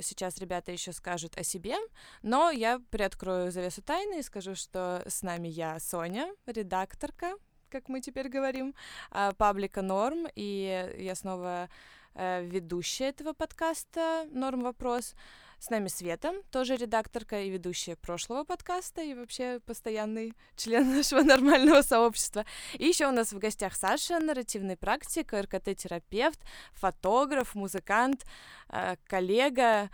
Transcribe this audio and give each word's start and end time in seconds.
сейчас 0.00 0.38
ребята 0.38 0.72
еще 0.72 0.92
скажут 0.92 1.36
о 1.36 1.42
себе, 1.42 1.76
но 2.22 2.50
я 2.50 2.80
приоткрою 2.90 3.50
завесу 3.50 3.82
тайны 3.82 4.20
и 4.20 4.22
скажу, 4.22 4.54
что 4.54 5.02
с 5.06 5.22
нами 5.22 5.48
я, 5.48 5.78
Соня, 5.80 6.32
редакторка, 6.46 7.34
как 7.68 7.88
мы 7.88 8.00
теперь 8.00 8.28
говорим, 8.28 8.74
а, 9.10 9.32
паблика 9.32 9.82
Норм, 9.82 10.26
и 10.34 10.94
я 10.98 11.14
снова 11.14 11.68
э, 12.14 12.44
ведущая 12.44 13.10
этого 13.10 13.32
подкаста 13.32 14.26
Норм 14.32 14.62
Вопрос. 14.62 15.14
С 15.60 15.70
нами 15.70 15.88
Света, 15.88 16.34
тоже 16.52 16.76
редакторка 16.76 17.40
и 17.40 17.50
ведущая 17.50 17.96
прошлого 17.96 18.44
подкаста 18.44 19.02
и 19.02 19.12
вообще 19.12 19.58
постоянный 19.66 20.34
член 20.54 20.94
нашего 20.96 21.22
нормального 21.22 21.82
сообщества. 21.82 22.44
И 22.74 22.86
еще 22.86 23.08
у 23.08 23.10
нас 23.10 23.32
в 23.32 23.38
гостях 23.38 23.74
Саша, 23.74 24.20
нарративный 24.20 24.76
практик, 24.76 25.32
РКТ-терапевт, 25.32 26.38
фотограф, 26.74 27.56
музыкант, 27.56 28.24
э, 28.68 28.94
коллега, 29.08 29.90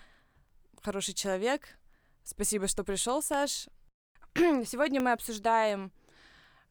хороший 0.82 1.14
человек. 1.14 1.78
Спасибо, 2.24 2.68
что 2.68 2.84
пришел, 2.84 3.22
Саш. 3.22 3.68
Сегодня 4.34 5.00
мы 5.00 5.12
обсуждаем 5.12 5.92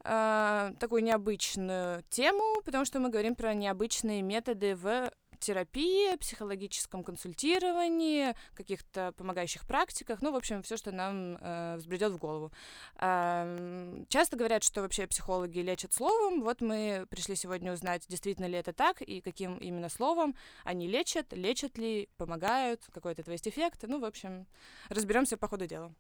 э, 0.04 0.72
такую 0.80 1.04
необычную 1.04 2.04
тему, 2.12 2.62
потому 2.64 2.86
что 2.86 3.00
мы 3.00 3.10
говорим 3.10 3.34
про 3.34 3.56
необычные 3.56 4.22
методы 4.22 4.76
в 4.76 5.12
терапии, 5.44 6.16
психологическом 6.16 7.04
консультировании, 7.04 8.34
каких-то 8.54 9.12
помогающих 9.18 9.68
практиках, 9.68 10.22
ну, 10.22 10.32
в 10.32 10.36
общем, 10.36 10.64
все, 10.64 10.78
что 10.78 10.92
нам 10.92 11.38
э, 11.40 11.76
взбредет 11.78 12.14
в 12.14 12.18
голову. 12.18 12.52
Э, 12.96 14.06
часто 14.08 14.38
говорят, 14.38 14.64
что 14.64 14.82
вообще 14.82 15.06
психологи 15.06 15.60
лечат 15.60 15.94
словом. 15.94 16.42
Вот 16.42 16.62
мы 16.62 17.06
пришли 17.10 17.36
сегодня 17.36 17.74
узнать, 17.74 18.06
действительно 18.08 18.46
ли 18.46 18.58
это 18.58 18.72
так 18.72 19.02
и 19.02 19.20
каким 19.22 19.58
именно 19.58 19.90
словом 19.90 20.36
они 20.64 20.88
лечат, 20.88 21.34
лечат 21.34 21.78
ли, 21.78 22.10
помогают, 22.18 22.82
какой 22.94 23.12
это 23.12 23.30
есть 23.30 23.48
эффект. 23.48 23.84
Ну, 23.88 24.00
в 24.00 24.06
общем, 24.06 24.48
разберемся 24.88 25.36
по 25.36 25.48
ходу 25.48 25.68
дела. 25.68 25.94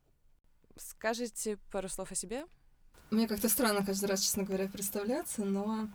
Скажите 0.77 1.57
пару 1.69 1.89
слов 1.89 2.11
о 2.11 2.15
себе? 2.15 2.45
Мне 3.11 3.27
как-то 3.27 3.49
странно 3.49 3.85
каждый 3.85 4.05
раз, 4.05 4.21
честно 4.21 4.43
говоря, 4.43 4.67
представляться, 4.67 5.43
но 5.43 5.89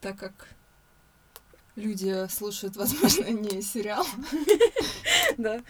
так 0.00 0.18
как 0.18 0.48
люди 1.76 2.28
слушают, 2.28 2.76
возможно, 2.76 3.24
не 3.24 3.62
сериал. 3.62 4.06
Да. 5.36 5.60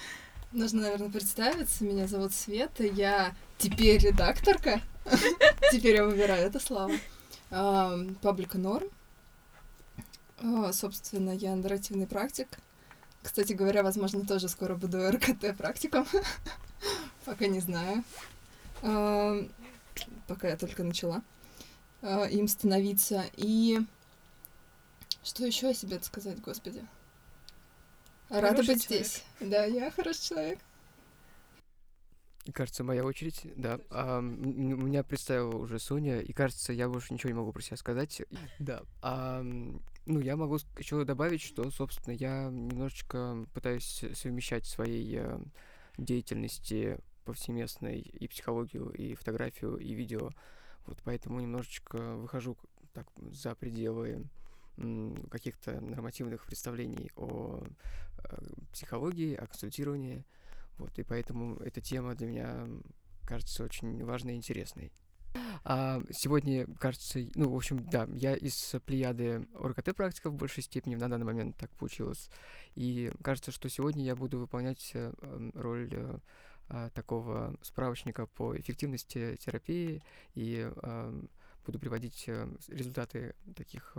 Нужно, 0.52 0.83
наверное, 0.83 1.11
представиться. 1.11 1.84
Меня 1.84 2.06
зовут 2.06 2.34
Света. 2.34 2.84
Я 2.84 3.34
теперь 3.58 3.98
редакторка. 3.98 4.80
Теперь 5.72 5.96
я 5.96 6.05
выбираю 6.05 6.46
это 6.46 6.61
слово. 6.61 6.92
Паблика 8.20 8.58
Норм. 8.58 8.88
А, 10.38 10.72
собственно, 10.72 11.30
я 11.30 11.56
нарративный 11.56 12.06
практик. 12.06 12.48
Кстати 13.22 13.52
говоря, 13.55 13.83
возможно, 13.83 14.27
тоже 14.27 14.48
скоро 14.48 14.74
буду 14.74 15.11
РКТ 15.11 15.56
практиком. 15.56 16.06
Пока 17.24 17.46
не 17.46 17.61
знаю. 17.61 18.05
Пока 18.80 20.48
я 20.48 20.56
только 20.56 20.84
начала 20.84 21.22
а, 22.02 22.27
им 22.27 22.48
становиться. 22.48 23.24
И 23.36 23.80
что 25.24 25.45
еще 25.45 25.70
о 25.70 25.74
себе 25.74 26.01
сказать, 26.02 26.40
господи? 26.40 26.86
Рада 28.29 28.48
хороший 28.48 28.74
быть 28.74 28.85
человек. 28.85 29.07
здесь. 29.07 29.24
Да, 29.40 29.64
я 29.64 29.90
хороший 29.90 30.23
человек. 30.23 30.58
Кажется, 32.52 32.85
моя 32.85 33.05
очередь, 33.05 33.40
да. 33.57 33.80
А, 33.90 34.20
меня 34.20 35.02
представила 35.02 35.57
уже 35.57 35.79
Соня, 35.79 36.20
и 36.20 36.33
кажется, 36.34 36.74
я 36.74 36.89
больше 36.90 37.14
ничего 37.14 37.30
не 37.30 37.39
могу 37.39 37.52
про 37.52 37.63
себя 37.63 37.79
сказать. 37.79 38.23
Да. 38.58 38.83
А, 39.01 39.42
ну, 39.42 40.20
я 40.20 40.36
могу 40.36 40.58
еще 40.79 41.05
добавить, 41.05 41.40
что, 41.40 41.70
собственно, 41.70 42.14
я 42.14 42.51
немножечко 42.51 43.46
пытаюсь 43.55 44.05
совмещать 44.13 44.67
своей 44.67 45.17
э, 45.17 45.39
деятельности 45.96 46.98
повсеместной 47.24 48.01
и 48.01 48.29
психологию, 48.29 48.90
и 48.90 49.14
фотографию, 49.14 49.79
и 49.79 49.95
видео. 49.95 50.30
Вот 50.84 50.98
поэтому 51.02 51.40
немножечко 51.40 52.17
выхожу 52.17 52.58
так 52.92 53.07
за 53.17 53.55
пределы 53.55 54.29
каких-то 55.30 55.80
нормативных 55.80 56.45
представлений 56.46 57.11
о 57.17 57.62
э, 58.24 58.36
психологии, 58.73 59.35
о 59.35 59.46
консультировании. 59.46 60.24
Вот, 60.79 60.98
и 60.98 61.02
поэтому 61.02 61.57
эта 61.57 61.80
тема 61.80 62.14
для 62.14 62.27
меня 62.27 62.67
кажется 63.27 63.64
очень 63.64 64.05
важной 64.05 64.34
и 64.34 64.36
интересной. 64.36 64.92
А 65.64 66.01
сегодня, 66.11 66.67
кажется, 66.79 67.20
ну, 67.34 67.51
в 67.51 67.57
общем, 67.57 67.84
да, 67.89 68.07
я 68.13 68.34
из 68.34 68.74
плеяды 68.86 69.46
ОРКТ 69.55 69.95
практиков 69.96 70.33
в 70.33 70.36
большей 70.36 70.63
степени 70.63 70.95
на 70.95 71.08
данный 71.08 71.24
момент 71.24 71.57
так 71.57 71.70
получилось. 71.70 72.30
И 72.74 73.11
кажется, 73.23 73.51
что 73.51 73.68
сегодня 73.68 74.05
я 74.05 74.14
буду 74.14 74.39
выполнять 74.39 74.92
э, 74.95 75.13
роль 75.55 75.90
э, 75.92 76.18
а, 76.68 76.89
такого 76.90 77.55
справочника 77.63 78.27
по 78.27 78.57
эффективности 78.57 79.36
терапии 79.36 80.02
и 80.34 80.70
буду 81.67 81.79
приводить 81.79 82.27
результаты 82.68 83.34
таких 83.55 83.96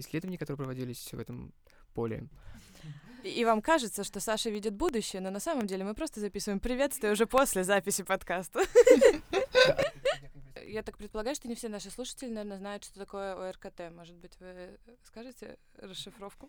исследований, 0.00 0.36
которые 0.36 0.58
проводились 0.58 1.12
в 1.12 1.18
этом 1.18 1.52
поле. 1.94 2.28
И 3.22 3.44
вам 3.44 3.60
кажется, 3.60 4.02
что 4.02 4.18
Саша 4.20 4.50
видит 4.50 4.74
будущее, 4.74 5.20
но 5.20 5.30
на 5.30 5.40
самом 5.40 5.66
деле 5.66 5.84
мы 5.84 5.94
просто 5.94 6.20
записываем 6.20 6.58
приветствие 6.58 7.12
уже 7.12 7.26
после 7.26 7.64
записи 7.64 8.02
подкаста. 8.02 8.60
Я 10.66 10.82
так 10.82 10.96
предполагаю, 10.96 11.34
что 11.34 11.48
не 11.48 11.54
все 11.54 11.68
наши 11.68 11.90
слушатели, 11.90 12.30
наверное, 12.30 12.58
знают, 12.58 12.84
что 12.84 12.98
такое 12.98 13.34
ОРКТ. 13.34 13.92
Может 13.94 14.16
быть, 14.16 14.32
вы 14.40 14.78
скажете 15.04 15.58
расшифровку? 15.76 16.48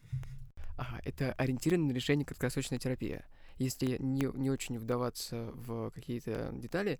Ага, 0.78 1.02
это 1.04 1.34
ориентированное 1.34 1.94
решение 1.94 2.26
краткосрочная 2.26 2.80
терапия. 2.80 3.26
Если 3.58 3.98
не, 4.00 4.30
не 4.34 4.50
очень 4.50 4.80
вдаваться 4.80 5.52
в 5.54 5.92
какие-то 5.92 6.52
детали, 6.54 7.00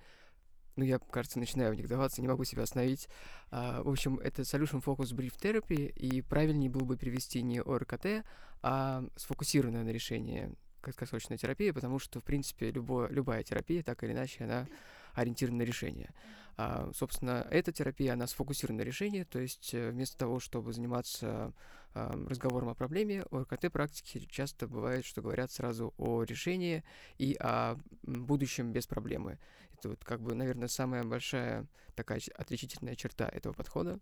ну, 0.76 0.84
я, 0.84 1.00
кажется, 1.00 1.40
начинаю 1.40 1.74
в 1.74 1.76
них 1.76 1.88
даваться, 1.88 2.22
не 2.22 2.28
могу 2.28 2.44
себя 2.44 2.64
остановить. 2.64 3.10
А, 3.50 3.84
в 3.84 3.90
общем, 3.90 4.20
это 4.20 4.44
Solution 4.44 4.84
Focus 4.84 5.14
Brief 5.14 5.34
Therapy, 5.40 5.92
и 5.92 6.22
правильнее 6.22 6.70
было 6.70 6.84
бы 6.84 6.98
перевести 6.98 7.42
не 7.42 7.62
ОРКТ, 7.62 8.26
а 8.62 9.04
сфокусированное 9.16 9.84
на 9.84 9.90
решение 9.90 10.54
краткосрочной 10.82 11.38
терапии, 11.38 11.72
потому 11.72 12.00
что, 12.00 12.20
в 12.20 12.24
принципе, 12.24 12.72
любое, 12.72 13.10
любая 13.10 13.44
терапия, 13.44 13.84
так 13.84 14.04
или 14.04 14.14
иначе, 14.14 14.44
она 14.44 14.68
ориентирована 15.14 15.60
на 15.60 15.68
решение. 15.68 16.14
А, 16.58 16.92
собственно, 16.94 17.48
эта 17.50 17.72
терапия, 17.72 18.14
она 18.14 18.28
сфокусирована 18.28 18.84
на 18.84 18.86
решении, 18.86 19.24
то 19.24 19.40
есть 19.40 19.74
э, 19.74 19.90
вместо 19.92 20.18
того, 20.18 20.40
чтобы 20.40 20.74
заниматься 20.74 21.54
разговором 21.94 22.70
о 22.70 22.76
проблеме, 22.76 23.26
у 23.32 23.40
РКТ-практики 23.40 24.26
часто 24.30 24.68
бывает, 24.68 25.06
что 25.06 25.22
говорят 25.22 25.52
сразу 25.52 25.94
о 25.98 26.24
решении 26.24 26.84
и 27.18 27.36
о 27.40 27.78
будущем 28.04 28.72
без 28.72 28.88
проблемы. 28.88 29.40
Это 29.78 29.90
вот 29.90 30.04
как 30.04 30.22
бы, 30.22 30.34
наверное, 30.36 30.68
самая 30.68 31.04
большая 31.04 31.68
такая 31.96 32.22
отличительная 32.38 32.96
черта 32.96 33.28
этого 33.28 33.54
подхода. 33.54 34.00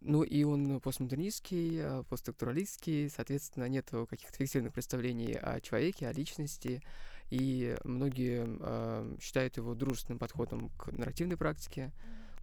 Ну 0.00 0.22
и 0.22 0.42
он 0.44 0.80
постмодернистский, 0.80 1.80
а, 1.82 2.02
постструктуралистский, 2.04 3.10
соответственно, 3.10 3.68
нет 3.68 3.90
каких-то 4.08 4.36
фиксированных 4.36 4.72
представлений 4.72 5.34
о 5.34 5.60
человеке, 5.60 6.08
о 6.08 6.12
личности, 6.12 6.82
и 7.30 7.76
многие 7.84 8.46
э, 8.48 9.16
считают 9.20 9.58
его 9.58 9.74
дружественным 9.74 10.18
подходом 10.18 10.70
к 10.70 10.90
нарративной 10.92 11.36
практике, 11.36 11.92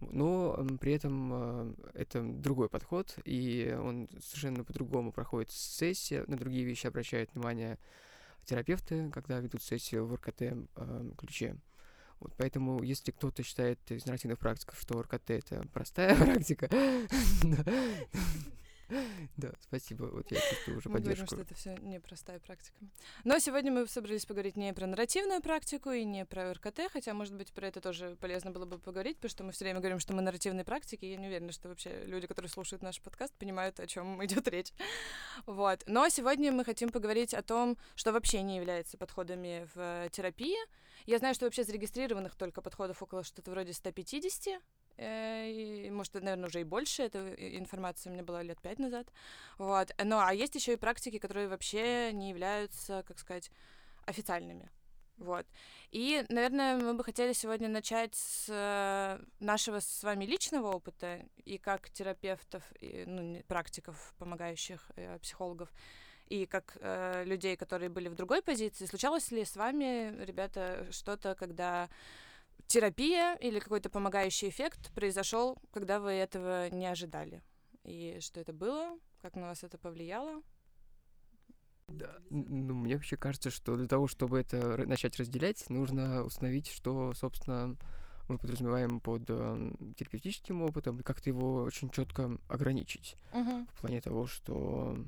но 0.00 0.66
при 0.80 0.92
этом 0.92 1.30
э, 1.32 1.74
это 1.94 2.22
другой 2.22 2.68
подход, 2.68 3.16
и 3.24 3.76
он 3.80 4.08
совершенно 4.20 4.64
по-другому 4.64 5.12
проходит 5.12 5.50
сессия, 5.50 6.24
на 6.26 6.36
другие 6.36 6.64
вещи 6.64 6.86
обращают 6.86 7.32
внимание 7.34 7.78
терапевты, 8.44 9.10
когда 9.10 9.40
ведут 9.40 9.62
сессию 9.62 10.06
в 10.06 10.14
РКТ 10.14 10.54
ключе. 11.16 11.56
Вот 12.20 12.32
поэтому, 12.36 12.82
если 12.82 13.12
кто-то 13.12 13.42
считает 13.42 13.78
из 13.90 14.06
нарративных 14.06 14.38
практиков, 14.38 14.78
что 14.80 15.02
РКТ 15.02 15.30
это 15.30 15.66
простая 15.72 16.16
практика, 16.24 16.68
Да, 19.36 19.52
спасибо. 19.60 20.04
Вот 20.04 20.30
я 20.30 20.40
чувствую 20.40 20.78
уже 20.78 20.88
мы 20.88 20.94
поддержку. 20.94 21.26
Говорим, 21.26 21.46
что 21.46 21.54
это 21.54 21.54
все 21.54 21.76
непростая 21.82 22.38
практика. 22.40 22.76
Но 23.24 23.38
сегодня 23.38 23.72
мы 23.72 23.86
собрались 23.86 24.26
поговорить 24.26 24.56
не 24.56 24.72
про 24.72 24.86
нарративную 24.86 25.42
практику 25.42 25.90
и 25.90 26.04
не 26.04 26.24
про 26.24 26.54
РКТ, 26.54 26.90
хотя, 26.92 27.14
может 27.14 27.34
быть, 27.34 27.52
про 27.52 27.66
это 27.66 27.80
тоже 27.80 28.16
полезно 28.20 28.50
было 28.50 28.64
бы 28.64 28.78
поговорить, 28.78 29.16
потому 29.16 29.30
что 29.30 29.44
мы 29.44 29.52
все 29.52 29.64
время 29.64 29.80
говорим, 29.80 29.98
что 29.98 30.14
мы 30.14 30.22
нарративные 30.22 30.64
практики, 30.64 31.04
я 31.04 31.16
не 31.16 31.26
уверена, 31.26 31.52
что 31.52 31.68
вообще 31.68 32.04
люди, 32.06 32.26
которые 32.26 32.50
слушают 32.50 32.82
наш 32.82 33.00
подкаст, 33.00 33.34
понимают, 33.34 33.80
о 33.80 33.86
чем 33.86 34.24
идет 34.24 34.48
речь. 34.48 34.72
Вот. 35.46 35.82
Но 35.86 36.08
сегодня 36.08 36.52
мы 36.52 36.64
хотим 36.64 36.90
поговорить 36.90 37.34
о 37.34 37.42
том, 37.42 37.76
что 37.94 38.12
вообще 38.12 38.42
не 38.42 38.56
является 38.56 38.96
подходами 38.96 39.68
в 39.74 40.08
терапии. 40.10 40.56
Я 41.04 41.18
знаю, 41.18 41.34
что 41.34 41.44
вообще 41.44 41.64
зарегистрированных 41.64 42.34
только 42.36 42.62
подходов 42.62 43.02
около 43.02 43.22
что-то 43.22 43.50
вроде 43.50 43.72
150, 43.72 44.46
Э, 44.48 44.60
может, 44.98 46.14
наверное, 46.14 46.48
уже 46.48 46.60
и 46.60 46.64
больше, 46.64 47.02
эта 47.02 47.34
информация 47.58 48.10
у 48.10 48.14
меня 48.14 48.24
была 48.24 48.42
лет 48.42 48.60
пять 48.60 48.78
назад, 48.78 49.06
вот, 49.58 49.94
ну, 50.02 50.18
а 50.18 50.32
есть 50.32 50.54
еще 50.54 50.74
и 50.74 50.76
практики, 50.76 51.18
которые 51.18 51.48
вообще 51.48 52.12
не 52.12 52.30
являются, 52.30 53.04
как 53.06 53.18
сказать, 53.18 53.50
официальными, 54.06 54.70
вот. 55.18 55.46
И, 55.92 56.24
наверное, 56.28 56.76
мы 56.76 56.92
бы 56.94 57.02
хотели 57.02 57.32
сегодня 57.32 57.68
начать 57.68 58.14
с 58.14 58.46
э, 58.48 59.18
нашего 59.40 59.80
с 59.80 60.02
вами 60.02 60.26
личного 60.26 60.68
опыта 60.68 61.20
и 61.44 61.56
как 61.56 61.90
терапевтов, 61.90 62.62
и, 62.80 63.04
ну, 63.06 63.42
практиков, 63.48 64.14
помогающих 64.18 64.90
э, 64.96 65.18
психологов, 65.20 65.70
и 66.26 66.44
как 66.44 66.76
э, 66.80 67.24
людей, 67.24 67.56
которые 67.56 67.88
были 67.88 68.08
в 68.08 68.14
другой 68.14 68.42
позиции, 68.42 68.84
случалось 68.84 69.30
ли 69.30 69.44
с 69.44 69.56
вами, 69.56 70.24
ребята, 70.24 70.86
что-то, 70.90 71.34
когда 71.34 71.88
терапия 72.66 73.36
или 73.36 73.58
какой-то 73.58 73.90
помогающий 73.90 74.48
эффект 74.48 74.92
произошел, 74.94 75.58
когда 75.72 76.00
вы 76.00 76.12
этого 76.12 76.70
не 76.70 76.86
ожидали? 76.86 77.42
И 77.84 78.18
что 78.20 78.40
это 78.40 78.52
было? 78.52 78.98
Как 79.20 79.36
на 79.36 79.46
вас 79.46 79.62
это 79.62 79.78
повлияло? 79.78 80.42
Да, 81.88 82.16
ну, 82.30 82.74
мне 82.74 82.96
вообще 82.96 83.16
кажется, 83.16 83.50
что 83.50 83.76
для 83.76 83.86
того, 83.86 84.08
чтобы 84.08 84.40
это 84.40 84.76
начать 84.88 85.16
разделять, 85.18 85.68
нужно 85.70 86.24
установить, 86.24 86.66
что, 86.66 87.14
собственно, 87.14 87.76
мы 88.28 88.38
подразумеваем 88.38 88.98
под 89.00 89.22
э, 89.28 89.72
терапевтическим 89.96 90.62
опытом, 90.62 90.98
и 90.98 91.04
как-то 91.04 91.30
его 91.30 91.62
очень 91.62 91.90
четко 91.90 92.38
ограничить. 92.48 93.16
Угу. 93.32 93.66
В 93.72 93.80
плане 93.80 94.00
того, 94.00 94.26
что 94.26 94.98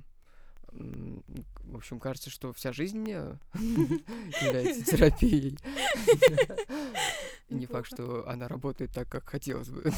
в 0.73 1.77
общем, 1.77 2.01
кажется, 2.01 2.31
что 2.31 2.53
вся 2.53 2.73
жизнь 2.73 3.09
является 3.09 4.85
терапией. 4.85 5.59
Не 7.51 7.67
факт, 7.67 7.87
что 7.87 8.29
она 8.29 8.49
работает 8.49 8.93
так, 8.93 9.09
как 9.09 9.29
хотелось 9.29 9.69
бы. 9.69 9.91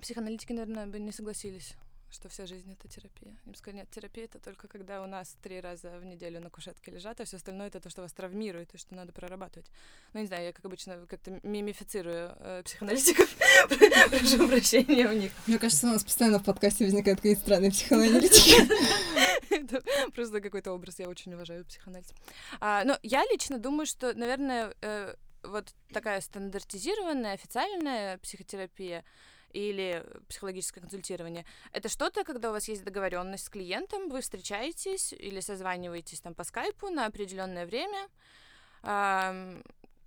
Психоаналитики, 0.00 0.52
наверное, 0.52 0.86
бы 0.86 0.98
не 1.00 1.12
согласились 1.12 1.74
что 2.10 2.28
вся 2.28 2.46
жизнь 2.46 2.72
это 2.72 2.88
терапия. 2.88 3.36
Им 3.46 3.54
сказали, 3.54 3.80
нет, 3.80 3.90
терапия 3.90 4.24
это 4.24 4.38
только 4.38 4.68
когда 4.68 5.02
у 5.02 5.06
нас 5.06 5.36
три 5.42 5.60
раза 5.60 5.98
в 5.98 6.04
неделю 6.04 6.40
на 6.40 6.50
кушетке 6.50 6.90
лежат, 6.90 7.20
а 7.20 7.24
все 7.24 7.36
остальное 7.36 7.68
это 7.68 7.80
то, 7.80 7.90
что 7.90 8.02
вас 8.02 8.12
травмирует 8.12 8.74
и 8.74 8.78
что 8.78 8.94
надо 8.94 9.12
прорабатывать. 9.12 9.70
Ну, 10.12 10.20
не 10.20 10.26
знаю, 10.26 10.44
я, 10.44 10.52
как 10.52 10.64
обычно, 10.64 11.06
как-то 11.06 11.38
мимифицирую 11.42 12.34
э, 12.38 12.62
психоаналитиков. 12.64 13.28
Прошу 14.10 14.48
прощения 14.48 15.06
у 15.08 15.12
них. 15.12 15.32
Мне 15.46 15.58
кажется, 15.58 15.86
у 15.86 15.90
нас 15.90 16.04
постоянно 16.04 16.38
в 16.38 16.44
подкасте 16.44 16.84
возникают 16.84 17.20
какие-то 17.20 17.42
странные 17.42 17.70
психоаналитики. 17.70 18.54
Просто 20.14 20.40
какой-то 20.40 20.72
образ. 20.72 20.98
Я 20.98 21.08
очень 21.08 21.34
уважаю 21.34 21.64
психоанализ. 21.66 22.08
А, 22.60 22.84
но 22.84 22.98
я 23.02 23.22
лично 23.30 23.58
думаю, 23.58 23.86
что, 23.86 24.14
наверное, 24.14 24.74
э, 24.80 25.14
вот 25.42 25.74
такая 25.92 26.20
стандартизированная, 26.20 27.34
официальная 27.34 28.18
психотерапия— 28.18 29.04
или 29.52 30.04
психологическое 30.28 30.80
консультирование. 30.80 31.44
Это 31.72 31.88
что-то, 31.88 32.24
когда 32.24 32.50
у 32.50 32.52
вас 32.52 32.68
есть 32.68 32.84
договоренность 32.84 33.46
с 33.46 33.50
клиентом, 33.50 34.08
вы 34.08 34.20
встречаетесь 34.20 35.12
или 35.12 35.40
созваниваетесь 35.40 36.20
там 36.20 36.34
по 36.34 36.44
скайпу 36.44 36.90
на 36.90 37.06
определенное 37.06 37.66
время. 37.66 38.08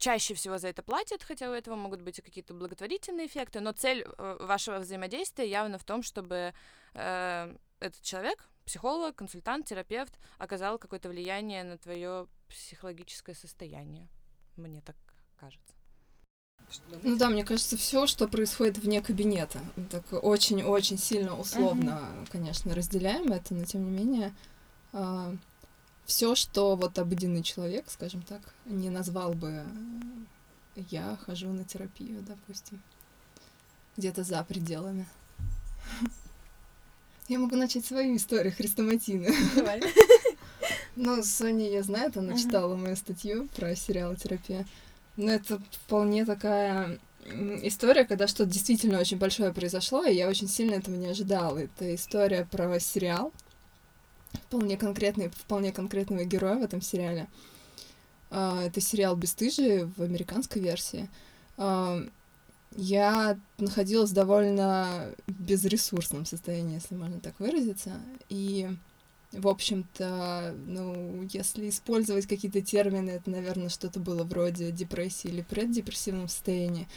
Чаще 0.01 0.33
всего 0.33 0.57
за 0.57 0.69
это 0.69 0.81
платят, 0.81 1.21
хотя 1.21 1.47
у 1.47 1.53
этого 1.53 1.75
могут 1.75 2.01
быть 2.01 2.17
и 2.17 2.23
какие-то 2.23 2.55
благотворительные 2.55 3.27
эффекты, 3.27 3.59
но 3.59 3.71
цель 3.71 4.03
э, 4.03 4.37
вашего 4.39 4.79
взаимодействия 4.79 5.47
явно 5.47 5.77
в 5.77 5.83
том, 5.83 6.01
чтобы 6.01 6.55
э, 6.95 7.55
этот 7.79 8.01
человек, 8.01 8.49
психолог, 8.65 9.15
консультант, 9.15 9.67
терапевт, 9.67 10.17
оказал 10.39 10.79
какое-то 10.79 11.09
влияние 11.09 11.63
на 11.63 11.77
твое 11.77 12.27
психологическое 12.49 13.35
состояние. 13.35 14.07
Мне 14.57 14.81
так 14.81 14.95
кажется. 15.35 15.75
Ну 17.03 17.17
да, 17.17 17.29
мне 17.29 17.43
кажется, 17.43 17.77
все, 17.77 18.07
что 18.07 18.27
происходит 18.27 18.77
вне 18.77 19.01
кабинета, 19.01 19.59
так 19.89 20.03
очень-очень 20.23 20.97
сильно 20.97 21.37
условно, 21.37 22.01
uh-huh. 22.01 22.31
конечно, 22.31 22.75
разделяем 22.75 23.31
это, 23.31 23.53
но 23.53 23.65
тем 23.65 23.85
не 23.85 23.91
менее 23.91 24.33
э, 24.93 25.35
все, 26.05 26.35
что 26.35 26.75
вот 26.75 26.99
обыденный 26.99 27.43
человек, 27.43 27.85
скажем 27.87 28.21
так, 28.21 28.41
не 28.65 28.89
назвал 28.89 29.33
бы, 29.33 29.63
я 30.75 31.17
хожу 31.25 31.49
на 31.49 31.63
терапию, 31.63 32.21
допустим, 32.21 32.81
где-то 33.97 34.23
за 34.23 34.43
пределами. 34.43 35.05
Я 37.27 37.39
могу 37.39 37.55
начать 37.55 37.85
свою 37.85 38.17
историю 38.17 38.53
хрестоматины. 38.53 39.33
Ну, 40.97 41.23
Соня, 41.23 41.69
я 41.69 41.83
знаю, 41.83 42.11
она 42.13 42.37
читала 42.37 42.75
мою 42.75 42.97
статью 42.97 43.47
про 43.55 43.73
сериал 43.77 44.13
«Терапия». 44.17 44.67
Ну, 45.21 45.29
это 45.29 45.61
вполне 45.71 46.25
такая 46.25 46.97
история, 47.61 48.05
когда 48.05 48.25
что-то 48.25 48.49
действительно 48.49 48.99
очень 48.99 49.19
большое 49.19 49.53
произошло, 49.53 50.03
и 50.03 50.15
я 50.15 50.27
очень 50.27 50.47
сильно 50.47 50.73
этого 50.73 50.95
не 50.95 51.05
ожидала. 51.05 51.59
Это 51.59 51.93
история 51.93 52.47
про 52.49 52.79
сериал, 52.79 53.31
вполне 54.47 54.77
конкретный, 54.77 55.29
вполне 55.29 55.71
конкретного 55.71 56.23
героя 56.23 56.55
в 56.55 56.63
этом 56.63 56.81
сериале. 56.81 57.27
А, 58.31 58.63
это 58.63 58.81
сериал 58.81 59.15
«Бестыжие» 59.15 59.85
в 59.95 60.01
американской 60.01 60.59
версии. 60.59 61.07
А, 61.55 62.03
я 62.75 63.37
находилась 63.59 64.09
в 64.09 64.15
довольно 64.15 65.05
безресурсном 65.27 66.25
состоянии, 66.25 66.75
если 66.81 66.95
можно 66.95 67.19
так 67.19 67.39
выразиться, 67.39 67.91
и 68.27 68.71
в 69.31 69.47
общем-то, 69.47 70.55
ну, 70.65 71.23
если 71.31 71.69
использовать 71.69 72.27
какие-то 72.27 72.61
термины, 72.61 73.11
это, 73.11 73.29
наверное, 73.29 73.69
что-то 73.69 73.99
было 73.99 74.23
вроде 74.23 74.71
депрессии 74.71 75.29
или 75.29 75.41
преддепрессивном 75.41 76.27
состоянии. 76.27 76.87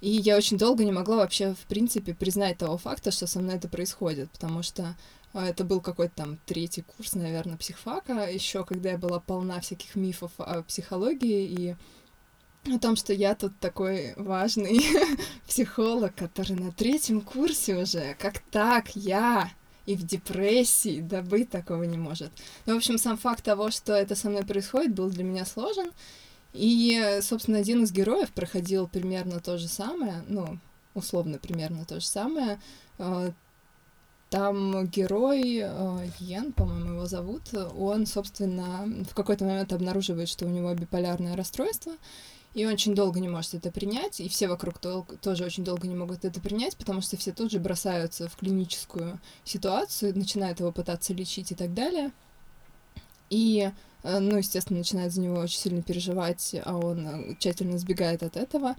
И 0.00 0.10
я 0.10 0.36
очень 0.36 0.58
долго 0.58 0.84
не 0.84 0.92
могла 0.92 1.16
вообще, 1.16 1.54
в 1.54 1.66
принципе, 1.66 2.14
признать 2.14 2.58
того 2.58 2.78
факта, 2.78 3.10
что 3.10 3.26
со 3.26 3.40
мной 3.40 3.56
это 3.56 3.68
происходит, 3.68 4.30
потому 4.30 4.62
что 4.62 4.94
а, 5.32 5.48
это 5.48 5.64
был 5.64 5.80
какой-то 5.80 6.14
там 6.14 6.38
третий 6.46 6.82
курс, 6.82 7.14
наверное, 7.14 7.56
психфака, 7.56 8.30
еще 8.30 8.64
когда 8.64 8.90
я 8.90 8.98
была 8.98 9.20
полна 9.20 9.60
всяких 9.60 9.94
мифов 9.94 10.32
о 10.38 10.62
психологии 10.62 11.46
и 11.46 11.76
о 12.74 12.78
том, 12.78 12.96
что 12.96 13.12
я 13.12 13.34
тут 13.34 13.58
такой 13.58 14.14
важный 14.16 14.80
психолог, 15.46 16.14
который 16.14 16.56
на 16.56 16.72
третьем 16.72 17.20
курсе 17.20 17.76
уже. 17.76 18.16
Как 18.18 18.38
так? 18.50 18.96
Я 18.96 19.50
и 19.86 19.96
в 19.96 20.04
депрессии, 20.04 21.00
да 21.00 21.22
быть 21.22 21.50
такого 21.50 21.84
не 21.84 21.96
может. 21.96 22.30
Ну, 22.66 22.74
в 22.74 22.76
общем, 22.76 22.98
сам 22.98 23.16
факт 23.16 23.44
того, 23.44 23.70
что 23.70 23.92
это 23.92 24.14
со 24.14 24.28
мной 24.28 24.44
происходит, 24.44 24.94
был 24.94 25.08
для 25.08 25.24
меня 25.24 25.44
сложен. 25.44 25.90
И, 26.52 27.18
собственно, 27.22 27.58
один 27.58 27.84
из 27.84 27.92
героев 27.92 28.30
проходил 28.30 28.88
примерно 28.88 29.40
то 29.40 29.58
же 29.58 29.68
самое, 29.68 30.24
ну, 30.26 30.58
условно 30.94 31.38
примерно 31.38 31.84
то 31.84 32.00
же 32.00 32.06
самое. 32.06 32.58
А, 32.98 33.30
там 34.30 34.86
герой, 34.86 35.60
а, 35.62 36.00
Йен, 36.18 36.52
по-моему, 36.52 36.94
его 36.94 37.06
зовут, 37.06 37.42
он, 37.54 38.06
собственно, 38.06 38.88
в 39.08 39.14
какой-то 39.14 39.44
момент 39.44 39.72
обнаруживает, 39.72 40.28
что 40.28 40.46
у 40.46 40.48
него 40.48 40.74
биполярное 40.74 41.36
расстройство, 41.36 41.92
и 42.56 42.64
очень 42.64 42.94
долго 42.94 43.20
не 43.20 43.28
может 43.28 43.52
это 43.52 43.70
принять, 43.70 44.18
и 44.18 44.30
все 44.30 44.48
вокруг 44.48 44.78
то, 44.78 45.06
тоже 45.20 45.44
очень 45.44 45.62
долго 45.62 45.86
не 45.86 45.94
могут 45.94 46.24
это 46.24 46.40
принять, 46.40 46.74
потому 46.78 47.02
что 47.02 47.18
все 47.18 47.30
тут 47.30 47.52
же 47.52 47.58
бросаются 47.58 48.30
в 48.30 48.36
клиническую 48.36 49.20
ситуацию, 49.44 50.16
начинают 50.16 50.60
его 50.60 50.72
пытаться 50.72 51.12
лечить 51.12 51.52
и 51.52 51.54
так 51.54 51.74
далее. 51.74 52.12
И, 53.28 53.70
э, 54.04 54.18
ну, 54.20 54.38
естественно, 54.38 54.78
начинают 54.78 55.12
за 55.12 55.20
него 55.20 55.36
очень 55.36 55.58
сильно 55.58 55.82
переживать, 55.82 56.56
а 56.64 56.78
он 56.78 57.06
э, 57.06 57.36
тщательно 57.38 57.76
сбегает 57.76 58.22
от 58.22 58.38
этого. 58.38 58.74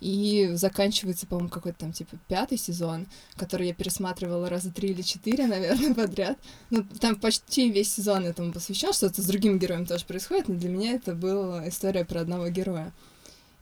И 0.00 0.50
заканчивается, 0.52 1.26
по-моему, 1.26 1.48
какой-то 1.48 1.78
там, 1.78 1.92
типа, 1.92 2.18
пятый 2.28 2.58
сезон, 2.58 3.06
который 3.36 3.68
я 3.68 3.74
пересматривала 3.74 4.50
раза 4.50 4.70
три 4.70 4.90
или 4.90 5.00
четыре, 5.00 5.46
наверное, 5.46 5.94
подряд. 5.94 6.38
Ну, 6.68 6.84
там 7.00 7.16
почти 7.16 7.70
весь 7.70 7.90
сезон 7.90 8.26
этому 8.26 8.52
посвящен, 8.52 8.92
что-то 8.92 9.22
с 9.22 9.24
другим 9.24 9.58
героем 9.58 9.86
тоже 9.86 10.04
происходит, 10.04 10.48
но 10.48 10.56
для 10.56 10.68
меня 10.68 10.92
это 10.92 11.14
была 11.14 11.66
история 11.66 12.04
про 12.04 12.20
одного 12.20 12.50
героя. 12.50 12.92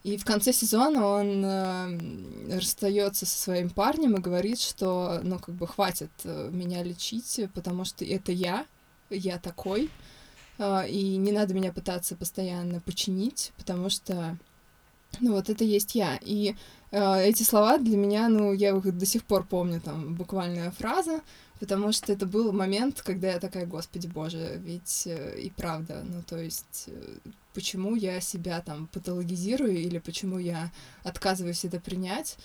И 0.04 0.16
в 0.16 0.24
конце 0.24 0.52
сезона 0.52 1.06
он 1.06 1.44
э, 1.44 2.56
расстается 2.56 3.24
со 3.24 3.38
своим 3.38 3.70
парнем 3.70 4.16
и 4.16 4.20
говорит, 4.20 4.58
что, 4.58 5.20
ну, 5.22 5.38
как 5.38 5.54
бы 5.54 5.68
хватит 5.68 6.10
э, 6.24 6.50
меня 6.50 6.82
лечить, 6.82 7.40
потому 7.54 7.84
что 7.84 8.04
это 8.04 8.32
я, 8.32 8.66
я 9.10 9.38
такой, 9.38 9.90
э, 10.58 10.88
и 10.88 11.16
не 11.16 11.30
надо 11.30 11.54
меня 11.54 11.72
пытаться 11.72 12.16
постоянно 12.16 12.80
починить, 12.80 13.52
потому 13.56 13.90
что, 13.90 14.36
ну, 15.20 15.34
вот 15.34 15.48
это 15.48 15.62
есть 15.62 15.94
я. 15.94 16.18
И 16.20 16.56
э, 16.90 17.22
эти 17.22 17.44
слова 17.44 17.78
для 17.78 17.96
меня, 17.96 18.28
ну, 18.28 18.52
я 18.52 18.76
их 18.76 18.98
до 18.98 19.06
сих 19.06 19.22
пор 19.22 19.44
помню, 19.44 19.80
там, 19.80 20.16
буквальная 20.16 20.72
фраза, 20.72 21.20
потому 21.62 21.92
что 21.92 22.12
это 22.12 22.26
был 22.26 22.50
момент, 22.52 23.02
когда 23.02 23.30
я 23.30 23.38
такая, 23.38 23.66
господи 23.66 24.08
боже, 24.08 24.60
ведь 24.64 25.04
э, 25.06 25.38
и 25.38 25.48
правда, 25.50 26.02
ну, 26.02 26.20
то 26.20 26.36
есть, 26.36 26.86
э, 26.88 27.18
почему 27.54 27.94
я 27.94 28.20
себя 28.20 28.60
там 28.62 28.88
патологизирую 28.88 29.78
или 29.78 30.00
почему 30.00 30.40
я 30.40 30.72
отказываюсь 31.04 31.64
это 31.64 31.78
принять, 31.78 32.36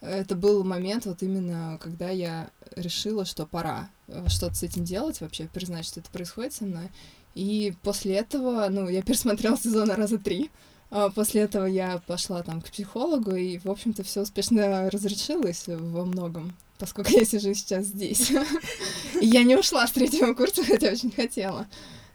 это 0.00 0.34
был 0.34 0.64
момент 0.64 1.06
вот 1.06 1.22
именно, 1.22 1.78
когда 1.80 2.10
я 2.10 2.50
решила, 2.74 3.24
что 3.24 3.46
пора 3.46 3.90
э, 4.08 4.26
что-то 4.26 4.56
с 4.56 4.64
этим 4.64 4.82
делать, 4.82 5.20
вообще 5.20 5.46
признать, 5.46 5.86
что 5.86 6.00
это 6.00 6.10
происходит 6.10 6.54
со 6.54 6.64
мной. 6.64 6.90
И 7.36 7.74
после 7.84 8.16
этого, 8.16 8.66
ну, 8.70 8.88
я 8.88 9.02
пересмотрела 9.04 9.56
сезон 9.56 9.88
раза 9.92 10.18
три, 10.18 10.50
а 10.90 11.10
после 11.10 11.42
этого 11.42 11.66
я 11.66 12.02
пошла 12.08 12.42
там 12.42 12.60
к 12.60 12.72
психологу, 12.72 13.36
и, 13.36 13.58
в 13.58 13.70
общем-то, 13.70 14.02
все 14.02 14.22
успешно 14.22 14.90
разрешилось 14.90 15.68
во 15.68 16.04
многом 16.04 16.56
поскольку 16.84 17.12
я 17.12 17.24
сижу 17.24 17.54
сейчас 17.54 17.86
здесь. 17.86 18.30
И 19.20 19.26
я 19.26 19.42
не 19.42 19.56
ушла 19.56 19.86
с 19.86 19.92
третьего 19.92 20.34
курса, 20.34 20.62
хотя 20.66 20.90
очень 20.92 21.10
хотела. 21.10 21.66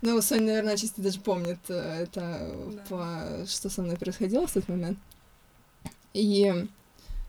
Ну, 0.03 0.21
Соня, 0.21 0.45
наверное, 0.45 0.73
отчасти 0.75 1.01
даже 1.01 1.19
помнит 1.19 1.57
э, 1.69 2.03
это, 2.03 2.55
да. 2.71 2.83
по, 2.87 3.47
что 3.47 3.69
со 3.69 3.81
мной 3.81 3.97
происходило 3.97 4.45
в 4.45 4.53
тот 4.53 4.67
момент. 4.69 4.99
И 6.13 6.53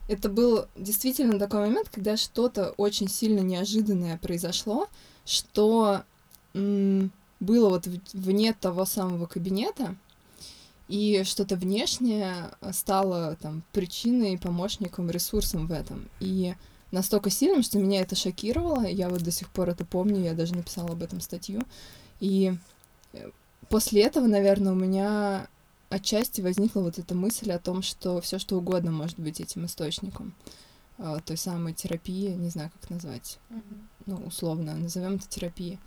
это 0.06 0.28
был 0.28 0.66
действительно 0.76 1.38
такой 1.38 1.61
момент, 1.61 1.88
когда 1.88 2.18
что-то 2.18 2.75
очень 2.76 3.09
сильно 3.09 3.40
неожиданное 3.40 4.18
произошло, 4.18 4.88
что 5.25 6.04
было 6.52 7.68
вот 7.70 7.87
вне 8.12 8.52
того 8.52 8.85
самого 8.85 9.26
кабинета, 9.26 9.97
и 10.88 11.23
что-то 11.25 11.56
внешнее 11.56 12.50
стало 12.73 13.37
там 13.37 13.62
причиной, 13.73 14.37
помощником, 14.37 15.11
ресурсом 15.11 15.66
в 15.66 15.73
этом. 15.73 16.09
И 16.18 16.54
настолько 16.90 17.30
сильным, 17.30 17.62
что 17.62 17.78
меня 17.78 18.00
это 18.00 18.16
шокировало. 18.16 18.87
Я 18.87 19.09
вот 19.09 19.23
до 19.23 19.30
сих 19.30 19.50
пор 19.50 19.70
это 19.70 19.85
помню, 19.85 20.23
я 20.23 20.35
даже 20.35 20.54
написала 20.54 20.90
об 20.90 21.02
этом 21.02 21.20
статью. 21.20 21.62
И 22.20 22.54
э, 23.12 23.30
после 23.68 24.02
этого, 24.02 24.26
наверное, 24.26 24.73
у 24.73 24.76
меня 24.76 25.49
отчасти 25.88 26.40
возникла 26.40 26.80
вот 26.80 26.99
эта 26.99 27.14
мысль 27.14 27.52
о 27.52 27.59
том, 27.59 27.82
что 27.82 28.20
все 28.20 28.38
что 28.38 28.56
угодно 28.56 28.90
может 28.90 29.18
быть 29.18 29.40
этим 29.40 29.66
источником 29.66 30.35
э, 30.99 31.18
той 31.25 31.37
самой 31.37 31.75
терапии, 31.75 32.30
не 32.30 32.50
знаю, 32.50 32.70
как 32.80 32.90
назвать, 32.90 33.38
ну, 34.06 34.16
условно, 34.26 34.75
назовем 34.75 35.14
это 35.14 35.28
терапией. 35.28 35.78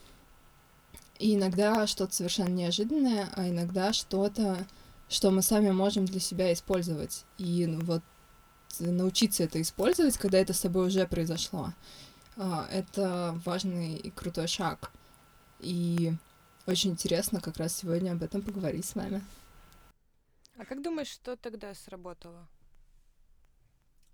И 1.19 1.35
иногда 1.35 1.87
что-то 1.87 2.15
совершенно 2.15 2.49
неожиданное, 2.49 3.29
а 3.35 3.47
иногда 3.47 3.93
что-то, 3.93 4.65
что 5.07 5.31
мы 5.31 5.41
сами 5.41 5.71
можем 5.71 6.05
для 6.05 6.19
себя 6.19 6.51
использовать. 6.51 7.23
И 7.37 7.65
ну, 7.65 7.79
вот 7.85 8.01
научиться 8.79 9.43
это 9.43 9.61
использовать, 9.61 10.17
когда 10.17 10.37
это 10.37 10.53
с 10.53 10.59
собой 10.59 10.87
уже 10.87 11.07
произошло, 11.07 11.73
а, 12.37 12.67
это 12.71 13.39
важный 13.45 13.95
и 13.95 14.09
крутой 14.09 14.47
шаг. 14.47 14.91
И 15.59 16.13
очень 16.65 16.91
интересно 16.91 17.41
как 17.41 17.57
раз 17.57 17.75
сегодня 17.75 18.11
об 18.11 18.23
этом 18.23 18.41
поговорить 18.41 18.85
с 18.85 18.95
вами. 18.95 19.21
А 20.57 20.65
как 20.65 20.81
думаешь, 20.81 21.07
что 21.07 21.35
тогда 21.35 21.73
сработало? 21.73 22.47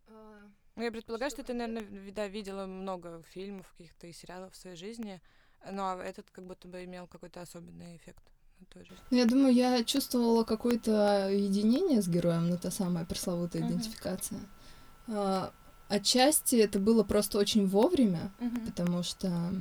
Ну, 0.07 0.83
я 0.83 0.91
предполагаю, 0.91 1.29
что, 1.29 1.43
ты, 1.43 1.53
наверное, 1.53 2.11
да, 2.11 2.27
видела 2.27 2.65
много 2.65 3.21
фильмов 3.31 3.67
каких-то 3.77 4.07
и 4.07 4.13
сериалов 4.13 4.53
в 4.53 4.55
своей 4.55 4.77
жизни, 4.77 5.21
но 5.69 6.01
этот 6.01 6.31
как 6.31 6.45
будто 6.45 6.67
бы 6.67 6.83
имел 6.85 7.05
какой-то 7.07 7.41
особенный 7.41 7.97
эффект 7.97 8.23
на 8.59 8.65
твою 8.67 8.85
жизнь. 8.85 9.01
Ну, 9.11 9.17
я 9.17 9.25
думаю, 9.25 9.53
я 9.53 9.83
чувствовала 9.83 10.43
какое-то 10.43 11.29
единение 11.31 12.01
с 12.01 12.07
героем, 12.07 12.49
ну, 12.49 12.57
та 12.57 12.71
самая 12.71 13.05
пресловутая 13.05 13.63
Мгм. 13.63 13.71
идентификация. 13.71 14.39
А, 15.07 15.51
отчасти 15.87 16.55
это 16.55 16.79
было 16.79 17.03
просто 17.03 17.37
очень 17.39 17.67
вовремя, 17.67 18.31
потому 18.65 19.03
что 19.03 19.53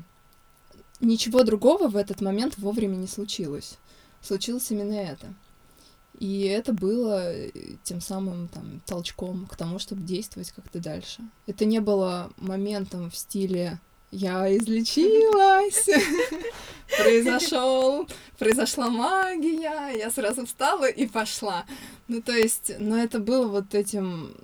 ничего 1.00 1.44
другого 1.44 1.88
в 1.88 1.96
этот 1.96 2.20
момент 2.20 2.58
вовремя 2.58 2.96
не 2.96 3.06
случилось. 3.06 3.78
Случилось 4.20 4.70
именно 4.70 4.94
это. 4.94 5.32
И 6.18 6.40
это 6.42 6.72
было 6.72 7.32
э, 7.32 7.50
тем 7.84 8.00
самым 8.00 8.48
там, 8.48 8.80
толчком 8.84 9.46
к 9.46 9.54
тому, 9.54 9.78
чтобы 9.78 10.02
действовать 10.02 10.50
как-то 10.50 10.80
дальше. 10.80 11.22
Это 11.46 11.64
не 11.64 11.80
было 11.80 12.32
моментом 12.36 13.10
в 13.10 13.16
стиле 13.16 13.78
«я 14.10 14.56
излечилась», 14.56 15.88
произошел, 16.96 18.08
произошла 18.38 18.88
магия, 18.88 19.96
я 19.96 20.10
сразу 20.10 20.46
встала 20.46 20.88
и 20.88 21.06
пошла. 21.06 21.66
Ну, 22.08 22.22
то 22.22 22.32
есть, 22.32 22.72
но 22.78 22.96
это 22.96 23.18
было 23.18 23.48
вот 23.48 23.74
этим 23.74 24.34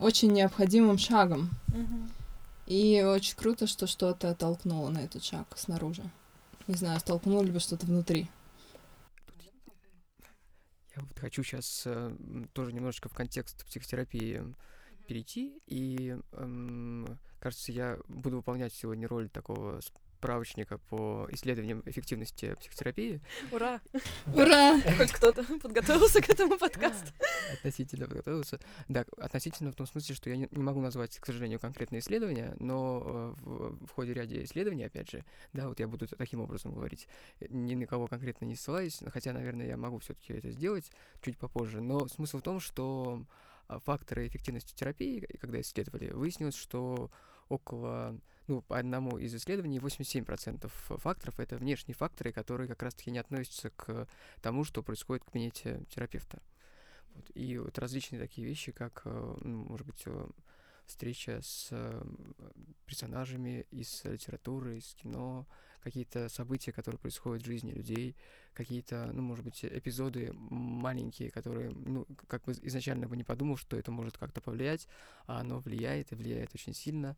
очень 0.00 0.32
необходимым 0.32 0.98
шагом. 0.98 1.50
И 2.66 3.02
очень 3.02 3.36
круто, 3.36 3.66
что 3.66 3.86
что-то 3.86 4.34
толкнуло 4.34 4.88
на 4.88 4.98
этот 4.98 5.24
шаг 5.24 5.46
снаружи. 5.56 6.02
Не 6.68 6.74
знаю, 6.74 7.00
столкнуло 7.00 7.42
либо 7.42 7.60
что-то 7.60 7.86
внутри. 7.86 8.28
Я 10.94 11.02
вот 11.02 11.18
хочу 11.18 11.42
сейчас 11.42 11.86
тоже 12.52 12.72
немножечко 12.72 13.08
в 13.08 13.14
контекст 13.14 13.64
психотерапии 13.66 14.42
перейти, 15.04 15.60
и 15.66 16.16
эм, 16.32 17.18
кажется, 17.40 17.72
я 17.72 17.98
буду 18.08 18.36
выполнять 18.36 18.72
сегодня 18.72 19.08
роль 19.08 19.28
такого 19.28 19.80
справочника 20.22 20.78
по 20.78 21.26
исследованиям 21.32 21.82
эффективности 21.84 22.54
психотерапии. 22.60 23.20
Ура! 23.50 23.80
Ура! 24.26 24.80
Хоть 24.96 25.10
кто-то 25.10 25.42
подготовился 25.58 26.22
к 26.22 26.30
этому 26.30 26.56
подкасту. 26.58 27.08
Относительно 27.54 28.06
подготовился. 28.06 28.60
Да, 28.88 29.04
относительно 29.18 29.72
в 29.72 29.74
том 29.74 29.88
смысле, 29.88 30.14
что 30.14 30.30
я 30.30 30.36
не, 30.36 30.46
не 30.52 30.62
могу 30.62 30.80
назвать, 30.80 31.18
к 31.18 31.26
сожалению, 31.26 31.58
конкретные 31.58 31.98
исследования, 31.98 32.54
но 32.60 33.02
э, 33.04 33.34
в, 33.42 33.86
в 33.86 33.90
ходе 33.90 34.14
ряда 34.14 34.44
исследований, 34.44 34.84
опять 34.84 35.10
же, 35.10 35.24
да, 35.52 35.66
вот 35.66 35.80
я 35.80 35.88
буду 35.88 36.06
таким 36.06 36.40
образом 36.40 36.72
говорить, 36.72 37.08
ни 37.48 37.74
на 37.74 37.86
кого 37.86 38.06
конкретно 38.06 38.44
не 38.44 38.54
ссылаюсь, 38.54 39.00
хотя, 39.08 39.32
наверное, 39.32 39.66
я 39.66 39.76
могу 39.76 39.98
все-таки 39.98 40.34
это 40.34 40.52
сделать 40.52 40.92
чуть 41.20 41.36
попозже. 41.36 41.80
Но 41.80 42.06
смысл 42.06 42.38
в 42.38 42.42
том, 42.42 42.60
что 42.60 43.26
факторы 43.80 44.26
эффективности 44.26 44.74
терапии, 44.74 45.20
когда 45.40 45.60
исследовали, 45.60 46.10
выяснилось, 46.10 46.56
что 46.56 47.10
около 47.48 48.18
ну, 48.48 48.62
по 48.62 48.78
одному 48.78 49.18
из 49.18 49.34
исследований 49.34 49.78
87% 49.78 50.68
факторов 50.68 51.40
это 51.40 51.56
внешние 51.56 51.94
факторы, 51.94 52.32
которые 52.32 52.68
как 52.68 52.82
раз-таки 52.82 53.10
не 53.10 53.18
относятся 53.18 53.70
к 53.70 54.08
тому, 54.40 54.64
что 54.64 54.82
происходит 54.82 55.22
в 55.22 55.26
кабинете 55.26 55.84
терапевта. 55.88 56.42
Вот. 57.14 57.30
И 57.34 57.58
вот 57.58 57.78
различные 57.78 58.20
такие 58.20 58.46
вещи, 58.46 58.72
как, 58.72 59.02
ну, 59.04 59.64
может 59.64 59.86
быть, 59.86 60.04
встреча 60.86 61.40
с 61.42 61.70
персонажами 62.86 63.66
из 63.70 64.04
литературы, 64.04 64.78
из 64.78 64.94
кино, 64.94 65.46
какие-то 65.82 66.28
события, 66.28 66.72
которые 66.72 66.98
происходят 66.98 67.42
в 67.42 67.46
жизни 67.46 67.72
людей, 67.72 68.16
какие-то, 68.54 69.10
ну, 69.12 69.22
может 69.22 69.44
быть, 69.44 69.64
эпизоды 69.64 70.30
маленькие, 70.32 71.30
которые, 71.30 71.70
ну, 71.70 72.06
как 72.28 72.44
бы 72.44 72.52
изначально 72.62 73.08
бы 73.08 73.16
не 73.16 73.24
подумал, 73.24 73.56
что 73.56 73.76
это 73.76 73.90
может 73.90 74.16
как-то 74.16 74.40
повлиять, 74.40 74.88
а 75.26 75.40
оно 75.40 75.60
влияет 75.60 76.12
и 76.12 76.14
влияет 76.14 76.54
очень 76.54 76.74
сильно. 76.74 77.16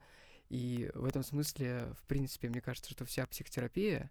И 0.49 0.91
в 0.95 1.05
этом 1.05 1.23
смысле, 1.23 1.95
в 1.99 2.07
принципе, 2.07 2.49
мне 2.49 2.61
кажется, 2.61 2.91
что 2.91 3.05
вся 3.05 3.27
психотерапия 3.27 4.11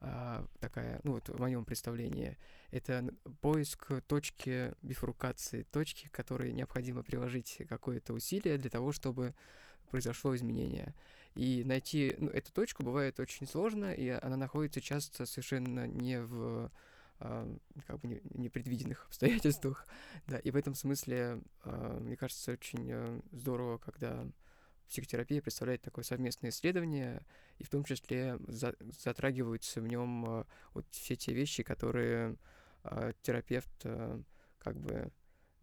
а, 0.00 0.44
такая, 0.60 1.00
ну 1.04 1.12
вот 1.12 1.28
в 1.28 1.38
моем 1.38 1.64
представлении, 1.64 2.36
это 2.70 3.08
поиск 3.40 4.02
точки 4.06 4.74
бифуркации, 4.82 5.62
точки, 5.62 6.08
которой 6.08 6.52
необходимо 6.52 7.02
приложить 7.02 7.62
какое-то 7.68 8.12
усилие 8.12 8.58
для 8.58 8.70
того, 8.70 8.92
чтобы 8.92 9.34
произошло 9.90 10.34
изменение. 10.34 10.94
И 11.36 11.64
найти 11.64 12.14
ну, 12.18 12.30
эту 12.30 12.50
точку 12.52 12.82
бывает 12.82 13.20
очень 13.20 13.46
сложно, 13.46 13.92
и 13.92 14.08
она 14.08 14.36
находится 14.36 14.80
часто 14.80 15.26
совершенно 15.26 15.86
не 15.86 16.20
в 16.22 16.72
э, 17.20 17.56
как 17.86 18.00
бы 18.00 18.22
непредвиденных 18.34 19.04
обстоятельствах. 19.08 19.86
Да, 20.26 20.38
и 20.38 20.50
в 20.50 20.56
этом 20.56 20.74
смысле, 20.74 21.42
э, 21.64 21.98
мне 22.00 22.16
кажется, 22.16 22.52
очень 22.52 22.88
э, 22.90 23.20
здорово, 23.32 23.76
когда 23.76 24.26
психотерапия 24.88 25.42
представляет 25.42 25.82
такое 25.82 26.04
совместное 26.04 26.50
исследование, 26.50 27.22
и 27.58 27.64
в 27.64 27.68
том 27.68 27.84
числе 27.84 28.38
за, 28.46 28.74
затрагиваются 28.80 29.82
в 29.82 29.86
нем 29.86 30.24
э, 30.26 30.44
вот 30.72 30.86
все 30.90 31.16
те 31.16 31.34
вещи, 31.34 31.62
которые 31.62 32.36
э, 32.84 33.12
терапевт 33.22 33.84
э, 33.84 34.22
как 34.58 34.78
бы 34.78 35.12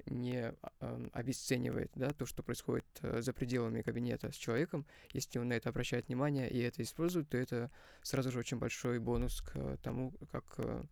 не 0.05 0.53
э, 0.79 1.07
обесценивает, 1.13 1.91
да, 1.95 2.11
то, 2.11 2.25
что 2.25 2.43
происходит 2.43 2.85
э, 3.01 3.21
за 3.21 3.33
пределами 3.33 3.81
кабинета 3.81 4.31
с 4.31 4.35
человеком. 4.35 4.85
Если 5.11 5.39
он 5.39 5.47
на 5.47 5.53
это 5.53 5.69
обращает 5.69 6.07
внимание 6.07 6.49
и 6.49 6.59
это 6.59 6.81
использует, 6.81 7.29
то 7.29 7.37
это 7.37 7.71
сразу 8.01 8.31
же 8.31 8.39
очень 8.39 8.57
большой 8.57 8.99
бонус 8.99 9.41
к 9.41 9.77
тому, 9.77 10.13
как 10.31 10.45
э, 10.57 10.83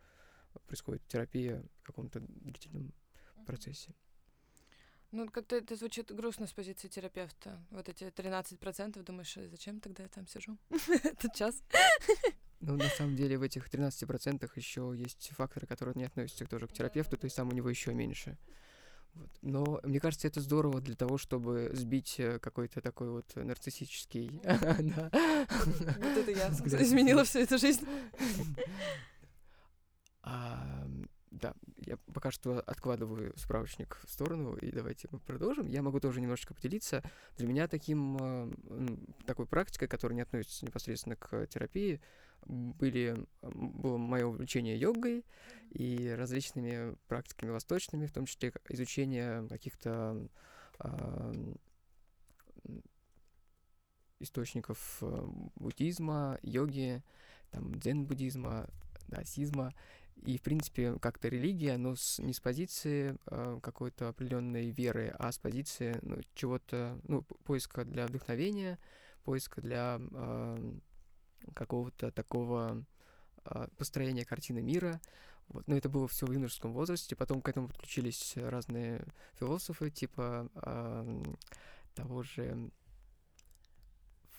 происходит 0.68 1.06
терапия 1.08 1.64
в 1.82 1.84
каком-то 1.84 2.20
длительном 2.20 2.94
процессе. 3.46 3.94
Ну, 5.12 5.30
как-то 5.30 5.58
это 5.58 5.76
звучит 5.76 6.10
грустно 6.16 6.48
с 6.48 6.54
позиции 6.54 6.88
терапевта. 6.88 7.62
Вот 7.70 7.90
эти 7.90 8.06
13% 8.06 9.04
думаешь, 9.04 9.38
зачем 9.50 9.82
тогда 9.82 10.04
я 10.04 10.10
там 10.10 10.26
сижу 10.26 10.58
этот 11.04 11.34
час? 11.36 11.62
Ну, 12.62 12.78
на 12.78 12.88
самом 12.90 13.16
деле, 13.18 13.38
в 13.38 13.42
этих 13.42 13.68
13% 13.68 14.50
еще 14.56 14.94
есть 14.96 15.32
факторы, 15.36 15.68
которые 15.68 15.96
не 15.96 16.06
относятся 16.06 16.46
тоже 16.46 16.68
к 16.68 16.74
терапевту, 16.74 17.18
то 17.18 17.26
есть 17.26 17.36
там 17.36 17.50
у 17.50 17.52
него 17.52 17.70
еще 17.70 17.94
меньше. 17.94 18.38
Вот. 19.14 19.30
Но 19.42 19.80
мне 19.84 20.00
кажется, 20.00 20.28
это 20.28 20.42
здорово 20.42 20.82
для 20.82 20.96
того, 20.96 21.18
чтобы 21.18 21.72
сбить 21.74 22.20
какой-то 22.42 22.82
такой 22.82 23.10
вот 23.10 23.36
нарциссический... 23.36 24.42
Вот 24.44 26.18
это 26.18 26.32
я 26.32 26.48
изменила 26.84 27.24
всю 27.24 27.40
эту 27.40 27.58
жизнь. 27.58 27.86
Да, 31.32 31.54
я 31.78 31.98
пока 32.14 32.30
что 32.30 32.60
откладываю 32.60 33.34
справочник 33.38 34.00
в 34.06 34.12
сторону, 34.12 34.54
и 34.56 34.70
давайте 34.70 35.08
мы 35.12 35.20
продолжим. 35.20 35.66
Я 35.66 35.82
могу 35.82 36.00
тоже 36.02 36.20
немножечко 36.20 36.54
поделиться. 36.54 37.02
Для 37.38 37.48
меня 37.48 37.68
таким, 37.70 38.54
такой 39.26 39.48
практикой, 39.48 39.88
которая 39.88 40.16
не 40.18 40.22
относится 40.22 40.66
непосредственно 40.66 41.16
к 41.16 41.48
терапии, 41.48 42.02
были, 42.46 43.26
было 43.42 43.98
мое 43.98 44.26
увлечение 44.26 44.78
йогой 44.78 45.26
и 45.72 46.10
различными 46.10 46.96
практиками 47.08 47.52
восточными, 47.52 48.06
в 48.06 48.12
том 48.12 48.26
числе 48.26 48.54
изучение 48.70 49.48
каких-то 49.48 50.28
э, 50.80 51.54
источников 54.20 55.02
буддизма, 55.56 56.38
йоги, 56.42 57.04
там, 57.52 57.74
дзен-буддизма, 57.76 58.68
даосизма. 59.08 59.74
И, 60.26 60.38
в 60.38 60.42
принципе, 60.42 61.00
как-то 61.00 61.30
религия, 61.30 61.78
но 61.78 61.96
с, 61.96 62.20
не 62.20 62.34
с 62.34 62.40
позиции 62.40 63.18
э, 63.26 63.60
какой-то 63.62 64.10
определенной 64.10 64.70
веры, 64.70 65.16
а 65.18 65.32
с 65.32 65.40
позиции 65.40 65.98
ну, 66.04 66.18
чего-то, 66.36 67.00
ну, 67.08 67.24
поиска 67.24 67.86
для 67.86 68.06
вдохновения, 68.06 68.78
поиска 69.24 69.62
для 69.62 70.00
э, 70.00 70.74
какого-то 71.54 72.12
такого 72.12 72.86
а, 73.44 73.68
построение 73.78 74.26
картины 74.26 74.62
мира. 74.62 75.02
Вот. 75.48 75.68
Но 75.68 75.76
это 75.76 75.90
было 75.90 76.08
все 76.08 76.26
в 76.26 76.32
юношеском 76.32 76.74
возрасте. 76.74 77.16
Потом 77.16 77.42
к 77.42 77.50
этому 77.50 77.68
подключились 77.68 78.34
разные 78.38 79.06
философы, 79.34 79.90
типа 79.90 80.50
э, 80.56 81.24
того 81.94 82.24
же 82.24 82.72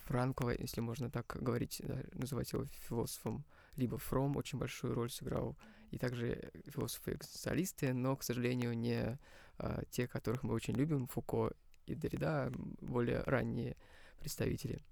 Франкова, 0.04 0.50
если 0.58 0.80
можно 0.80 1.10
так 1.10 1.36
говорить, 1.40 1.80
да, 1.84 2.02
называть 2.12 2.52
его 2.52 2.64
философом, 2.88 3.44
либо 3.76 3.98
Фром 3.98 4.36
очень 4.36 4.58
большую 4.58 4.94
роль 4.94 5.10
сыграл, 5.10 5.56
и 5.90 5.98
также 5.98 6.50
философы-экзистенциалисты, 6.68 7.92
но, 7.92 8.16
к 8.16 8.22
сожалению, 8.22 8.76
не 8.76 9.18
а, 9.58 9.82
те, 9.90 10.08
которых 10.08 10.42
мы 10.42 10.54
очень 10.54 10.74
любим, 10.74 11.06
Фуко 11.08 11.52
и 11.86 11.94
Derrida, 11.94 12.50
более 12.80 13.22
ранние 13.22 13.76
представители. 14.18 14.82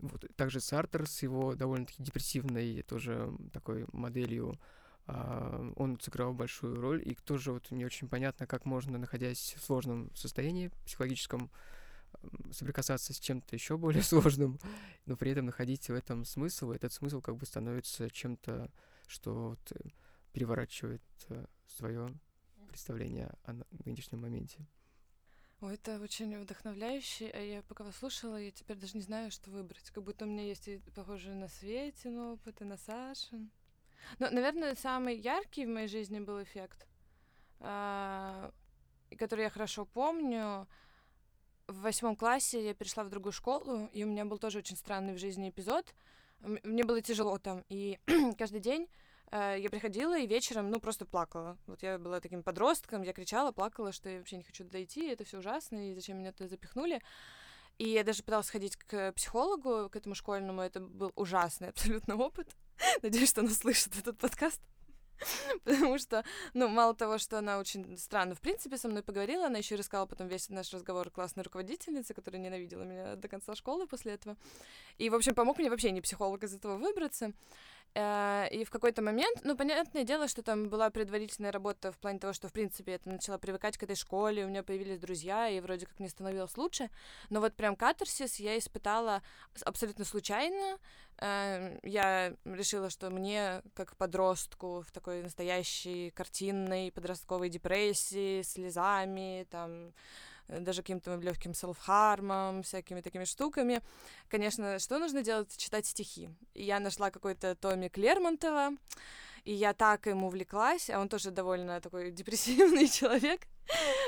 Вот. 0.00 0.24
Также 0.36 0.60
Сартер 0.60 1.06
с 1.06 1.22
его 1.22 1.54
довольно-таки 1.54 2.02
депрессивной 2.02 2.82
тоже 2.82 3.32
такой 3.52 3.86
моделью, 3.92 4.58
а, 5.06 5.72
он 5.76 6.00
сыграл 6.00 6.32
большую 6.32 6.80
роль, 6.80 7.02
и 7.04 7.14
тоже 7.14 7.52
вот 7.52 7.70
не 7.70 7.84
очень 7.84 8.08
понятно, 8.08 8.46
как 8.46 8.64
можно, 8.64 8.98
находясь 8.98 9.54
в 9.58 9.64
сложном 9.64 10.14
состоянии 10.14 10.70
психологическом, 10.86 11.50
соприкасаться 12.52 13.12
с 13.12 13.18
чем-то 13.18 13.54
еще 13.54 13.76
более 13.76 14.02
сложным, 14.04 14.58
но 15.06 15.16
при 15.16 15.32
этом 15.32 15.46
находить 15.46 15.88
в 15.88 15.94
этом 15.94 16.24
смысл, 16.24 16.72
и 16.72 16.76
этот 16.76 16.92
смысл 16.92 17.20
как 17.20 17.36
бы 17.36 17.46
становится 17.46 18.10
чем-то, 18.10 18.70
что 19.06 19.50
вот 19.50 19.72
э, 19.72 19.90
переворачивает 20.32 21.02
э, 21.28 21.44
свое 21.66 22.08
представление 22.68 23.32
о 23.44 23.54
нынешнем 23.84 24.20
моменте. 24.20 24.66
О, 25.64 25.70
это 25.70 25.98
очень 25.98 26.38
вдохновляюще. 26.38 27.30
А 27.32 27.40
я 27.40 27.62
пока 27.62 27.84
вас 27.84 27.96
слушала, 27.96 28.36
я 28.36 28.50
теперь 28.50 28.76
даже 28.76 28.98
не 28.98 29.02
знаю, 29.02 29.30
что 29.30 29.50
выбрать. 29.50 29.90
Как 29.92 30.04
будто 30.04 30.26
у 30.26 30.28
меня 30.28 30.44
есть 30.44 30.68
похожие 30.94 31.34
на 31.34 31.48
Светин 31.48 32.18
опыт, 32.18 32.60
и 32.60 32.64
на 32.64 32.76
Сашин. 32.76 33.50
Но, 34.18 34.28
наверное, 34.28 34.74
самый 34.74 35.16
яркий 35.16 35.64
в 35.64 35.70
моей 35.70 35.88
жизни 35.88 36.20
был 36.20 36.42
эффект, 36.42 36.86
а, 37.60 38.52
который 39.18 39.44
я 39.44 39.48
хорошо 39.50 39.86
помню. 39.86 40.68
В 41.66 41.80
восьмом 41.80 42.14
классе 42.14 42.62
я 42.62 42.74
перешла 42.74 43.02
в 43.02 43.08
другую 43.08 43.32
школу, 43.32 43.88
и 43.94 44.04
у 44.04 44.06
меня 44.06 44.26
был 44.26 44.36
тоже 44.36 44.58
очень 44.58 44.76
странный 44.76 45.14
в 45.14 45.18
жизни 45.18 45.48
эпизод. 45.48 45.94
Мне 46.40 46.84
было 46.84 47.00
тяжело 47.00 47.38
там, 47.38 47.64
и 47.70 47.98
каждый 48.38 48.60
день 48.60 48.86
я 49.32 49.68
приходила 49.70 50.18
и 50.18 50.26
вечером, 50.26 50.70
ну, 50.70 50.80
просто 50.80 51.04
плакала. 51.04 51.56
Вот 51.66 51.82
я 51.82 51.98
была 51.98 52.20
таким 52.20 52.42
подростком, 52.42 53.02
я 53.02 53.12
кричала, 53.12 53.52
плакала, 53.52 53.92
что 53.92 54.08
я 54.08 54.18
вообще 54.18 54.36
не 54.36 54.44
хочу 54.44 54.64
туда 54.64 54.82
идти, 54.82 55.06
это 55.08 55.24
все 55.24 55.38
ужасно, 55.38 55.90
и 55.90 55.94
зачем 55.94 56.18
меня 56.18 56.32
туда 56.32 56.48
запихнули. 56.48 57.00
И 57.78 57.88
я 57.88 58.04
даже 58.04 58.22
пыталась 58.22 58.50
ходить 58.50 58.76
к 58.76 59.12
психологу, 59.12 59.88
к 59.90 59.96
этому 59.96 60.14
школьному, 60.14 60.62
это 60.62 60.80
был 60.80 61.12
ужасный 61.16 61.68
абсолютно 61.70 62.16
опыт. 62.16 62.48
Надеюсь, 63.02 63.30
что 63.30 63.40
она 63.40 63.50
слышит 63.50 63.96
этот 63.98 64.18
подкаст. 64.18 64.60
Потому 65.64 65.98
что, 65.98 66.24
ну, 66.54 66.68
мало 66.68 66.94
того, 66.94 67.18
что 67.18 67.38
она 67.38 67.58
очень 67.58 67.96
странно, 67.98 68.34
в 68.34 68.40
принципе, 68.40 68.76
со 68.76 68.88
мной 68.88 69.02
поговорила, 69.02 69.46
она 69.46 69.58
еще 69.58 69.76
рассказала 69.76 70.06
потом 70.06 70.28
весь 70.28 70.48
наш 70.48 70.72
разговор 70.72 71.10
классной 71.10 71.42
руководительницы, 71.42 72.14
которая 72.14 72.40
ненавидела 72.40 72.82
меня 72.82 73.16
до 73.16 73.28
конца 73.28 73.54
школы 73.54 73.86
после 73.86 74.14
этого. 74.14 74.36
И, 74.98 75.10
в 75.10 75.14
общем, 75.14 75.34
помог 75.34 75.58
мне 75.58 75.70
вообще 75.70 75.90
не 75.90 76.00
психолог 76.00 76.42
из 76.42 76.54
этого 76.54 76.76
выбраться. 76.76 77.32
Э, 77.94 78.48
и 78.50 78.64
в 78.64 78.70
какой-то 78.70 79.02
момент, 79.02 79.40
ну, 79.44 79.56
понятное 79.56 80.04
дело, 80.04 80.26
что 80.26 80.42
там 80.42 80.68
была 80.68 80.90
предварительная 80.90 81.52
работа 81.52 81.92
в 81.92 81.98
плане 81.98 82.18
того, 82.18 82.32
что, 82.32 82.48
в 82.48 82.52
принципе, 82.52 82.92
я 82.92 83.12
начала 83.12 83.38
привыкать 83.38 83.78
к 83.78 83.82
этой 83.84 83.94
школе, 83.94 84.44
у 84.44 84.48
меня 84.48 84.62
появились 84.64 84.98
друзья, 84.98 85.48
и 85.48 85.60
вроде 85.60 85.86
как 85.86 86.00
мне 86.00 86.08
становилось 86.08 86.56
лучше. 86.56 86.90
Но 87.30 87.40
вот 87.40 87.54
прям 87.54 87.76
катарсис 87.76 88.36
я 88.36 88.58
испытала 88.58 89.22
абсолютно 89.64 90.04
случайно. 90.04 90.78
Э, 91.18 91.78
я 91.84 92.34
решила, 92.44 92.90
что 92.90 93.10
мне, 93.10 93.62
как 93.74 93.96
подростку, 93.96 94.82
в 94.86 94.90
такой 94.90 95.22
настоящей 95.22 96.10
картинной 96.10 96.90
подростковой 96.90 97.48
депрессии, 97.48 98.42
слезами, 98.42 99.46
там, 99.50 99.92
даже 100.48 100.82
каким-то 100.82 101.16
легким 101.16 101.54
селфхармом, 101.54 102.62
всякими 102.62 103.00
такими 103.00 103.24
штуками. 103.24 103.80
Конечно, 104.28 104.78
что 104.78 104.98
нужно 104.98 105.22
делать? 105.22 105.56
Читать 105.56 105.86
стихи. 105.86 106.30
И 106.54 106.64
я 106.64 106.80
нашла 106.80 107.10
какой-то 107.10 107.54
томик 107.54 107.96
Лермонтова, 107.96 108.72
и 109.44 109.52
я 109.52 109.74
так 109.74 110.06
ему 110.06 110.28
увлеклась, 110.28 110.90
а 110.90 111.00
он 111.00 111.08
тоже 111.08 111.30
довольно 111.30 111.80
такой 111.80 112.10
депрессивный 112.10 112.88
человек, 112.90 113.42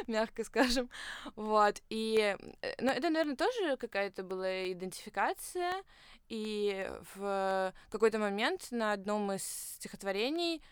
мягко 0.06 0.44
скажем, 0.44 0.90
вот, 1.34 1.82
и, 1.88 2.36
э, 2.62 2.74
ну, 2.80 2.90
это, 2.90 3.10
наверное, 3.10 3.36
тоже 3.36 3.76
какая-то 3.76 4.22
была 4.22 4.72
идентификация, 4.72 5.74
и 6.28 6.90
в 7.14 7.72
какой-то 7.90 8.18
момент 8.18 8.68
на 8.70 8.92
одном 8.92 9.32
из 9.32 9.42
стихотворений 9.76 10.62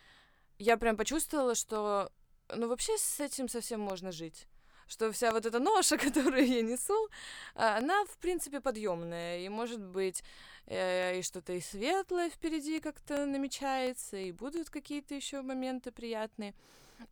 я 0.58 0.76
прям 0.76 0.96
почувствовала, 0.96 1.54
что, 1.54 2.10
ну, 2.48 2.68
вообще 2.68 2.96
с 2.96 3.20
этим 3.20 3.48
совсем 3.48 3.80
можно 3.80 4.12
жить 4.12 4.46
что 4.86 5.12
вся 5.12 5.32
вот 5.32 5.46
эта 5.46 5.58
ноша, 5.58 5.96
которую 5.98 6.46
я 6.46 6.62
несу, 6.62 7.08
а, 7.54 7.78
она, 7.78 8.04
в 8.04 8.16
принципе, 8.18 8.60
подъемная. 8.60 9.40
И, 9.40 9.48
может 9.48 9.80
быть, 9.80 10.22
э, 10.66 11.18
и 11.18 11.22
что-то 11.22 11.52
и 11.52 11.60
светлое 11.60 12.30
впереди 12.30 12.80
как-то 12.80 13.26
намечается, 13.26 14.16
и 14.16 14.32
будут 14.32 14.70
какие-то 14.70 15.14
еще 15.14 15.42
моменты 15.42 15.92
приятные. 15.92 16.54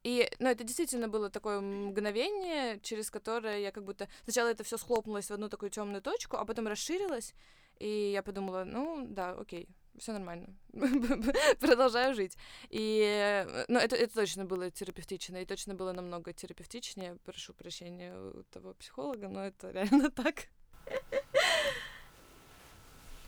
И, 0.04 0.30
ну, 0.38 0.48
это 0.48 0.64
действительно 0.64 1.08
было 1.08 1.28
такое 1.28 1.60
мгновение, 1.60 2.80
через 2.80 3.10
которое 3.10 3.60
я 3.60 3.72
как 3.72 3.84
будто 3.84 4.08
сначала 4.24 4.48
это 4.48 4.64
все 4.64 4.78
схлопнулось 4.78 5.28
в 5.28 5.32
одну 5.32 5.48
такую 5.48 5.70
темную 5.70 6.02
точку, 6.02 6.36
а 6.36 6.44
потом 6.44 6.68
расширилось, 6.68 7.34
и 7.78 8.10
я 8.12 8.22
подумала, 8.22 8.64
ну, 8.64 9.06
да, 9.08 9.32
окей, 9.32 9.68
все 9.98 10.12
нормально, 10.12 10.48
продолжаю 11.60 12.14
жить. 12.14 12.36
И, 12.70 13.46
ну, 13.68 13.78
это, 13.78 13.96
это 13.96 14.14
точно 14.14 14.44
было 14.44 14.70
терапевтично, 14.70 15.36
и 15.36 15.44
точно 15.44 15.74
было 15.74 15.92
намного 15.92 16.32
терапевтичнее, 16.32 17.16
прошу 17.24 17.52
прощения 17.54 18.14
у 18.14 18.42
того 18.44 18.74
психолога, 18.74 19.28
но 19.28 19.44
это 19.44 19.70
реально 19.70 20.10
так. 20.22 20.48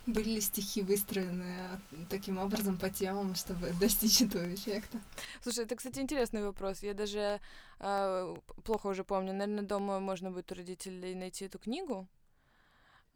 Были 0.07 0.35
ли 0.35 0.41
стихи 0.41 0.83
выстроены 0.83 1.81
таким 2.11 2.39
образом 2.39 2.77
по 2.77 2.91
темам, 2.91 3.35
чтобы 3.35 3.71
достичь 3.81 4.21
этого 4.21 4.55
эффекта? 4.55 5.01
Слушай, 5.43 5.65
это, 5.65 5.77
кстати, 5.77 5.99
интересный 5.99 6.45
вопрос. 6.45 6.83
Я 6.83 6.93
даже 6.93 7.41
э, 7.81 8.37
плохо 8.65 8.89
уже 8.89 9.03
помню. 9.03 9.33
Наверное, 9.33 9.65
дома 9.65 10.01
можно 10.01 10.31
будет 10.31 10.53
у 10.53 10.57
родителей 10.57 11.15
найти 11.15 11.47
эту 11.47 11.59
книгу. 11.59 12.07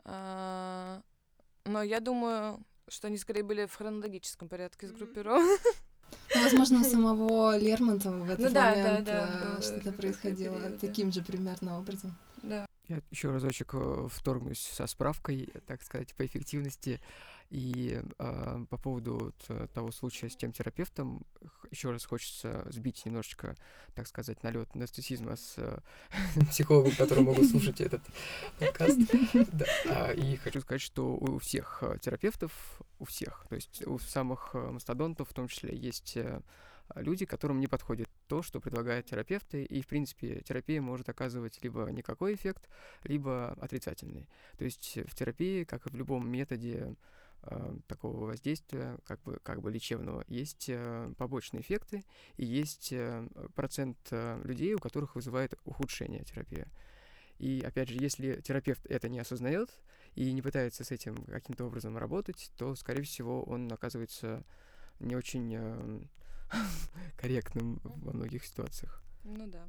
Э, 0.04 1.02
но 1.64 1.82
я 1.82 2.00
думаю, 2.00 2.64
что 2.88 3.07
они 3.07 3.18
скорее 3.18 3.42
были 3.42 3.66
в 3.66 3.74
хронологическом 3.74 4.48
порядке 4.48 4.88
сгруппированы. 4.88 5.57
Ну, 6.35 6.42
возможно, 6.42 6.81
у 6.81 6.85
самого 6.85 7.59
Лермонтова 7.59 8.24
в 8.24 8.31
этот 8.31 8.46
ну, 8.46 8.51
да, 8.53 8.70
момент 8.70 9.05
да, 9.05 9.27
да, 9.27 9.57
э, 9.59 9.62
что-то 9.62 9.92
происходило 9.92 10.59
период, 10.59 10.81
таким 10.81 11.12
же 11.12 11.22
примерно 11.22 11.79
образом. 11.79 12.16
Да. 12.42 12.66
Я 12.88 13.01
еще 13.11 13.31
разочек 13.31 13.74
э, 13.74 14.09
вторгнусь 14.11 14.61
со 14.61 14.87
справкой, 14.87 15.53
так 15.66 15.83
сказать, 15.83 16.14
по 16.14 16.24
эффективности. 16.24 17.01
И 17.50 18.00
э, 18.18 18.64
по 18.68 18.76
поводу 18.76 19.18
вот, 19.18 19.44
э, 19.48 19.68
того 19.72 19.90
случая 19.90 20.28
с 20.28 20.37
тем 20.37 20.52
терапевтом, 20.52 21.22
еще 21.70 21.90
раз 21.90 22.04
хочется 22.04 22.66
сбить 22.70 23.06
немножечко, 23.06 23.56
так 23.94 24.06
сказать, 24.06 24.42
налет 24.42 24.74
нарциссизма 24.74 25.37
с 25.37 25.54
э, 25.56 25.78
психологом, 26.50 26.92
который 26.96 27.24
могут 27.24 27.48
слушать 27.48 27.80
этот 27.80 28.02
подкаст. 28.58 28.98
А, 29.88 30.12
и 30.12 30.37
хочу 30.37 30.61
сказать, 30.61 30.82
что 30.82 31.14
у 31.14 31.38
всех 31.38 31.78
э, 31.82 31.96
терапевтов, 32.02 32.52
у 32.98 33.06
всех, 33.06 33.46
то 33.48 33.54
есть 33.54 33.87
у 33.87 33.98
самых 33.98 34.52
мастодонтов 34.52 35.30
в 35.30 35.32
том 35.32 35.48
числе 35.48 35.74
есть 35.74 36.18
люди, 36.96 37.24
которым 37.24 37.61
не 37.61 37.66
подходит 37.66 38.08
то, 38.26 38.42
что 38.42 38.61
предлагают 38.61 39.06
терапевты, 39.06 39.64
и, 39.64 39.80
в 39.80 39.87
принципе, 39.87 40.42
терапия 40.42 40.80
может 40.80 41.08
оказывать 41.08 41.58
либо 41.62 41.90
никакой 41.90 42.34
эффект, 42.34 42.68
либо 43.04 43.56
отрицательный. 43.61 44.28
То 44.58 44.64
есть 44.64 44.98
в 45.06 45.14
терапии, 45.14 45.64
как 45.64 45.87
и 45.87 45.90
в 45.90 45.94
любом 45.94 46.28
методе 46.28 46.74
э, 46.76 46.94
такого 47.87 48.27
воздействия, 48.27 48.98
как 49.05 49.22
бы, 49.22 49.38
как 49.42 49.61
бы 49.61 49.70
лечебного, 49.70 50.24
есть 50.29 50.66
э, 50.68 51.12
побочные 51.16 51.62
эффекты, 51.62 52.05
и 52.37 52.44
есть 52.44 52.92
э, 52.92 53.27
процент 53.55 53.96
э, 54.11 54.40
людей, 54.44 54.74
у 54.74 54.79
которых 54.79 55.14
вызывает 55.14 55.55
ухудшение 55.64 56.24
терапия. 56.24 56.68
И 57.38 57.62
опять 57.64 57.88
же, 57.88 57.96
если 57.98 58.40
терапевт 58.40 58.85
это 58.87 59.09
не 59.09 59.20
осознает 59.20 59.70
и 60.14 60.33
не 60.33 60.42
пытается 60.42 60.85
с 60.85 60.90
этим 60.90 61.14
каким-то 61.27 61.66
образом 61.66 61.96
работать, 61.96 62.51
то, 62.57 62.74
скорее 62.74 63.03
всего, 63.03 63.44
он 63.44 63.72
оказывается 63.72 64.44
не 64.98 65.14
очень 65.14 65.55
э, 65.55 66.01
корректным 67.16 67.81
во 67.85 68.12
многих 68.12 68.44
ситуациях. 68.44 69.03
Ну 69.24 69.46
да. 69.46 69.68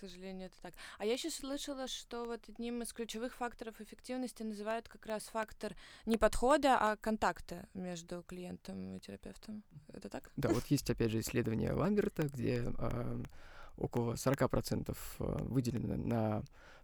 Сожалению, 0.00 0.46
это 0.46 0.56
так. 0.62 0.74
А 0.98 1.04
я 1.04 1.14
еще 1.14 1.30
слышала, 1.30 1.88
что 1.88 2.24
вот 2.24 2.48
одним 2.48 2.82
из 2.82 2.92
ключевых 2.92 3.34
факторов 3.34 3.80
эффективности 3.80 4.42
называют 4.42 4.88
как 4.88 5.06
раз 5.06 5.24
фактор 5.24 5.74
не 6.06 6.16
подхода, 6.16 6.78
а 6.78 6.96
контакта 6.96 7.68
между 7.74 8.22
клиентом 8.22 8.96
и 8.96 9.00
терапевтом. 9.00 9.64
Это 9.92 10.08
так? 10.08 10.30
Да, 10.36 10.50
вот 10.50 10.66
есть 10.66 10.88
опять 10.90 11.10
же 11.10 11.20
исследование 11.20 11.72
Ламберта, 11.72 12.28
где 12.28 12.72
э, 12.78 13.22
около 13.76 14.14
40% 14.14 14.96
выделено 15.18 15.96
на 15.96 16.42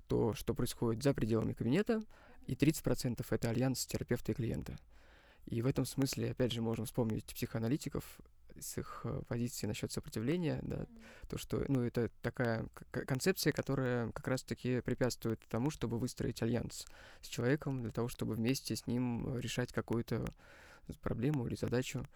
то, 0.08 0.34
что 0.34 0.54
происходит 0.54 1.02
за 1.02 1.14
пределами 1.14 1.52
кабинета, 1.52 2.02
и 2.46 2.54
30% 2.54 3.24
это 3.28 3.50
альянс 3.50 3.86
терапевта 3.86 4.32
и 4.32 4.34
клиента. 4.34 4.76
И 5.46 5.62
в 5.62 5.66
этом 5.66 5.84
смысле, 5.84 6.30
опять 6.30 6.52
же, 6.52 6.62
можем 6.62 6.86
вспомнить 6.86 7.24
психоаналитиков 7.26 8.04
с 8.58 8.78
их 8.78 9.00
э, 9.04 9.22
позиции 9.28 9.66
насчет 9.66 9.92
сопротивления, 9.92 10.60
да, 10.62 10.76
mm-hmm. 10.76 11.28
то, 11.28 11.38
что, 11.38 11.64
ну, 11.68 11.82
это 11.82 12.10
такая 12.22 12.66
концепция, 12.90 13.52
которая 13.52 14.10
как 14.12 14.28
раз-таки 14.28 14.80
препятствует 14.80 15.40
тому, 15.48 15.70
чтобы 15.70 15.98
выстроить 15.98 16.42
альянс 16.42 16.86
с 17.20 17.28
человеком, 17.28 17.82
для 17.82 17.90
того, 17.90 18.08
чтобы 18.08 18.34
вместе 18.34 18.76
с 18.76 18.86
ним 18.86 19.38
решать 19.38 19.72
какую-то 19.72 20.24
проблему 21.00 21.46
или 21.46 21.54
задачу. 21.54 22.06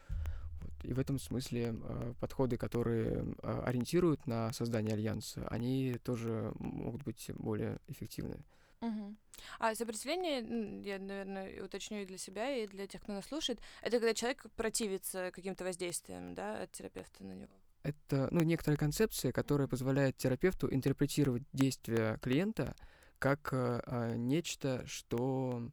Вот. 0.60 0.84
И 0.84 0.92
в 0.92 0.98
этом 0.98 1.18
смысле 1.18 1.74
э, 1.74 2.14
подходы, 2.20 2.56
которые 2.56 3.34
э, 3.42 3.62
ориентируют 3.64 4.26
на 4.26 4.52
создание 4.52 4.94
альянса, 4.94 5.46
они 5.48 5.96
тоже 6.02 6.52
могут 6.58 7.02
быть 7.04 7.30
более 7.34 7.78
эффективны. 7.88 8.38
Угу. 8.80 9.16
А 9.58 9.74
сопротивление, 9.74 10.82
я, 10.82 10.98
наверное, 10.98 11.64
уточню 11.64 12.02
и 12.02 12.06
для 12.06 12.18
себя, 12.18 12.54
и 12.56 12.66
для 12.66 12.86
тех, 12.86 13.02
кто 13.02 13.12
нас 13.12 13.26
слушает, 13.26 13.60
это 13.82 13.98
когда 13.98 14.14
человек 14.14 14.46
противится 14.56 15.30
каким-то 15.32 15.64
воздействиям, 15.64 16.34
да, 16.34 16.62
от 16.62 16.72
терапевта 16.72 17.24
на 17.24 17.32
него. 17.32 17.52
Это, 17.82 18.28
ну, 18.30 18.40
некоторая 18.40 18.76
концепция, 18.76 19.32
которая 19.32 19.68
позволяет 19.68 20.16
терапевту 20.16 20.72
интерпретировать 20.72 21.44
действия 21.52 22.18
клиента 22.22 22.76
как 23.18 23.48
э, 23.52 24.14
нечто, 24.16 24.86
что, 24.86 25.70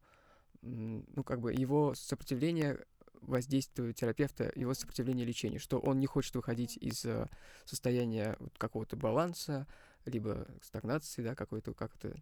ну, 0.62 1.24
как 1.24 1.42
бы 1.42 1.54
его 1.54 1.94
сопротивление 1.94 2.84
воздействию 3.22 3.94
терапевта, 3.94 4.52
его 4.56 4.74
сопротивление 4.74 5.26
лечению, 5.26 5.60
что 5.60 5.80
он 5.80 6.00
не 6.00 6.06
хочет 6.06 6.36
выходить 6.36 6.78
из 6.78 7.06
э, 7.06 7.28
состояния 7.66 8.36
вот 8.40 8.58
какого-то 8.58 8.96
баланса, 8.96 9.68
либо 10.06 10.48
стагнации, 10.62 11.24
да, 11.24 11.36
какой-то, 11.36 11.74
как 11.74 11.96
это 11.96 12.16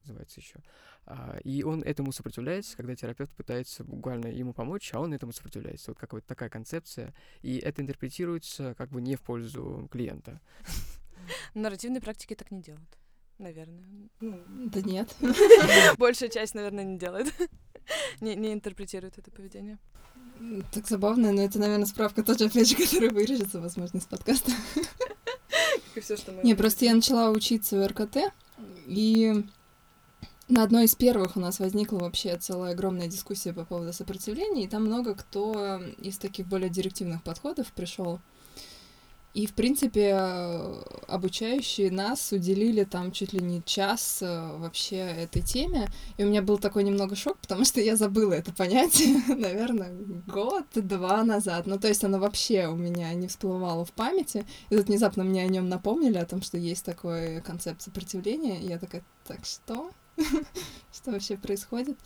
называется 0.00 0.40
еще. 0.40 0.60
А, 1.06 1.38
и 1.44 1.62
он 1.62 1.82
этому 1.82 2.12
сопротивляется, 2.12 2.76
когда 2.76 2.94
терапевт 2.94 3.32
пытается 3.32 3.84
буквально 3.84 4.26
ему 4.28 4.52
помочь, 4.52 4.90
а 4.94 5.00
он 5.00 5.12
этому 5.12 5.32
сопротивляется. 5.32 5.90
Вот 5.90 5.98
какая-то 5.98 6.26
такая 6.26 6.48
концепция. 6.48 7.14
И 7.42 7.58
это 7.58 7.82
интерпретируется 7.82 8.74
как 8.74 8.90
бы 8.90 9.00
не 9.00 9.16
в 9.16 9.22
пользу 9.22 9.88
клиента. 9.90 10.40
Нарративные 11.54 12.00
практики 12.00 12.34
так 12.34 12.50
не 12.50 12.62
делают. 12.62 12.98
Наверное. 13.38 13.82
Ну, 14.20 14.44
да 14.46 14.82
нет. 14.82 15.14
Большая 15.98 16.28
часть, 16.28 16.54
наверное, 16.54 16.84
не 16.84 16.98
делает. 16.98 17.32
не, 18.20 18.34
не 18.36 18.52
интерпретирует 18.52 19.18
это 19.18 19.30
поведение. 19.30 19.78
Так 20.72 20.86
забавно, 20.86 21.32
но 21.32 21.42
это, 21.42 21.58
наверное, 21.58 21.86
справка 21.86 22.22
тоже, 22.22 22.46
опять 22.46 22.68
же, 22.68 22.76
которая 22.76 23.10
вырежется, 23.10 23.60
возможно, 23.60 23.98
из 23.98 24.06
подкаста. 24.06 24.52
Как 24.74 25.96
и 25.96 26.00
все, 26.00 26.16
что 26.16 26.32
мы... 26.32 26.42
Не, 26.42 26.54
просто 26.54 26.86
я 26.86 26.94
начала 26.94 27.30
учиться 27.30 27.76
в 27.76 27.86
РКТ, 27.86 28.32
и 28.86 29.44
на 30.50 30.62
одной 30.62 30.84
из 30.84 30.94
первых 30.94 31.36
у 31.36 31.40
нас 31.40 31.60
возникла 31.60 31.98
вообще 31.98 32.36
целая 32.36 32.72
огромная 32.72 33.06
дискуссия 33.06 33.52
по 33.52 33.64
поводу 33.64 33.92
сопротивления, 33.92 34.64
и 34.64 34.68
там 34.68 34.84
много 34.84 35.14
кто 35.14 35.80
из 35.98 36.18
таких 36.18 36.46
более 36.46 36.70
директивных 36.70 37.22
подходов 37.22 37.72
пришел. 37.72 38.20
И, 39.32 39.46
в 39.46 39.54
принципе, 39.54 40.16
обучающие 41.06 41.92
нас 41.92 42.32
уделили 42.32 42.82
там 42.82 43.12
чуть 43.12 43.32
ли 43.32 43.38
не 43.38 43.62
час 43.62 44.18
э, 44.22 44.56
вообще 44.56 44.96
этой 44.96 45.40
теме. 45.40 45.86
И 46.16 46.24
у 46.24 46.26
меня 46.26 46.42
был 46.42 46.58
такой 46.58 46.82
немного 46.82 47.14
шок, 47.14 47.38
потому 47.38 47.64
что 47.64 47.80
я 47.80 47.94
забыла 47.94 48.32
это 48.32 48.52
понятие, 48.52 49.22
наверное, 49.28 49.92
год-два 50.26 51.22
назад. 51.22 51.68
Ну, 51.68 51.78
то 51.78 51.86
есть 51.86 52.02
оно 52.02 52.18
вообще 52.18 52.66
у 52.66 52.74
меня 52.74 53.14
не 53.14 53.28
всплывало 53.28 53.84
в 53.84 53.92
памяти. 53.92 54.44
И 54.68 54.76
тут 54.76 54.88
внезапно 54.88 55.22
мне 55.22 55.44
о 55.44 55.46
нем 55.46 55.68
напомнили, 55.68 56.18
о 56.18 56.26
том, 56.26 56.42
что 56.42 56.58
есть 56.58 56.84
такой 56.84 57.40
концепт 57.40 57.82
сопротивления. 57.82 58.60
И 58.60 58.66
я 58.66 58.80
такая, 58.80 59.04
так 59.28 59.44
что? 59.44 59.92
что 60.92 61.10
вообще 61.10 61.36
происходит. 61.36 61.98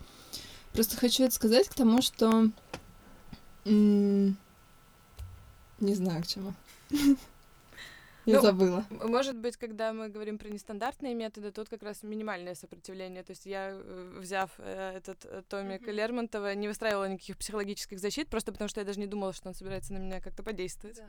Просто 0.72 0.96
хочу 0.96 1.24
это 1.24 1.35
сказать 1.35 1.68
к 1.68 1.74
тому, 1.74 2.03
что... 2.03 2.50
Не 3.64 4.35
знаю, 5.81 6.22
к 6.22 6.27
чему. 6.27 6.55
Я 8.26 8.37
ну, 8.37 8.42
забыла. 8.42 8.84
Может 8.90 9.37
быть, 9.37 9.56
когда 9.56 9.92
мы 9.92 10.08
говорим 10.08 10.38
про 10.38 10.48
нестандартные 10.48 11.14
методы, 11.14 11.50
тут 11.50 11.68
как 11.68 11.82
раз 11.82 12.02
минимальное 12.02 12.54
сопротивление. 12.54 13.22
То 13.22 13.32
есть 13.32 13.44
я, 13.44 13.70
э, 13.72 14.18
взяв 14.18 14.50
э, 14.58 14.96
этот 14.96 15.24
э, 15.24 15.42
томик 15.48 15.82
mm-hmm. 15.82 15.92
Лермонтова, 15.92 16.54
не 16.54 16.68
выстраивала 16.68 17.06
никаких 17.06 17.37
психологических 17.37 17.98
защит, 17.98 18.28
просто 18.28 18.52
потому 18.52 18.68
что 18.68 18.80
я 18.80 18.87
даже 18.87 18.98
не 18.98 19.06
думала, 19.06 19.32
что 19.34 19.48
он 19.48 19.54
собирается 19.54 19.92
на 19.92 19.98
меня 19.98 20.20
как-то 20.20 20.42
подействовать. 20.42 21.00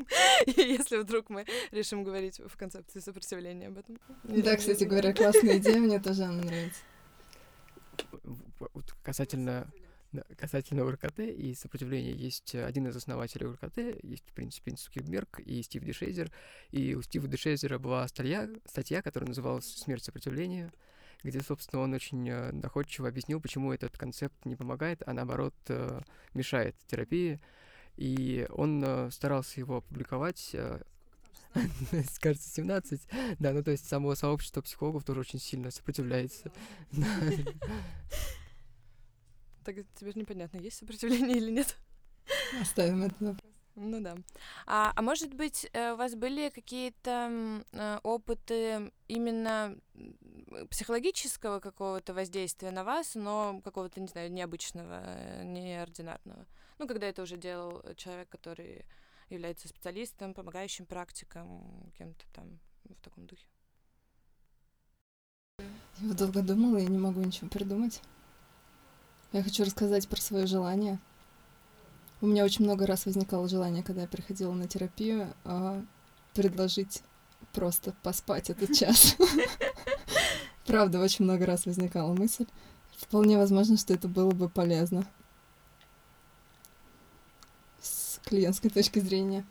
Если 0.46 0.96
вдруг 0.96 1.30
мы 1.30 1.46
решим 1.70 2.02
говорить 2.02 2.40
в 2.44 2.56
концепции 2.56 2.98
сопротивления 2.98 3.68
об 3.68 3.78
этом. 3.78 3.98
Да, 4.24 4.56
кстати 4.56 4.84
говоря, 4.84 5.12
классная 5.12 5.58
идея, 5.58 5.78
мне 5.78 6.00
тоже 6.00 6.24
она 6.24 6.42
нравится. 6.42 6.80
Касательно 9.02 9.68
касательно 10.36 10.84
УРКТ 10.84 11.20
и 11.20 11.54
сопротивления 11.54 12.12
есть 12.12 12.54
один 12.54 12.86
из 12.88 12.96
основателей 12.96 13.46
УРКТ, 13.46 14.02
есть, 14.02 14.28
в 14.28 14.32
принципе, 14.32 14.72
Цукерберг 14.72 15.40
и 15.40 15.62
Стив 15.62 15.82
Дешейзер. 15.84 16.30
И 16.70 16.94
у 16.94 17.02
Стива 17.02 17.28
Дешейзера 17.28 17.78
была 17.78 18.06
статья, 18.08 18.48
статья, 18.66 19.02
которая 19.02 19.28
называлась 19.28 19.66
«Смерть 19.66 20.04
сопротивления», 20.04 20.72
где, 21.22 21.40
собственно, 21.40 21.82
он 21.82 21.94
очень 21.94 22.28
э, 22.28 22.52
доходчиво 22.52 23.08
объяснил, 23.08 23.40
почему 23.40 23.72
этот 23.72 23.96
концепт 23.96 24.44
не 24.44 24.56
помогает, 24.56 25.02
а 25.06 25.14
наоборот 25.14 25.54
э, 25.68 26.00
мешает 26.34 26.76
терапии. 26.86 27.40
И 27.96 28.46
он 28.50 28.84
э, 28.84 29.10
старался 29.10 29.60
его 29.60 29.78
опубликовать 29.78 30.54
кажется, 32.20 32.50
17. 32.50 33.00
Да, 33.38 33.52
ну 33.52 33.62
то 33.62 33.70
есть 33.70 33.88
само 33.88 34.14
сообщество 34.14 34.60
психологов 34.60 35.04
тоже 35.04 35.20
очень 35.20 35.38
сильно 35.38 35.70
сопротивляется. 35.70 36.50
Так 39.64 39.76
тебе 39.94 40.12
же 40.12 40.18
непонятно, 40.18 40.58
есть 40.58 40.78
сопротивление 40.78 41.36
или 41.38 41.50
нет. 41.50 41.76
Оставим 42.60 43.02
этот 43.02 43.20
вопрос. 43.20 43.54
Ну 43.76 44.00
да. 44.00 44.16
А, 44.66 44.92
а 44.94 45.02
может 45.02 45.34
быть, 45.34 45.68
э, 45.72 45.92
у 45.92 45.96
вас 45.96 46.14
были 46.14 46.48
какие-то 46.50 47.64
э, 47.72 47.98
опыты 48.04 48.92
именно 49.08 49.76
психологического 50.70 51.58
какого-то 51.58 52.14
воздействия 52.14 52.70
на 52.70 52.84
вас, 52.84 53.16
но 53.16 53.60
какого-то, 53.64 54.00
не 54.00 54.06
знаю, 54.06 54.32
необычного, 54.32 55.02
э, 55.04 55.42
неординарного? 55.44 56.46
Ну, 56.78 56.86
когда 56.86 57.08
это 57.08 57.22
уже 57.22 57.36
делал 57.36 57.82
человек, 57.96 58.28
который 58.28 58.84
является 59.28 59.66
специалистом, 59.66 60.34
помогающим 60.34 60.86
практиком, 60.86 61.92
кем-то 61.98 62.24
там 62.32 62.60
в 62.84 63.00
таком 63.02 63.26
духе. 63.26 63.46
Я 65.98 66.14
долго 66.14 66.42
думала, 66.42 66.78
я 66.78 66.86
не 66.86 66.98
могу 66.98 67.20
ничего 67.20 67.48
придумать. 67.48 68.00
Я 69.34 69.42
хочу 69.42 69.64
рассказать 69.64 70.06
про 70.06 70.20
свое 70.20 70.46
желание. 70.46 71.00
У 72.20 72.26
меня 72.26 72.44
очень 72.44 72.64
много 72.64 72.86
раз 72.86 73.04
возникало 73.04 73.48
желание, 73.48 73.82
когда 73.82 74.02
я 74.02 74.06
приходила 74.06 74.52
на 74.52 74.68
терапию, 74.68 75.34
а, 75.42 75.82
предложить 76.34 77.02
просто 77.52 77.96
поспать 78.04 78.48
этот 78.48 78.72
час. 78.72 79.16
Правда, 80.66 81.00
очень 81.00 81.24
много 81.24 81.46
раз 81.46 81.66
возникала 81.66 82.14
мысль. 82.14 82.46
Вполне 82.96 83.36
возможно, 83.36 83.76
что 83.76 83.92
это 83.92 84.06
было 84.06 84.30
бы 84.30 84.48
полезно. 84.48 85.04
С 87.82 88.20
клиентской 88.24 88.70
точки 88.70 89.00
зрения. 89.00 89.44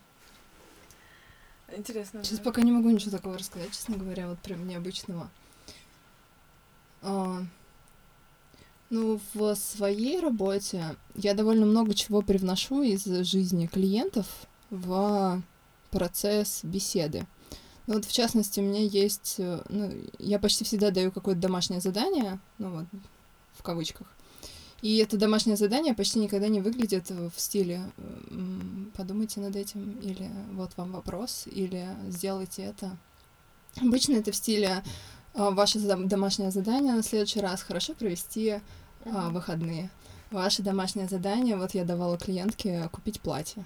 Интересно. 1.75 2.23
Сейчас 2.23 2.37
да? 2.37 2.45
пока 2.45 2.61
не 2.61 2.71
могу 2.71 2.89
ничего 2.89 3.11
такого 3.11 3.37
рассказать, 3.37 3.71
честно 3.71 3.97
говоря, 3.97 4.29
вот 4.29 4.39
прям 4.39 4.65
необычного. 4.65 5.29
А, 7.01 7.41
ну, 8.93 9.19
в 9.34 9.56
своей 9.56 10.19
работе 10.19 10.95
я 11.15 11.34
довольно 11.34 11.65
много 11.65 11.95
чего 11.95 12.21
привношу 12.21 12.84
из 12.84 13.03
жизни 13.06 13.65
клиентов 13.65 14.27
в 14.69 15.41
процесс 15.89 16.60
беседы. 16.63 17.25
Ну, 17.88 17.95
вот, 17.95 18.06
в 18.06 18.12
частности, 18.12 18.60
у 18.60 18.63
меня 18.63 18.82
есть... 18.82 19.36
Э, 19.39 19.63
ну, 19.67 19.91
я 20.19 20.38
почти 20.38 20.63
всегда 20.63 20.91
даю 20.91 21.12
какое-то 21.12 21.41
домашнее 21.41 21.82
задание, 21.82 22.39
ну 22.60 22.69
вот, 22.69 22.86
в 23.58 23.63
кавычках. 23.63 24.06
И 24.84 24.97
это 24.97 25.17
домашнее 25.17 25.58
задание 25.58 25.95
почти 25.95 26.19
никогда 26.19 26.47
не 26.47 26.62
выглядит 26.62 27.10
в 27.10 27.34
стиле 27.38 27.82
«подумайте 28.95 29.39
над 29.39 29.56
этим» 29.56 29.97
или 30.01 30.29
«вот 30.51 30.71
вам 30.77 30.91
вопрос» 30.91 31.45
или 31.47 31.88
«сделайте 32.10 32.62
это». 32.62 32.95
Обычно 33.82 34.17
это 34.17 34.32
в 34.32 34.36
стиле 34.36 34.84
«А, 35.34 35.49
«ваше 35.49 35.79
домашнее 35.79 36.51
задание 36.51 36.93
на 36.93 37.01
следующий 37.01 37.39
раз 37.39 37.63
хорошо 37.63 37.95
провести 37.95 38.60
а, 39.05 39.29
выходные. 39.29 39.89
Ваше 40.31 40.63
домашнее 40.63 41.07
задание, 41.07 41.57
вот 41.57 41.73
я 41.73 41.83
давала 41.83 42.17
клиентке 42.17 42.89
купить 42.91 43.21
платье. 43.21 43.65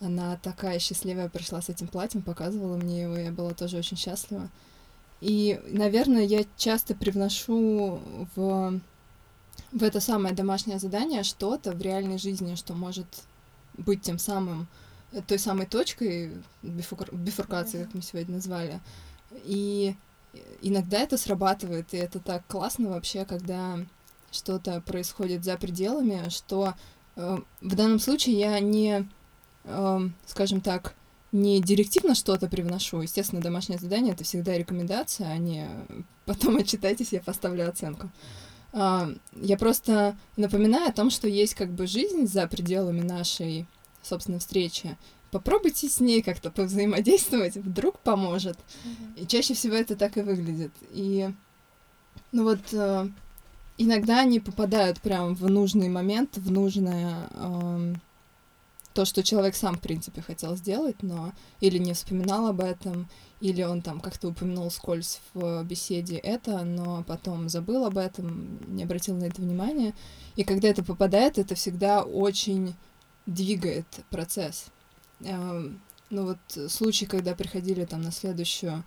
Она 0.00 0.36
такая 0.42 0.78
счастливая 0.80 1.28
пришла 1.28 1.62
с 1.62 1.68
этим 1.68 1.86
платьем, 1.86 2.22
показывала 2.22 2.76
мне 2.76 3.02
его, 3.02 3.16
я 3.16 3.30
была 3.30 3.52
тоже 3.54 3.78
очень 3.78 3.96
счастлива. 3.96 4.48
И, 5.20 5.60
наверное, 5.68 6.24
я 6.24 6.44
часто 6.56 6.96
привношу 6.96 8.00
в, 8.34 8.80
в 9.70 9.82
это 9.82 10.00
самое 10.00 10.34
домашнее 10.34 10.80
задание 10.80 11.22
что-то 11.22 11.70
в 11.70 11.80
реальной 11.80 12.18
жизни, 12.18 12.56
что 12.56 12.74
может 12.74 13.06
быть 13.74 14.02
тем 14.02 14.18
самым, 14.18 14.66
той 15.28 15.38
самой 15.38 15.66
точкой 15.66 16.32
бифур, 16.62 17.06
бифуркации, 17.12 17.84
как 17.84 17.94
мы 17.94 18.02
сегодня 18.02 18.34
назвали. 18.34 18.80
И 19.44 19.94
иногда 20.60 20.98
это 20.98 21.16
срабатывает, 21.16 21.94
и 21.94 21.98
это 21.98 22.18
так 22.18 22.44
классно 22.48 22.90
вообще, 22.90 23.24
когда 23.24 23.78
что-то 24.32 24.80
происходит 24.80 25.44
за 25.44 25.56
пределами, 25.56 26.28
что 26.28 26.74
э, 27.16 27.38
в 27.60 27.74
данном 27.74 27.98
случае 27.98 28.38
я 28.38 28.60
не, 28.60 29.08
э, 29.64 30.00
скажем 30.26 30.60
так, 30.60 30.94
не 31.32 31.60
директивно 31.60 32.14
что-то 32.14 32.46
привношу. 32.46 33.00
Естественно, 33.00 33.40
домашнее 33.40 33.78
задание— 33.78 34.12
это 34.14 34.24
всегда 34.24 34.56
рекомендация, 34.56 35.28
а 35.28 35.38
не 35.38 35.66
потом 36.26 36.56
отчитайтесь, 36.56 37.12
я 37.12 37.20
поставлю 37.20 37.68
оценку. 37.68 38.10
Uh, 38.72 39.18
я 39.34 39.58
просто 39.58 40.16
напоминаю 40.36 40.88
о 40.88 40.92
том, 40.92 41.10
что 41.10 41.28
есть 41.28 41.54
как 41.54 41.70
бы 41.70 41.86
жизнь 41.86 42.26
за 42.26 42.46
пределами 42.46 43.02
нашей, 43.02 43.66
собственно, 44.02 44.38
встречи. 44.38 44.96
Попробуйте 45.30 45.90
с 45.90 46.00
ней 46.00 46.22
как-то 46.22 46.50
повзаимодействовать, 46.50 47.56
вдруг 47.56 47.98
поможет. 47.98 48.56
Mm-hmm. 48.56 49.22
И 49.22 49.26
чаще 49.26 49.52
всего 49.52 49.74
это 49.74 49.94
так 49.94 50.16
и 50.16 50.22
выглядит. 50.22 50.72
И, 50.90 51.30
ну 52.32 52.44
вот, 52.44 52.60
uh, 52.72 53.12
иногда 53.78 54.20
они 54.20 54.40
попадают 54.40 55.00
прям 55.00 55.34
в 55.34 55.48
нужный 55.48 55.88
момент, 55.88 56.36
в 56.36 56.50
нужное... 56.50 57.28
Uh, 57.32 57.96
то, 58.92 59.04
что 59.04 59.22
человек 59.22 59.54
сам, 59.54 59.76
в 59.76 59.80
принципе, 59.80 60.22
хотел 60.22 60.56
сделать, 60.56 61.02
но 61.02 61.32
или 61.60 61.78
не 61.78 61.94
вспоминал 61.94 62.46
об 62.46 62.60
этом, 62.60 63.08
или 63.40 63.62
он 63.62 63.82
там 63.82 64.00
как-то 64.00 64.28
упомянул 64.28 64.70
скользь 64.70 65.20
в 65.34 65.64
беседе 65.64 66.16
это, 66.16 66.62
но 66.64 67.02
потом 67.04 67.48
забыл 67.48 67.84
об 67.84 67.98
этом, 67.98 68.58
не 68.74 68.84
обратил 68.84 69.16
на 69.16 69.24
это 69.24 69.40
внимания. 69.40 69.94
И 70.36 70.44
когда 70.44 70.68
это 70.68 70.84
попадает, 70.84 71.38
это 71.38 71.54
всегда 71.54 72.02
очень 72.02 72.74
двигает 73.26 73.86
процесс. 74.10 74.66
Эм, 75.20 75.80
ну 76.10 76.26
вот 76.26 76.70
случай, 76.70 77.06
когда 77.06 77.34
приходили 77.34 77.84
там 77.84 78.02
на 78.02 78.12
следующую 78.12 78.72
э, 78.72 78.82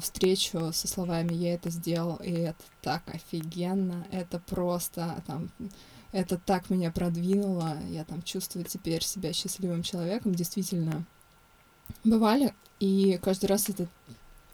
встречу 0.00 0.72
со 0.72 0.88
словами 0.88 1.34
«я 1.34 1.54
это 1.54 1.70
сделал, 1.70 2.16
и 2.16 2.32
это 2.32 2.62
так 2.80 3.02
офигенно, 3.06 4.06
это 4.10 4.40
просто 4.40 5.22
там 5.26 5.50
это 6.12 6.36
так 6.36 6.68
меня 6.68 6.90
продвинуло, 6.90 7.78
я 7.88 8.04
там 8.04 8.22
чувствую 8.22 8.66
теперь 8.66 9.02
себя 9.02 9.32
счастливым 9.32 9.82
человеком, 9.82 10.34
действительно 10.34 11.06
бывали, 12.04 12.54
и 12.80 13.18
каждый 13.22 13.46
раз 13.46 13.68
это 13.70 13.88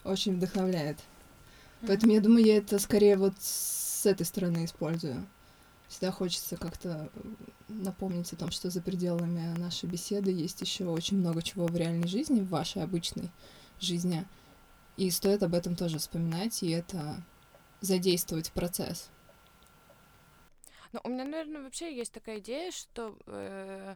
очень 0.05 0.37
вдохновляет. 0.37 0.97
Поэтому 1.85 2.13
я 2.13 2.21
думаю, 2.21 2.45
я 2.45 2.57
это 2.57 2.79
скорее 2.79 3.17
вот 3.17 3.33
с 3.39 4.05
этой 4.05 4.25
стороны 4.25 4.65
использую. 4.65 5.25
Всегда 5.89 6.11
хочется 6.11 6.55
как-то 6.55 7.09
напомнить 7.67 8.31
о 8.31 8.35
том, 8.35 8.51
что 8.51 8.69
за 8.69 8.79
пределами 8.79 9.57
нашей 9.57 9.89
беседы 9.89 10.31
есть 10.31 10.61
еще 10.61 10.85
очень 10.85 11.17
много 11.17 11.41
чего 11.41 11.65
в 11.65 11.75
реальной 11.75 12.07
жизни, 12.07 12.41
в 12.41 12.49
вашей 12.49 12.83
обычной 12.83 13.31
жизни. 13.81 14.25
И 14.99 15.09
стоит 15.11 15.43
об 15.43 15.55
этом 15.55 15.77
тоже 15.77 15.97
вспоминать 15.97 16.61
и 16.61 16.71
это 16.71 17.23
задействовать 17.79 18.49
в 18.49 18.51
процесс. 18.51 19.09
Ну, 20.91 20.99
у 21.05 21.09
меня, 21.09 21.23
наверное, 21.23 21.61
вообще 21.61 21.95
есть 21.95 22.11
такая 22.11 22.39
идея, 22.39 22.69
что 22.71 23.17
э, 23.27 23.95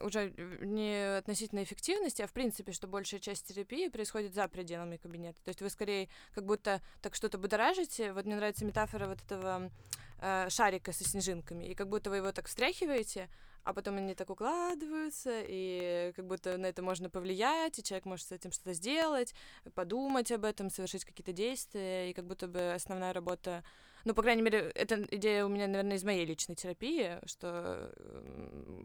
уже 0.00 0.32
не 0.60 1.16
относительно 1.18 1.64
эффективности, 1.64 2.22
а 2.22 2.28
в 2.28 2.32
принципе, 2.32 2.70
что 2.70 2.86
большая 2.86 3.18
часть 3.18 3.48
терапии 3.48 3.88
происходит 3.88 4.32
за 4.32 4.46
пределами 4.46 4.98
кабинета. 4.98 5.42
То 5.42 5.48
есть 5.48 5.62
вы 5.62 5.68
скорее 5.68 6.08
как 6.32 6.46
будто 6.46 6.80
так 7.02 7.16
что-то 7.16 7.36
будоражите. 7.36 8.12
Вот 8.12 8.24
мне 8.24 8.36
нравится 8.36 8.64
метафора 8.64 9.08
вот 9.08 9.20
этого 9.22 9.72
э, 10.20 10.48
шарика 10.48 10.92
со 10.92 11.02
снежинками, 11.02 11.64
и 11.64 11.74
как 11.74 11.88
будто 11.88 12.08
вы 12.08 12.18
его 12.18 12.30
так 12.30 12.46
встряхиваете, 12.46 13.28
а 13.64 13.72
потом 13.72 13.96
они 13.96 14.14
так 14.14 14.30
укладываются, 14.30 15.42
и 15.46 16.12
как 16.16 16.26
будто 16.26 16.56
на 16.56 16.66
это 16.66 16.82
можно 16.82 17.10
повлиять, 17.10 17.78
и 17.78 17.82
человек 17.82 18.06
может 18.06 18.26
с 18.26 18.32
этим 18.32 18.52
что-то 18.52 18.72
сделать, 18.72 19.34
подумать 19.74 20.32
об 20.32 20.44
этом, 20.44 20.70
совершить 20.70 21.04
какие-то 21.04 21.32
действия, 21.32 22.10
и 22.10 22.12
как 22.12 22.26
будто 22.26 22.48
бы 22.48 22.72
основная 22.72 23.12
работа 23.12 23.62
ну, 24.04 24.14
по 24.14 24.22
крайней 24.22 24.42
мере, 24.42 24.70
эта 24.74 25.06
идея 25.10 25.44
у 25.44 25.48
меня, 25.48 25.66
наверное, 25.66 25.96
из 25.96 26.04
моей 26.04 26.24
личной 26.24 26.54
терапии, 26.54 27.18
что 27.26 27.92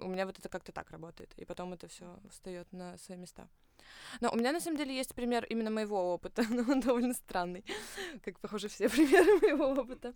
у 0.02 0.08
меня 0.08 0.26
вот 0.26 0.38
это 0.38 0.50
как-то 0.50 0.72
так 0.72 0.92
работает, 0.92 1.34
и 1.38 1.46
потом 1.46 1.74
это 1.74 1.88
все 1.88 2.20
встает 2.30 2.72
на 2.74 2.98
свои 2.98 3.18
места. 3.18 3.48
Но 4.22 4.32
у 4.32 4.36
меня, 4.36 4.52
на 4.52 4.60
самом 4.60 4.78
деле, 4.78 4.96
есть 4.96 5.14
пример 5.14 5.46
именно 5.46 5.70
моего 5.70 6.14
опыта, 6.14 6.44
но 6.50 6.64
он 6.72 6.80
довольно 6.80 7.14
странный, 7.14 7.64
как, 8.24 8.40
похоже, 8.40 8.68
все 8.68 8.90
примеры 8.90 9.40
моего 9.40 9.82
опыта. 9.82 10.14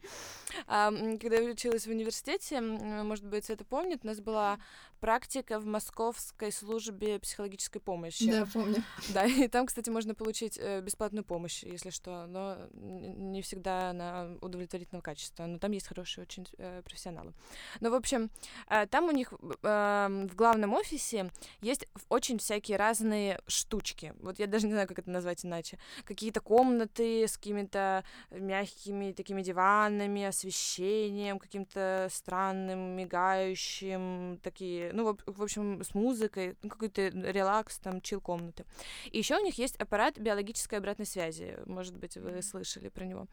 А, 0.68 0.92
когда 0.92 1.38
я 1.38 1.50
училась 1.50 1.86
в 1.86 1.90
университете, 1.90 2.62
может 2.62 3.26
быть, 3.26 3.50
это 3.50 3.66
помнит, 3.66 4.00
у 4.04 4.08
нас 4.08 4.20
была 4.20 4.60
практика 5.00 5.60
в 5.60 5.66
Московской 5.66 6.52
службе 6.52 7.20
психологической 7.20 7.82
помощи. 7.82 8.30
Да, 8.30 8.46
помню. 8.52 8.84
Да, 9.10 9.26
и 9.26 9.48
там, 9.48 9.66
кстати, 9.66 9.90
можно 9.90 10.14
получить 10.14 10.58
э, 10.58 10.82
бесплатную 10.82 11.24
помощь, 11.24 11.64
если 11.64 11.90
что, 11.90 12.26
но 12.28 12.58
не 12.74 13.42
всегда 13.42 13.94
на 13.94 14.38
удовлетворительного 14.42 15.02
качества, 15.02 15.46
но 15.46 15.58
там 15.58 15.72
есть 15.72 15.88
хорошие 15.88 16.24
очень 16.24 16.48
э, 16.58 16.82
профессионалы. 16.84 17.34
Но, 17.80 17.92
в 17.92 17.94
общем, 17.94 18.30
э, 18.70 18.88
там 18.88 19.06
у 19.06 19.12
них 19.12 19.32
в 19.32 20.36
главном 20.36 20.74
офисе 20.74 21.32
есть 21.62 21.88
очень 22.10 22.38
всякие 22.40 22.78
разные 22.78 23.42
штучки. 23.50 24.14
Вот 24.20 24.40
я 24.40 24.48
даже 24.48 24.68
не 24.68 24.74
знаю, 24.74 24.88
как 24.88 25.00
это 25.00 25.10
назвать 25.10 25.46
иначе. 25.46 25.78
Какие-то 26.04 26.42
комнаты 26.42 27.28
с 27.28 27.38
какими-то 27.38 28.04
мягкими 28.32 29.12
такими 29.12 29.42
диванами, 29.42 30.24
освещением 30.24 31.40
каким-то 31.40 32.08
странным, 32.12 32.96
мигающим, 32.96 34.40
такие, 34.44 34.92
ну, 34.94 35.18
в, 35.26 35.44
общем, 35.44 35.84
с 35.84 35.94
музыкой, 35.94 36.56
ну, 36.64 36.70
какой-то 36.70 37.08
релакс, 37.10 37.80
там, 37.80 38.02
чил 38.02 38.22
комнаты. 38.22 38.66
И 39.12 39.18
еще 39.18 39.38
у 39.38 39.44
них 39.44 39.58
есть 39.58 39.76
аппарат 39.78 40.18
биологической 40.18 40.76
обратной 40.76 41.06
связи. 41.06 41.58
Может 41.66 41.98
быть, 41.98 42.18
вы 42.18 42.42
слышали 42.42 42.90
про 42.90 43.06
него. 43.06 43.28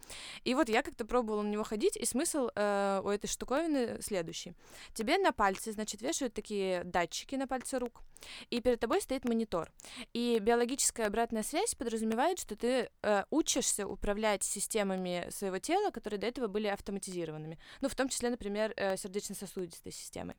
И 0.45 0.55
вот 0.55 0.69
я 0.69 0.83
как-то 0.83 1.05
пробовала 1.05 1.43
на 1.43 1.49
него 1.49 1.65
ходить, 1.65 1.97
и 1.97 2.05
смысл 2.05 2.49
э, 2.55 3.01
у 3.05 3.09
этой 3.09 3.27
штуковины 3.27 4.01
следующий. 4.01 4.55
Тебе 4.95 5.19
на 5.19 5.33
пальцы, 5.33 5.73
значит, 5.73 6.03
вешают 6.03 6.35
такие 6.35 6.85
датчики 6.85 7.37
на 7.37 7.47
пальцы 7.47 7.79
рук, 7.79 8.03
и 8.51 8.61
перед 8.61 8.81
тобой 8.81 9.01
стоит 9.01 9.25
монитор. 9.25 9.71
И 10.13 10.39
биологическая 10.41 11.09
обратная 11.09 11.43
связь 11.43 11.75
подразумевает, 11.75 12.39
что 12.39 12.57
ты 12.57 12.91
э, 13.03 13.25
учишься 13.31 13.87
управлять 13.87 14.43
системами 14.43 15.27
своего 15.31 15.59
тела, 15.59 15.91
которые 15.91 16.19
до 16.19 16.27
этого 16.27 16.47
были 16.47 16.69
автоматизированными. 16.69 17.59
Ну, 17.81 17.89
в 17.89 17.95
том 17.95 18.09
числе, 18.09 18.31
например, 18.31 18.73
э, 18.77 18.97
сердечно-сосудистой 18.97 19.93
системой. 19.93 20.37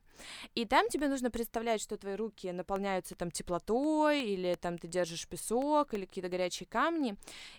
И 0.54 0.64
там 0.64 0.88
тебе 0.88 1.08
нужно 1.08 1.30
представлять, 1.30 1.80
что 1.80 1.96
твои 1.96 2.14
руки 2.14 2.50
наполняются 2.50 3.14
там 3.14 3.30
теплотой, 3.30 4.22
или 4.22 4.54
там 4.54 4.78
ты 4.78 4.88
держишь 4.88 5.28
песок, 5.28 5.94
или 5.94 6.06
какие-то 6.06 6.28
горячие 6.28 6.66
камни. 6.66 7.16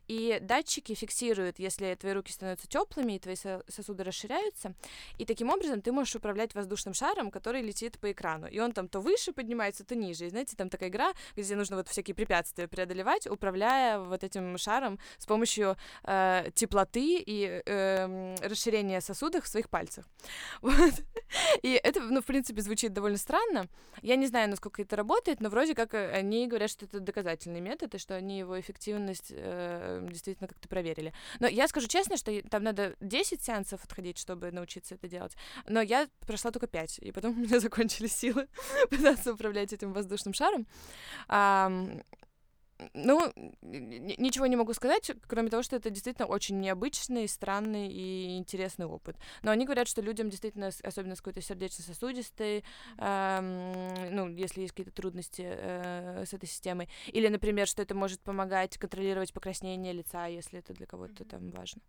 И 0.08 0.40
датчики 0.42 0.94
фиксируют, 0.94 1.60
если 1.60 1.96
твои 1.96 2.14
руки 2.14 2.32
становятся 2.32 2.68
теплыми, 2.68 3.14
и 3.14 3.20
твои 3.20 3.36
сосуды 3.36 4.04
расширяются. 4.04 4.74
И 5.18 5.26
таким 5.26 5.50
образом 5.50 5.82
ты 5.82 5.92
можешь 5.92 6.16
управлять 6.16 6.54
воздушным 6.54 6.94
шаром, 6.94 7.32
который 7.32 7.62
летит 7.62 8.00
по 8.00 8.12
экрану. 8.12 8.48
И 8.48 8.60
он 8.60 8.74
там 8.74 8.88
то 8.88 9.00
выше 9.00 9.32
поднимается, 9.32 9.84
то 9.84 9.96
ниже. 9.96 10.26
И 10.26 10.30
знаете, 10.30 10.56
там 10.56 10.70
такая 10.70 10.90
игра, 10.90 11.14
где 11.36 11.56
нужно 11.56 11.78
вот 11.78 11.88
всякие 12.00 12.16
препятствия 12.16 12.68
преодолевать, 12.68 13.28
управляя 13.28 14.00
вот 14.00 14.24
этим 14.24 14.58
шаром 14.58 15.00
с 15.18 15.26
помощью 15.26 15.76
э, 16.04 16.50
теплоты 16.56 17.22
и 17.26 17.62
э, 17.66 18.36
расширения 18.42 19.02
сосудов 19.02 19.44
в 19.44 19.48
своих 19.48 19.70
пальцах. 19.70 20.06
Вот. 20.62 20.94
И 21.64 21.80
это, 21.84 22.00
ну, 22.00 22.22
в 22.22 22.26
принципе, 22.26 22.62
звучит 22.62 22.94
довольно 22.94 23.18
странно. 23.18 23.68
Я 24.02 24.16
не 24.16 24.28
знаю, 24.28 24.50
насколько 24.50 24.82
это 24.82 24.96
работает, 24.96 25.42
но 25.42 25.50
вроде 25.50 25.76
как 25.76 25.94
э, 25.94 26.12
они 26.12 26.48
говорят, 26.48 26.70
что 26.70 26.86
это 26.86 27.00
доказательный 27.00 27.60
метод, 27.60 27.96
и 27.96 27.98
что 27.98 28.16
они 28.16 28.40
его 28.40 28.60
эффективность 28.60 29.32
э, 29.36 30.08
действительно 30.10 30.48
как-то 30.48 30.68
проверили. 30.68 31.14
Но 31.40 31.48
я 31.48 31.68
скажу 31.68 31.88
честно, 31.88 32.18
что 32.18 32.32
там 32.50 32.64
надо 32.64 32.96
10 33.02 33.42
сеансов 33.44 33.84
отходить, 33.84 34.18
чтобы 34.18 34.52
научиться 34.52 34.96
это 34.96 35.08
делать. 35.08 35.36
Но 35.68 35.82
я 35.82 36.08
прошла 36.26 36.52
только 36.52 36.68
5, 36.68 37.00
и 37.00 37.12
потом 37.12 37.32
у 37.38 37.42
меня 37.42 37.60
закончились 37.60 38.16
силы 38.16 38.48
пытаться 38.90 39.34
управлять 39.34 39.74
этим 39.74 39.94
воздушным 39.94 40.34
шаром. 40.34 40.68
А, 41.28 41.70
ну, 42.94 43.34
ничего 43.62 44.46
не 44.48 44.56
могу 44.56 44.74
сказать, 44.74 45.12
кроме 45.28 45.50
того, 45.50 45.64
что 45.64 45.76
это 45.76 45.90
действительно 45.90 46.28
очень 46.28 46.60
необычный, 46.60 47.28
странный 47.28 47.90
и 47.90 48.38
интересный 48.38 48.86
опыт. 48.86 49.18
Но 49.44 49.52
они 49.52 49.66
говорят, 49.66 49.88
что 49.88 50.02
людям 50.02 50.30
действительно, 50.30 50.70
особенно 50.84 51.16
с 51.16 51.20
какой-то 51.20 51.42
сердечно-сосудистой, 51.42 52.64
э, 52.98 54.10
ну, 54.12 54.30
если 54.30 54.62
есть 54.62 54.74
какие-то 54.74 54.94
трудности 54.94 55.44
э, 55.46 56.26
с 56.26 56.34
этой 56.34 56.48
системой, 56.48 56.88
или, 57.08 57.28
например, 57.28 57.68
что 57.68 57.82
это 57.82 57.96
может 57.96 58.22
помогать 58.22 58.78
контролировать 58.78 59.34
покраснение 59.34 59.94
лица, 59.94 60.28
если 60.28 60.60
это 60.60 60.74
для 60.74 60.86
кого-то 60.86 61.26
там 61.26 61.52
важно 61.52 61.82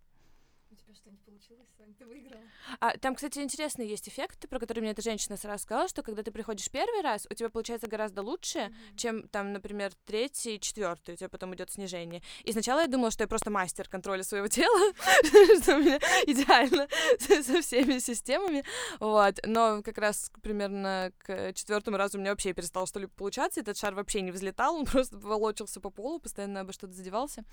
тебя 0.90 0.94
что-нибудь 0.94 1.24
получилось, 1.24 1.68
Сань, 1.76 1.94
ты 1.94 2.06
выиграла. 2.06 2.42
А, 2.80 2.96
там, 2.98 3.14
кстати, 3.14 3.38
интересный 3.38 3.86
есть 3.86 4.08
эффект, 4.08 4.48
про 4.48 4.58
который 4.58 4.80
мне 4.80 4.90
эта 4.90 5.02
женщина 5.02 5.36
сразу 5.36 5.62
сказала, 5.62 5.88
что 5.88 6.02
когда 6.02 6.22
ты 6.22 6.30
приходишь 6.30 6.70
первый 6.70 7.02
раз, 7.02 7.26
у 7.30 7.34
тебя 7.34 7.48
получается 7.48 7.86
гораздо 7.86 8.22
лучше, 8.22 8.58
mm-hmm. 8.58 8.96
чем 8.96 9.28
там, 9.28 9.52
например, 9.52 9.92
третий, 10.04 10.58
четвертый, 10.60 11.14
у 11.14 11.16
тебя 11.16 11.28
потом 11.28 11.54
идет 11.54 11.70
снижение. 11.70 12.22
И 12.44 12.52
сначала 12.52 12.80
я 12.80 12.86
думала, 12.86 13.10
что 13.10 13.24
я 13.24 13.28
просто 13.28 13.50
мастер 13.50 13.88
контроля 13.88 14.22
своего 14.22 14.48
тела, 14.48 14.92
что 15.62 15.76
у 15.76 15.80
меня 15.80 15.98
идеально 16.26 16.88
со 17.18 17.60
всеми 17.60 17.98
системами, 17.98 18.64
вот. 18.98 19.38
Но 19.46 19.82
как 19.82 19.98
раз 19.98 20.30
примерно 20.42 21.12
к 21.18 21.52
четвертому 21.54 21.96
разу 21.96 22.18
у 22.18 22.20
меня 22.20 22.30
вообще 22.30 22.52
перестало 22.52 22.86
что-либо 22.86 23.12
получаться, 23.12 23.60
этот 23.60 23.76
шар 23.76 23.94
вообще 23.94 24.20
не 24.20 24.30
взлетал, 24.30 24.76
он 24.76 24.84
просто 24.86 25.16
волочился 25.18 25.80
по 25.80 25.90
полу, 25.90 26.18
постоянно 26.18 26.60
обо 26.60 26.72
что-то 26.72 26.92
задевался, 26.92 27.44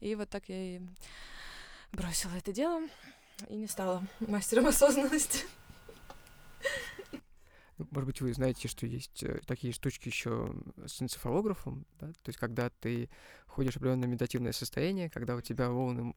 и 0.00 0.14
вот 0.14 0.28
так 0.28 0.48
я 0.48 0.76
и 0.76 0.80
бросила 1.92 2.32
это 2.36 2.52
дело 2.52 2.82
и 3.48 3.54
не 3.56 3.66
стала 3.66 4.02
мастером 4.20 4.66
осознанности. 4.66 5.44
Ну, 7.78 7.88
может 7.90 8.06
быть, 8.06 8.20
вы 8.20 8.32
знаете, 8.34 8.68
что 8.68 8.86
есть 8.86 9.22
э, 9.22 9.40
такие 9.46 9.72
штучки 9.72 10.08
еще 10.08 10.54
с 10.86 11.00
энцефалографом, 11.00 11.86
да? 11.98 12.08
то 12.08 12.28
есть 12.28 12.38
когда 12.38 12.68
ты 12.68 13.08
входишь 13.46 13.74
в 13.74 13.76
определенное 13.78 14.08
медитативное 14.08 14.52
состояние, 14.52 15.10
когда 15.10 15.34
у 15.34 15.40
тебя 15.40 15.70
волны 15.70 16.14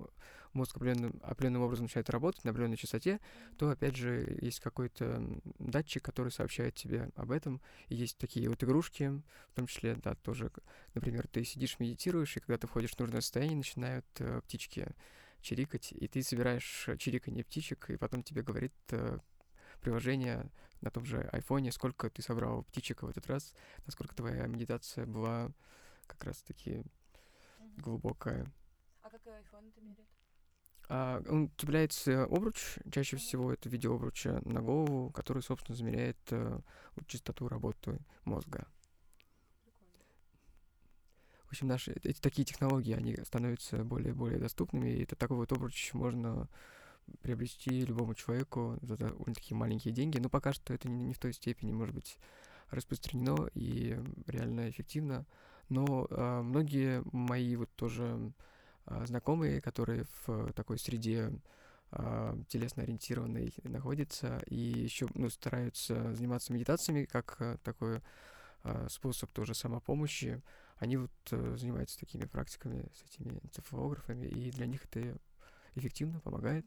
мозг 0.54 0.78
определенным, 0.78 1.20
определенным 1.24 1.64
образом 1.64 1.86
начинает 1.86 2.10
работать 2.10 2.44
на 2.44 2.52
определенной 2.52 2.78
частоте, 2.78 3.20
то, 3.58 3.70
опять 3.70 3.96
же, 3.96 4.38
есть 4.42 4.60
какой-то 4.60 5.22
датчик, 5.60 6.04
который 6.04 6.32
сообщает 6.32 6.76
тебе 6.76 7.10
об 7.16 7.32
этом. 7.32 7.62
И 7.88 7.96
есть 7.96 8.18
такие 8.18 8.50
вот 8.50 8.64
игрушки, 8.64 9.22
в 9.52 9.56
том 9.56 9.68
числе, 9.68 9.96
да, 9.96 10.16
тоже, 10.16 10.52
например, 10.94 11.28
ты 11.28 11.44
сидишь, 11.44 11.80
медитируешь, 11.80 12.38
и 12.38 12.40
когда 12.42 12.58
ты 12.58 12.68
входишь 12.68 12.92
в 12.92 13.00
нужное 13.00 13.22
состояние, 13.22 13.58
начинают 13.58 14.06
э, 14.20 14.42
птички 14.42 14.88
чирикать, 15.46 15.92
и 15.92 16.08
ты 16.08 16.24
собираешь 16.24 16.90
чириканье 16.98 17.44
птичек, 17.44 17.90
и 17.92 17.98
потом 17.98 18.24
тебе 18.24 18.42
говорит 18.42 18.74
э, 18.90 19.20
приложение 19.80 20.50
на 20.82 20.90
том 20.90 21.06
же 21.06 21.22
айфоне, 21.32 21.72
сколько 21.72 22.10
ты 22.10 22.22
собрал 22.22 22.64
птичек 22.64 23.04
в 23.04 23.08
этот 23.08 23.28
раз, 23.28 23.54
насколько 23.86 24.16
твоя 24.16 24.48
медитация 24.48 25.06
была 25.06 25.52
как 26.08 26.24
раз-таки 26.24 26.84
глубокая. 27.78 28.52
А 29.02 29.10
как 29.10 29.22
iPhone 29.26 29.70
это 29.70 29.82
меряет? 29.82 30.10
А, 30.88 31.22
он 31.30 31.52
цепляется 31.58 32.24
обруч, 32.24 32.78
чаще 32.92 33.18
всего 33.18 33.54
это 33.54 33.70
в 33.70 33.72
виде 33.72 33.88
обруча 33.88 34.42
на 34.46 34.62
голову, 34.62 35.12
который, 35.12 35.44
собственно, 35.44 35.76
замеряет 35.76 36.18
э, 36.32 36.60
частоту 37.08 37.48
работы 37.48 38.00
мозга. 38.24 38.68
Общем, 41.56 41.68
наши 41.70 41.96
эти 42.04 42.20
такие 42.20 42.44
технологии, 42.44 42.94
они 42.94 43.15
становятся 43.24 43.86
более 43.86 44.10
и 44.10 44.13
более 44.13 44.39
доступными, 44.39 44.89
и 44.89 45.04
это 45.04 45.15
такой 45.15 45.38
вот 45.38 45.54
обруч 45.54 45.94
можно 45.94 46.50
приобрести 47.22 47.86
любому 47.86 48.13
человеку 48.13 48.78
за 48.82 48.98
довольно-таки 48.98 49.56
маленькие 49.56 49.94
деньги. 49.94 50.18
Но 50.18 50.28
пока 50.28 50.52
что 50.52 50.74
это 50.74 50.89
не, 50.89 51.06
не 51.06 51.13
в 51.13 51.18
той 51.18 51.32
степени, 51.32 51.72
может 51.72 51.96
быть, 51.96 52.18
распространено 52.72 53.50
и 53.54 53.98
реально 54.28 54.70
эффективно. 54.70 55.26
Но 55.70 56.08
а, 56.10 56.41
многие 56.41 57.02
мои 57.13 57.56
вот 57.56 57.70
тоже 57.78 58.34
а, 58.86 59.06
знакомые, 59.06 59.62
которые 59.62 60.04
в 60.28 60.52
такой 60.52 60.78
среде 60.78 61.32
а, 61.91 62.38
телесно 62.50 62.84
ориентированной 62.84 63.54
находятся 63.63 64.41
и 64.48 64.58
еще 64.58 65.08
ну, 65.13 65.30
стараются 65.30 66.13
заниматься 66.15 66.52
медитациями 66.52 67.06
как 67.06 67.38
а, 67.39 67.58
такой 67.63 68.02
а, 68.63 68.88
способ 68.89 69.32
тоже 69.32 69.54
самопомощи, 69.54 70.41
они 70.78 70.98
вот 70.98 71.12
а, 71.32 71.56
занимаются 71.58 72.00
такими 72.00 72.26
практиками 72.26 72.88
с 72.94 73.04
этими 73.10 73.40
энцефалографами, 73.44 74.26
и 74.26 74.52
для 74.52 74.66
них 74.66 74.86
это 74.86 75.18
эффективно 75.76 76.20
помогает. 76.20 76.66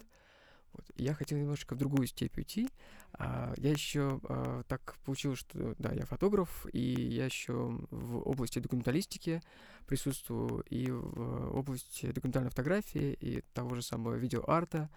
Вот. 0.72 0.84
Я 0.96 1.14
хотел 1.14 1.38
немножечко 1.38 1.74
в 1.74 1.78
другую 1.78 2.06
степь 2.06 2.36
уйти. 2.36 2.68
А, 3.12 3.52
я 3.56 3.70
еще 3.70 4.20
а, 4.24 4.62
так 4.64 4.96
получилось, 5.04 5.38
что 5.38 5.74
да, 5.78 5.92
я 5.92 6.04
фотограф, 6.04 6.66
и 6.72 6.80
я 6.80 7.24
еще 7.24 7.78
в 7.90 8.18
области 8.28 8.58
документалистики 8.58 9.42
присутствую, 9.86 10.62
и 10.68 10.90
в 10.90 11.56
области 11.56 12.12
документальной 12.12 12.50
фотографии, 12.50 13.16
и 13.20 13.42
того 13.54 13.74
же 13.74 13.82
самого 13.82 14.14
видеоарта, 14.14 14.90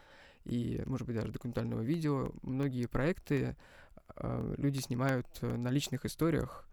и, 0.43 0.81
может 0.85 1.07
быть, 1.07 1.15
даже 1.15 1.31
документального 1.31 1.81
видео. 1.81 2.31
Многие 2.41 2.87
проекты 2.87 3.55
а, 4.15 4.53
люди 4.57 4.79
снимают 4.79 5.27
на 5.41 5.69
личных 5.69 6.05
историях, 6.05 6.67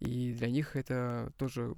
и 0.00 0.32
для 0.32 0.48
них 0.48 0.76
это 0.76 1.32
тоже 1.36 1.74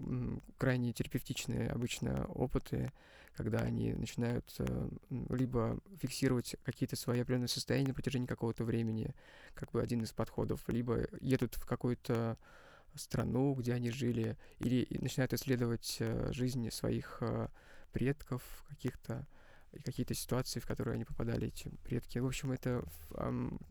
крайне 0.59 0.92
терапевтичные 0.92 1.70
обычно 1.70 2.26
опыты, 2.26 2.92
когда 3.35 3.61
они 3.61 3.94
начинают 3.94 4.44
э, 4.59 4.88
либо 5.30 5.78
фиксировать 5.98 6.56
какие-то 6.64 6.96
свои 6.96 7.20
определенные 7.20 7.48
состояния 7.48 7.88
на 7.88 7.94
протяжении 7.94 8.26
какого-то 8.26 8.64
времени, 8.64 9.14
как 9.54 9.70
бы 9.70 9.80
один 9.80 10.02
из 10.02 10.12
подходов, 10.12 10.61
либо 10.68 11.06
едут 11.20 11.54
в 11.54 11.64
какую-то 11.64 12.37
страну, 12.94 13.54
где 13.54 13.72
они 13.72 13.90
жили, 13.90 14.37
или 14.59 14.87
начинают 14.90 15.33
исследовать 15.33 15.96
э, 16.00 16.30
жизнь 16.33 16.70
своих 16.70 17.18
э, 17.20 17.48
предков, 17.92 18.42
каких-то 18.68 19.26
какие-то 19.85 20.14
ситуации, 20.14 20.61
в 20.61 20.66
которые 20.66 20.94
они 20.94 21.04
попадали, 21.04 21.48
эти 21.48 21.68
предки. 21.85 22.18
В 22.18 22.26
общем, 22.26 22.52
это 22.52 22.85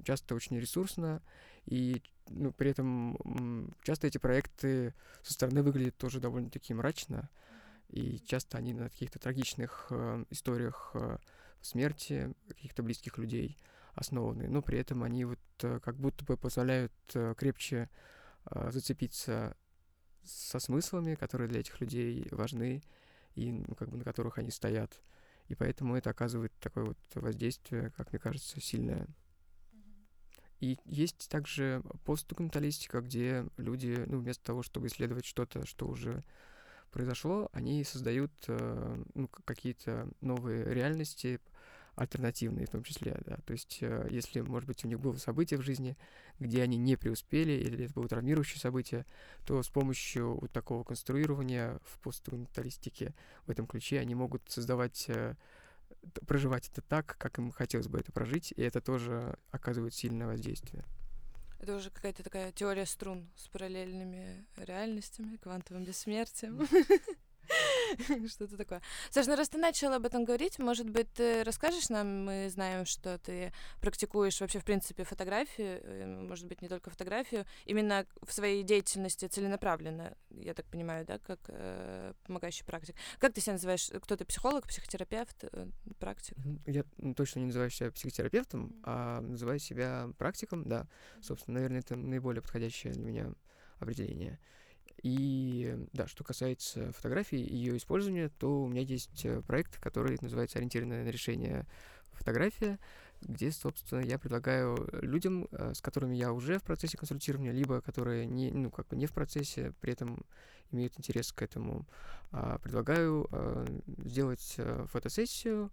часто 0.03 0.35
очень 0.35 0.59
ресурсно, 0.59 1.21
и 1.65 2.01
ну, 2.29 2.51
при 2.51 2.71
этом 2.71 3.73
часто 3.83 4.07
эти 4.07 4.17
проекты 4.17 4.93
со 5.23 5.33
стороны 5.33 5.63
выглядят 5.63 5.97
тоже 5.97 6.19
довольно-таки 6.19 6.73
мрачно, 6.73 7.29
и 7.89 8.19
часто 8.19 8.57
они 8.57 8.73
на 8.73 8.89
каких-то 8.89 9.19
трагичных 9.19 9.87
э, 9.89 10.23
историях 10.29 10.91
э, 10.93 11.17
смерти 11.61 12.33
каких-то 12.47 12.83
близких 12.83 13.17
людей 13.17 13.57
основаны, 13.95 14.47
но 14.47 14.61
при 14.61 14.79
этом 14.79 15.03
они 15.03 15.25
вот 15.25 15.39
э, 15.63 15.79
как 15.83 15.95
будто 15.95 16.23
бы 16.23 16.37
позволяют 16.37 16.93
э, 17.13 17.33
крепче 17.35 17.89
э, 18.45 18.71
зацепиться 18.71 19.57
со 20.23 20.59
смыслами, 20.59 21.15
которые 21.15 21.47
для 21.49 21.61
этих 21.61 21.81
людей 21.81 22.27
важны 22.31 22.83
и 23.35 23.51
ну, 23.51 23.75
как 23.75 23.89
бы 23.89 23.97
на 23.97 24.03
которых 24.03 24.37
они 24.37 24.51
стоят. 24.51 25.01
И 25.49 25.55
поэтому 25.55 25.95
это 25.95 26.11
оказывает 26.11 26.53
такое 26.59 26.85
вот 26.85 26.97
воздействие, 27.15 27.91
как 27.97 28.11
мне 28.11 28.19
кажется, 28.19 28.61
сильное. 28.61 29.07
И 30.59 30.77
есть 30.85 31.29
также 31.29 31.81
постдокументалистика, 32.05 33.01
где 33.01 33.45
люди, 33.57 34.03
ну, 34.07 34.19
вместо 34.19 34.43
того, 34.43 34.61
чтобы 34.61 34.87
исследовать 34.87 35.25
что-то, 35.25 35.65
что 35.65 35.87
уже 35.87 36.23
произошло, 36.91 37.49
они 37.53 37.83
создают 37.83 38.31
э, 38.47 39.03
ну, 39.13 39.27
какие-то 39.45 40.09
новые 40.21 40.65
реальности, 40.65 41.39
альтернативные 41.99 42.65
в 42.65 42.69
том 42.69 42.83
числе, 42.83 43.19
да, 43.25 43.37
то 43.45 43.51
есть 43.51 43.79
э, 43.81 44.07
если, 44.09 44.39
может 44.39 44.67
быть, 44.67 44.85
у 44.85 44.87
них 44.87 44.99
было 44.99 45.15
событие 45.17 45.59
в 45.59 45.63
жизни, 45.63 45.97
где 46.39 46.63
они 46.63 46.77
не 46.77 46.95
преуспели, 46.95 47.51
или 47.51 47.85
это 47.85 47.93
было 47.93 48.07
травмирующее 48.07 48.59
событие, 48.59 49.05
то 49.45 49.61
с 49.61 49.67
помощью 49.67 50.39
вот 50.39 50.51
такого 50.51 50.83
конструирования 50.83 51.79
в 51.83 51.99
постдокументалистике 51.99 53.13
в 53.45 53.51
этом 53.51 53.67
ключе 53.67 53.99
они 53.99 54.15
могут 54.15 54.49
создавать 54.49 55.05
э, 55.09 55.35
проживать 56.25 56.69
это 56.69 56.81
так, 56.81 57.17
как 57.17 57.37
им 57.37 57.51
хотелось 57.51 57.87
бы 57.87 57.99
это 57.99 58.13
прожить, 58.13 58.53
и 58.55 58.61
это 58.61 58.79
тоже 58.79 59.37
оказывает 59.51 59.93
сильное 59.93 60.27
воздействие. 60.27 60.85
Это 61.59 61.75
уже 61.75 61.89
какая-то 61.89 62.23
такая 62.23 62.53
теория 62.53 62.85
струн 62.85 63.29
с 63.35 63.49
параллельными 63.49 64.45
реальностями, 64.55 65.35
квантовым 65.35 65.83
бессмертием. 65.83 66.65
Что-то 68.29 68.57
такое. 68.57 68.81
Саша, 69.09 69.29
ну 69.29 69.35
раз 69.35 69.49
ты 69.49 69.57
начала 69.57 69.97
об 69.97 70.05
этом 70.05 70.25
говорить, 70.25 70.59
может 70.59 70.89
быть, 70.89 71.11
ты 71.13 71.43
расскажешь 71.43 71.89
нам, 71.89 72.25
мы 72.25 72.49
знаем, 72.49 72.85
что 72.85 73.17
ты 73.19 73.53
практикуешь 73.81 74.39
вообще, 74.41 74.59
в 74.59 74.65
принципе, 74.65 75.03
фотографию, 75.03 75.79
э, 75.83 76.05
может 76.05 76.47
быть, 76.47 76.61
не 76.61 76.67
только 76.67 76.89
фотографию, 76.89 77.45
именно 77.65 78.05
в 78.21 78.31
своей 78.31 78.63
деятельности 78.63 79.25
целенаправленно, 79.25 80.15
я 80.29 80.53
так 80.53 80.65
понимаю, 80.65 81.05
да, 81.05 81.19
как 81.19 81.39
э, 81.47 82.13
помогающий 82.25 82.65
практик. 82.65 82.95
Как 83.19 83.33
ты 83.33 83.41
себя 83.41 83.53
называешь? 83.53 83.89
Кто 84.01 84.15
ты, 84.15 84.25
психолог, 84.25 84.67
психотерапевт, 84.67 85.43
э, 85.43 85.67
практик? 85.99 86.35
Я 86.65 86.83
точно 87.15 87.39
не 87.39 87.45
называю 87.47 87.69
себя 87.69 87.91
психотерапевтом, 87.91 88.79
а 88.83 89.21
называю 89.21 89.59
себя 89.59 90.09
практиком, 90.17 90.67
да. 90.67 90.87
Собственно, 91.21 91.55
наверное, 91.55 91.79
это 91.79 91.95
наиболее 91.95 92.41
подходящее 92.41 92.93
для 92.93 93.03
меня 93.03 93.33
определение. 93.79 94.39
И 95.03 95.75
да, 95.93 96.07
что 96.07 96.23
касается 96.23 96.91
фотографии 96.91 97.39
и 97.39 97.55
ее 97.55 97.77
использования, 97.77 98.29
то 98.29 98.63
у 98.63 98.67
меня 98.67 98.81
есть 98.81 99.25
э, 99.25 99.41
проект, 99.41 99.79
который 99.79 100.17
называется 100.21 100.57
«Ориентированное 100.57 101.03
на 101.03 101.09
решение 101.09 101.65
фотография», 102.13 102.79
где, 103.21 103.51
собственно, 103.51 103.99
я 103.99 104.17
предлагаю 104.17 104.89
людям, 105.01 105.47
э, 105.51 105.73
с 105.73 105.81
которыми 105.81 106.15
я 106.15 106.31
уже 106.31 106.59
в 106.59 106.63
процессе 106.63 106.97
консультирования, 106.97 107.51
либо 107.51 107.81
которые 107.81 108.25
не, 108.25 108.51
ну, 108.51 108.71
как 108.71 108.87
бы 108.87 108.95
не 108.95 109.05
в 109.05 109.13
процессе, 109.13 109.73
при 109.81 109.93
этом 109.93 110.25
имеют 110.71 110.97
интерес 110.97 111.31
к 111.31 111.41
этому, 111.41 111.87
а, 112.31 112.59
предлагаю 112.59 113.27
э, 113.31 113.65
сделать 114.05 114.57
фотосессию, 114.91 115.71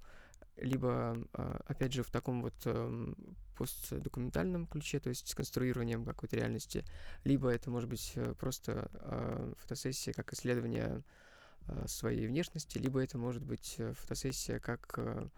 либо, 0.57 1.17
а, 1.33 1.61
опять 1.67 1.93
же, 1.93 2.03
в 2.03 2.11
таком 2.11 2.43
вот 2.43 2.55
эм, 2.65 3.17
постдокументальном 3.57 4.67
ключе, 4.67 5.01
то 5.01 5.09
есть 5.09 5.29
с 5.29 5.35
конструированием 5.35 6.05
какой-то 6.05 6.37
реальности, 6.37 6.85
либо 7.25 7.49
это 7.49 7.71
может 7.71 7.89
быть 7.89 8.13
э, 8.15 8.35
просто 8.39 8.91
а, 8.95 9.53
фотосессия 9.59 10.13
как 10.13 10.33
исследование 10.33 11.03
а, 11.67 11.87
своей 11.89 12.27
внешности, 12.27 12.79
либо 12.79 13.03
это 13.03 13.19
может 13.19 13.45
быть 13.45 13.77
э, 13.79 13.93
фотосессия 13.95 14.59
как 14.59 14.95
э, 14.99 15.29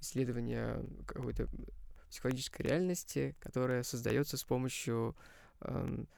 исследование 0.00 0.84
какой-то 1.06 1.48
психологической 2.08 2.66
реальности, 2.66 3.36
которая 3.40 3.82
создается 3.82 4.36
с 4.36 4.44
помощью 4.44 5.16
эм, 5.60 6.08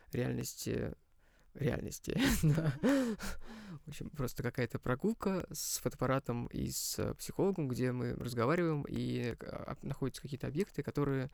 реальности 1.55 2.13
реальности. 2.13 2.13
В 3.85 3.89
общем, 3.89 4.11
просто 4.11 4.43
какая-то 4.43 4.79
прогулка 4.79 5.47
с 5.51 5.79
фотоаппаратом 5.79 6.47
и 6.49 6.71
с 6.71 6.99
э, 6.99 7.15
психологом, 7.15 7.69
где 7.69 7.91
мы 7.93 8.13
разговариваем, 8.15 8.85
и 8.87 9.35
а, 9.41 9.77
находятся 9.81 10.21
какие-то 10.21 10.47
объекты, 10.47 10.83
которые 10.83 11.31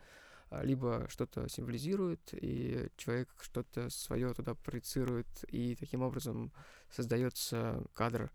а, 0.51 0.63
либо 0.63 1.07
что-то 1.09 1.49
символизируют, 1.49 2.21
и 2.33 2.91
человек 2.97 3.29
что-то 3.41 3.91
свое 3.91 4.33
туда 4.35 4.55
проецирует, 4.55 5.27
и 5.49 5.75
таким 5.75 6.03
образом 6.03 6.53
создается 6.91 7.83
кадр, 7.93 8.31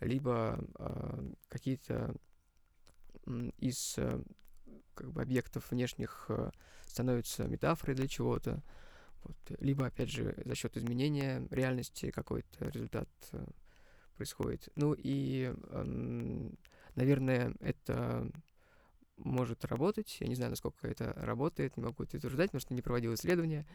либо 0.00 0.58
э, 0.78 1.32
какие-то 1.48 2.14
из 3.58 3.98
как 4.94 5.12
бы 5.12 5.22
объектов 5.22 5.70
внешних 5.70 6.26
э, 6.28 6.50
становятся 6.86 7.44
метафорой 7.44 7.96
для 7.96 8.08
чего-то. 8.08 8.62
Вот. 9.24 9.36
Либо, 9.60 9.86
опять 9.86 10.10
же, 10.10 10.34
за 10.44 10.54
счет 10.54 10.76
изменения 10.76 11.46
реальности 11.50 12.10
какой-то 12.10 12.68
результат 12.68 13.08
э, 13.32 13.44
происходит. 14.16 14.68
Ну 14.76 14.94
и, 14.96 15.52
наверное, 16.94 17.54
это 17.60 18.30
может 19.16 19.64
работать. 19.64 20.16
Я 20.20 20.28
не 20.28 20.34
знаю, 20.34 20.50
насколько 20.50 20.86
это 20.86 21.12
работает, 21.16 21.76
не 21.76 21.82
могу 21.82 22.04
это 22.04 22.16
утверждать, 22.16 22.50
потому 22.50 22.60
что 22.60 22.74
не 22.74 22.82
проводил 22.82 23.14
исследования. 23.14 23.66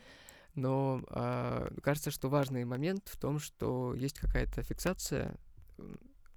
Но 0.55 1.03
э, 1.09 1.69
кажется, 1.81 2.11
что 2.11 2.29
важный 2.29 2.65
момент 2.65 3.07
в 3.07 3.17
том, 3.19 3.39
что 3.39 3.93
есть 3.93 4.19
какая-то 4.19 4.63
фиксация, 4.63 5.37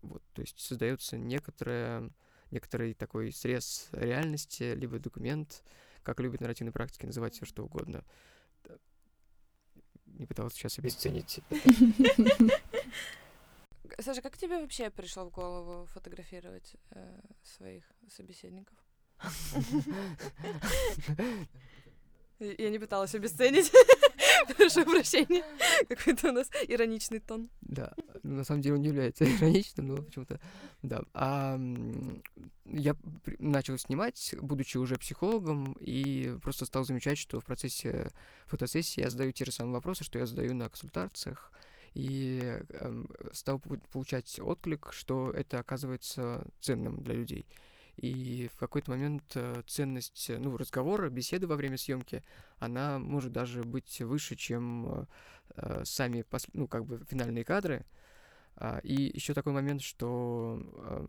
вот, 0.03 0.23
то 0.35 0.43
есть 0.43 0.61
создается 0.61 1.17
некоторая, 1.17 2.11
некоторый 2.51 2.95
такой 2.95 3.33
срез 3.33 3.89
реальности, 3.93 4.75
либо 4.75 4.99
документ, 4.99 5.65
как 6.03 6.21
любят 6.21 6.41
нарративные 6.41 6.73
практики 6.73 7.07
называть 7.07 7.35
все 7.35 7.47
что 7.47 7.65
угодно. 7.65 8.05
Не 10.23 10.27
пытался 10.27 10.57
сейчас 10.57 10.79
обесценить. 10.79 11.41
Саша, 13.99 14.23
как 14.23 14.39
тебе 14.39 14.61
вообще 14.61 14.89
пришло 14.89 15.25
в 15.25 15.31
голову 15.31 15.87
фотографировать 15.87 16.77
э, 16.91 17.21
своих 17.43 17.83
собеседников? 18.09 18.79
Я 22.39 22.71
не 22.71 22.79
пыталась 22.79 23.17
обесценить. 23.17 23.73
Прошу 24.57 24.85
прощения. 24.85 25.45
Какой-то 25.89 26.29
у 26.29 26.33
нас 26.33 26.49
ироничный 26.69 27.21
тон. 27.21 27.51
Да, 27.61 27.93
ну, 28.23 28.37
на 28.37 28.45
самом 28.45 28.63
деле 28.63 28.77
он 28.77 28.83
является 28.83 29.25
ироничным, 29.37 29.89
но 29.89 29.97
почему-то... 30.03 30.41
Да. 30.83 31.03
А, 31.15 31.59
я 32.67 32.97
начал 33.39 33.79
снимать, 33.79 34.35
будучи 34.41 34.79
уже 34.79 34.97
психологом, 34.97 35.77
и 35.81 36.37
просто 36.43 36.65
стал 36.65 36.85
замечать, 36.85 37.19
что 37.19 37.41
в 37.41 37.45
процессе 37.45 38.11
фотосессии 38.47 39.01
я 39.01 39.11
задаю 39.11 39.33
те 39.33 39.45
же 39.45 39.53
самые 39.53 39.75
вопросы, 39.75 40.05
что 40.05 40.19
я 40.19 40.27
задаю 40.27 40.55
на 40.55 40.69
консультациях, 40.69 41.53
и 41.95 42.41
э, 42.43 43.05
стал 43.33 43.61
получать 43.93 44.41
отклик, 44.41 44.93
что 44.93 45.31
это 45.31 45.59
оказывается 45.59 46.47
ценным 46.61 47.03
для 47.03 47.15
людей. 47.15 47.47
И 47.97 48.49
в 48.55 48.59
какой-то 48.59 48.91
момент 48.91 49.25
э, 49.35 49.63
ценность 49.67 50.31
ну, 50.39 50.57
разговора, 50.57 51.11
беседы 51.11 51.47
во 51.47 51.57
время 51.57 51.77
съемки, 51.77 52.25
она 52.59 52.99
может 52.99 53.33
даже 53.33 53.63
быть 53.63 54.01
выше, 54.01 54.35
чем 54.35 55.07
э, 55.57 55.85
сами 55.85 56.25
ну, 56.53 56.67
как 56.67 56.87
бы 56.87 57.05
финальные 57.09 57.45
кадры. 57.45 57.85
А, 58.57 58.79
и 58.83 59.11
еще 59.15 59.35
такой 59.35 59.53
момент, 59.53 59.83
что 59.83 60.59
э, 60.77 61.07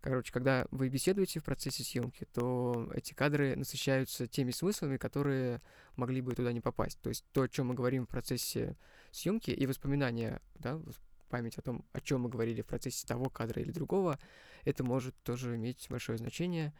короче, 0.00 0.32
когда 0.32 0.66
вы 0.70 0.88
беседуете 0.88 1.40
в 1.40 1.44
процессе 1.44 1.82
съемки, 1.82 2.26
то 2.32 2.90
эти 2.94 3.12
кадры 3.12 3.56
насыщаются 3.56 4.26
теми 4.26 4.50
смыслами, 4.50 4.96
которые 4.96 5.60
могли 5.96 6.20
бы 6.20 6.34
туда 6.34 6.52
не 6.52 6.60
попасть. 6.60 7.00
То 7.00 7.08
есть 7.08 7.24
то, 7.32 7.42
о 7.42 7.48
чем 7.48 7.68
мы 7.68 7.74
говорим 7.74 8.06
в 8.06 8.08
процессе 8.08 8.76
съемки 9.10 9.50
и 9.50 9.66
воспоминания, 9.66 10.40
да, 10.54 10.80
память 11.28 11.58
о 11.58 11.62
том, 11.62 11.84
о 11.92 12.00
чем 12.00 12.22
мы 12.22 12.28
говорили 12.28 12.62
в 12.62 12.66
процессе 12.66 13.06
того 13.06 13.28
кадра 13.28 13.62
или 13.62 13.70
другого, 13.70 14.18
это 14.64 14.84
может 14.84 15.14
тоже 15.22 15.56
иметь 15.56 15.86
большое 15.90 16.18
значение. 16.18 16.74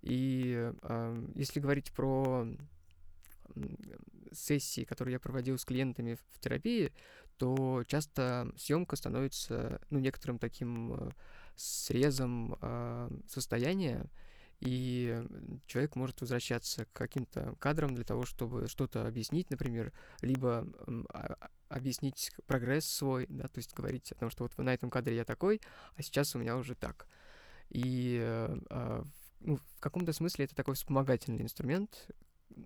И 0.00 0.72
э, 0.82 1.26
если 1.34 1.60
говорить 1.60 1.92
про 1.92 2.46
сессии, 4.32 4.84
которые 4.84 5.14
я 5.14 5.20
проводил 5.20 5.58
с 5.58 5.64
клиентами 5.64 6.16
в 6.30 6.38
терапии, 6.40 6.92
то 7.36 7.82
часто 7.86 8.52
съемка 8.56 8.96
становится 8.96 9.80
ну, 9.90 9.98
некоторым 9.98 10.38
таким 10.38 10.94
э, 10.94 11.10
срезом 11.56 12.56
э, 12.60 13.10
состояния, 13.28 14.10
и 14.60 15.24
человек 15.66 15.96
может 15.96 16.20
возвращаться 16.20 16.84
к 16.84 16.92
каким-то 16.92 17.56
кадрам 17.58 17.94
для 17.94 18.04
того, 18.04 18.24
чтобы 18.24 18.68
что-то 18.68 19.08
объяснить, 19.08 19.50
например, 19.50 19.92
либо 20.20 20.66
э, 20.86 21.34
объяснить 21.72 22.30
прогресс 22.46 22.86
свой, 22.86 23.26
да, 23.28 23.48
то 23.48 23.58
есть 23.58 23.74
говорить 23.74 24.12
о 24.12 24.14
том, 24.14 24.30
что 24.30 24.44
вот 24.44 24.56
на 24.58 24.72
этом 24.74 24.90
кадре 24.90 25.16
я 25.16 25.24
такой, 25.24 25.60
а 25.96 26.02
сейчас 26.02 26.34
у 26.34 26.38
меня 26.38 26.56
уже 26.56 26.74
так. 26.74 27.06
И 27.70 28.18
э, 28.20 29.04
ну, 29.40 29.56
в 29.56 29.80
каком-то 29.80 30.12
смысле 30.12 30.44
это 30.44 30.54
такой 30.54 30.74
вспомогательный 30.74 31.42
инструмент, 31.42 32.10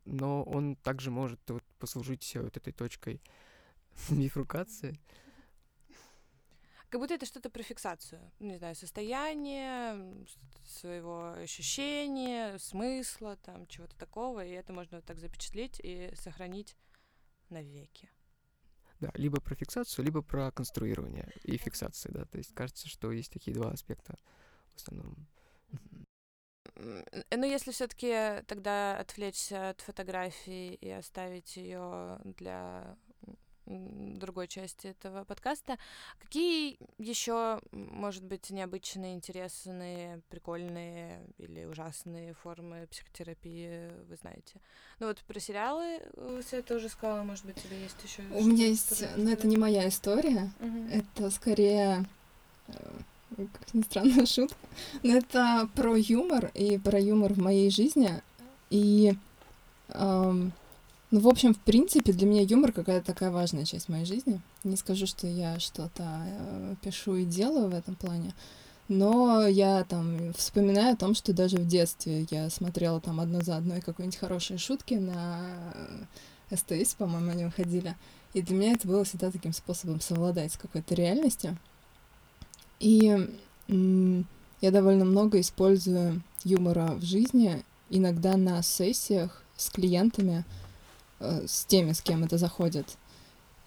но 0.04 0.42
он 0.42 0.76
также 0.76 1.10
может 1.10 1.40
вот, 1.48 1.62
послужить 1.78 2.36
вот 2.36 2.56
этой 2.56 2.72
точкой 2.72 3.22
бифрукации. 4.10 4.98
Как 6.88 7.00
будто 7.00 7.14
это 7.14 7.26
что-то 7.26 7.50
про 7.50 7.62
фиксацию. 7.62 8.20
Не 8.38 8.58
знаю, 8.58 8.76
состояние, 8.76 10.24
своего 10.64 11.32
ощущения, 11.32 12.58
смысла, 12.58 13.36
там, 13.36 13.66
чего-то 13.66 13.96
такого. 13.96 14.44
И 14.44 14.50
это 14.50 14.72
можно 14.72 14.98
вот 14.98 15.04
так 15.04 15.18
запечатлеть 15.18 15.80
и 15.82 16.12
сохранить 16.14 16.76
навеки. 17.48 18.08
Да, 19.00 19.10
либо 19.14 19.40
про 19.40 19.54
фиксацию, 19.54 20.04
либо 20.04 20.22
про 20.22 20.50
конструирование 20.50 21.30
и 21.42 21.56
фиксации, 21.56 22.10
да. 22.10 22.24
То 22.24 22.38
есть 22.38 22.54
кажется, 22.54 22.88
что 22.88 23.12
есть 23.12 23.32
такие 23.32 23.54
два 23.54 23.70
аспекта 23.70 24.16
в 24.72 24.76
основном. 24.76 25.26
Но 27.30 27.46
если 27.46 27.70
все-таки 27.72 28.42
тогда 28.46 28.98
отвлечься 28.98 29.70
от 29.70 29.80
фотографии 29.80 30.74
и 30.74 30.90
оставить 30.90 31.56
ее 31.56 32.18
для 32.24 32.96
другой 33.66 34.48
части 34.48 34.88
этого 34.88 35.24
подкаста. 35.24 35.76
Какие 36.18 36.78
еще, 36.98 37.60
может 37.72 38.24
быть, 38.24 38.50
необычные, 38.50 39.14
интересные, 39.14 40.20
прикольные 40.30 41.20
или 41.38 41.64
ужасные 41.64 42.34
формы 42.34 42.86
психотерапии 42.90 43.90
вы 44.08 44.16
знаете? 44.16 44.60
Ну 44.98 45.08
вот 45.08 45.18
про 45.18 45.40
сериалы 45.40 46.00
все 46.46 46.58
это 46.58 46.76
уже 46.76 46.88
сказала, 46.88 47.22
может 47.22 47.44
быть, 47.44 47.56
тебе 47.56 47.80
есть 47.80 48.02
еще. 48.02 48.22
У 48.30 48.44
меня 48.44 48.66
есть, 48.66 49.04
но 49.16 49.30
это 49.30 49.46
не 49.46 49.56
моя 49.56 49.88
история, 49.88 50.50
угу. 50.60 50.88
это 50.90 51.30
скорее 51.30 52.06
э, 52.68 53.00
как 53.36 53.74
ни 53.74 53.82
странно, 53.82 54.26
шутка. 54.26 54.56
Но 55.02 55.16
это 55.16 55.68
про 55.74 55.96
юмор 55.96 56.50
и 56.54 56.78
про 56.78 56.98
юмор 56.98 57.32
в 57.32 57.38
моей 57.38 57.70
жизни. 57.70 58.22
И 58.70 59.14
эм, 59.88 60.52
ну, 61.16 61.22
в 61.22 61.28
общем, 61.28 61.54
в 61.54 61.58
принципе, 61.58 62.12
для 62.12 62.26
меня 62.26 62.42
юмор 62.42 62.72
какая-то 62.72 63.06
такая 63.06 63.30
важная 63.30 63.64
часть 63.64 63.88
моей 63.88 64.04
жизни. 64.04 64.38
Не 64.64 64.76
скажу, 64.76 65.06
что 65.06 65.26
я 65.26 65.58
что-то 65.58 66.04
э, 66.04 66.74
пишу 66.82 67.16
и 67.16 67.24
делаю 67.24 67.70
в 67.70 67.74
этом 67.74 67.94
плане, 67.94 68.34
но 68.88 69.46
я 69.46 69.82
там 69.84 70.34
вспоминаю 70.34 70.92
о 70.92 70.96
том, 70.96 71.14
что 71.14 71.32
даже 71.32 71.56
в 71.56 71.66
детстве 71.66 72.26
я 72.30 72.50
смотрела 72.50 73.00
там 73.00 73.18
одно 73.18 73.40
за 73.40 73.56
одной 73.56 73.80
какие-нибудь 73.80 74.18
хорошие 74.18 74.58
шутки 74.58 74.92
на 74.92 75.40
э, 76.50 76.54
СТС, 76.54 76.92
по-моему, 76.96 77.30
они 77.30 77.46
выходили. 77.46 77.96
И 78.34 78.42
для 78.42 78.54
меня 78.54 78.72
это 78.72 78.86
было 78.86 79.02
всегда 79.04 79.30
таким 79.30 79.54
способом 79.54 80.02
совладать 80.02 80.52
с 80.52 80.58
какой-то 80.58 80.94
реальностью. 80.94 81.56
И 82.78 83.26
я 83.68 84.70
довольно 84.70 85.06
много 85.06 85.40
использую 85.40 86.22
юмора 86.44 86.88
в 86.88 87.02
жизни, 87.02 87.64
иногда 87.88 88.36
на 88.36 88.60
сессиях 88.60 89.42
с 89.56 89.70
клиентами, 89.70 90.44
с 91.20 91.64
теми, 91.64 91.92
с 91.92 92.00
кем 92.00 92.24
это 92.24 92.38
заходит. 92.38 92.96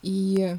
И 0.01 0.57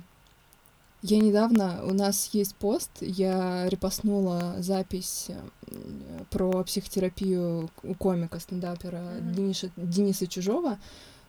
я 1.02 1.18
недавно, 1.18 1.80
у 1.84 1.94
нас 1.94 2.30
есть 2.34 2.54
пост, 2.56 2.90
я 3.00 3.66
репостнула 3.70 4.56
запись 4.58 5.26
э, 5.28 6.24
про 6.28 6.62
психотерапию 6.62 7.70
у 7.82 7.94
комика, 7.94 8.38
стендапера 8.38 8.96
mm-hmm. 8.96 9.34
Дениса, 9.34 9.70
Дениса 9.76 10.26
Чужого, 10.26 10.78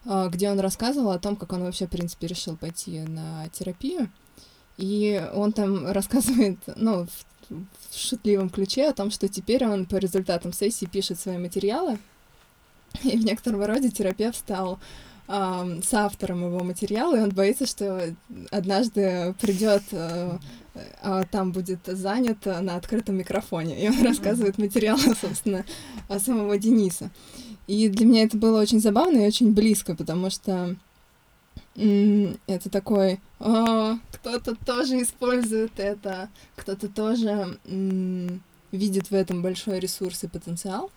э, 0.04 0.30
где 0.30 0.52
он 0.52 0.60
рассказывал 0.60 1.12
о 1.12 1.20
том, 1.20 1.38
как 1.38 1.54
он 1.54 1.64
вообще, 1.64 1.88
в 1.88 1.90
принципе, 1.90 2.28
решил 2.28 2.58
пойти 2.58 3.00
на 3.00 3.48
терапию. 3.54 4.12
И 4.76 5.26
он 5.34 5.54
там 5.54 5.88
рассказывает, 5.92 6.60
ну, 6.76 7.06
в, 7.06 7.56
в 7.92 7.98
шутливом 7.98 8.50
ключе 8.50 8.90
о 8.90 8.94
том, 8.94 9.10
что 9.10 9.30
теперь 9.30 9.66
он 9.66 9.86
по 9.86 9.96
результатам 9.96 10.52
сессии 10.52 10.86
пишет 10.86 11.18
свои 11.18 11.38
материалы, 11.38 11.98
и 13.04 13.16
в 13.16 13.24
некотором 13.24 13.64
роде 13.64 13.90
терапевт 13.90 14.38
стал 14.38 14.80
э, 15.32 15.82
с 15.82 15.94
автором 15.94 16.46
его 16.46 16.64
материала, 16.64 17.16
и 17.16 17.22
он 17.22 17.30
боится, 17.30 17.66
что 17.66 18.14
однажды 18.52 19.34
придет, 19.40 19.84
э, 19.92 20.38
а 21.02 21.24
там 21.24 21.52
будет 21.52 21.80
занят 21.86 22.46
на 22.46 22.76
открытом 22.76 23.16
микрофоне, 23.18 23.84
и 23.84 23.90
он 23.90 24.02
рассказывает 24.04 24.58
материал, 24.58 24.98
собственно, 25.22 25.66
о 26.08 26.20
самого 26.20 26.58
Дениса. 26.58 27.12
И 27.68 27.90
для 27.90 28.06
меня 28.06 28.24
это 28.24 28.38
было 28.38 28.62
очень 28.62 28.82
забавно 28.82 29.20
и 29.20 29.28
очень 29.28 29.54
близко, 29.54 29.96
потому 29.96 30.30
что 30.30 30.76
это 31.76 32.70
такой, 32.70 33.22
о, 33.40 33.98
кто-то 34.12 34.56
тоже 34.56 35.02
использует 35.02 35.80
это, 35.80 36.30
кто-то 36.58 36.90
тоже 36.90 37.58
видит 38.72 39.10
в 39.10 39.14
этом 39.14 39.42
большой 39.42 39.80
ресурс 39.80 40.24
и 40.24 40.28
потенциал, 40.28 40.92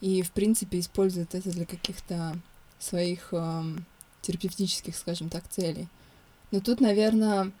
и, 0.00 0.22
в 0.22 0.30
принципе, 0.30 0.78
использует 0.78 1.34
это 1.34 1.50
для 1.50 1.66
каких-то 1.66 2.38
своих 2.78 3.28
э, 3.32 3.62
терапевтических, 4.22 4.96
скажем 4.96 5.28
так, 5.30 5.48
целей. 5.48 5.88
Но 6.50 6.60
тут, 6.60 6.80
наверное, 6.80 7.52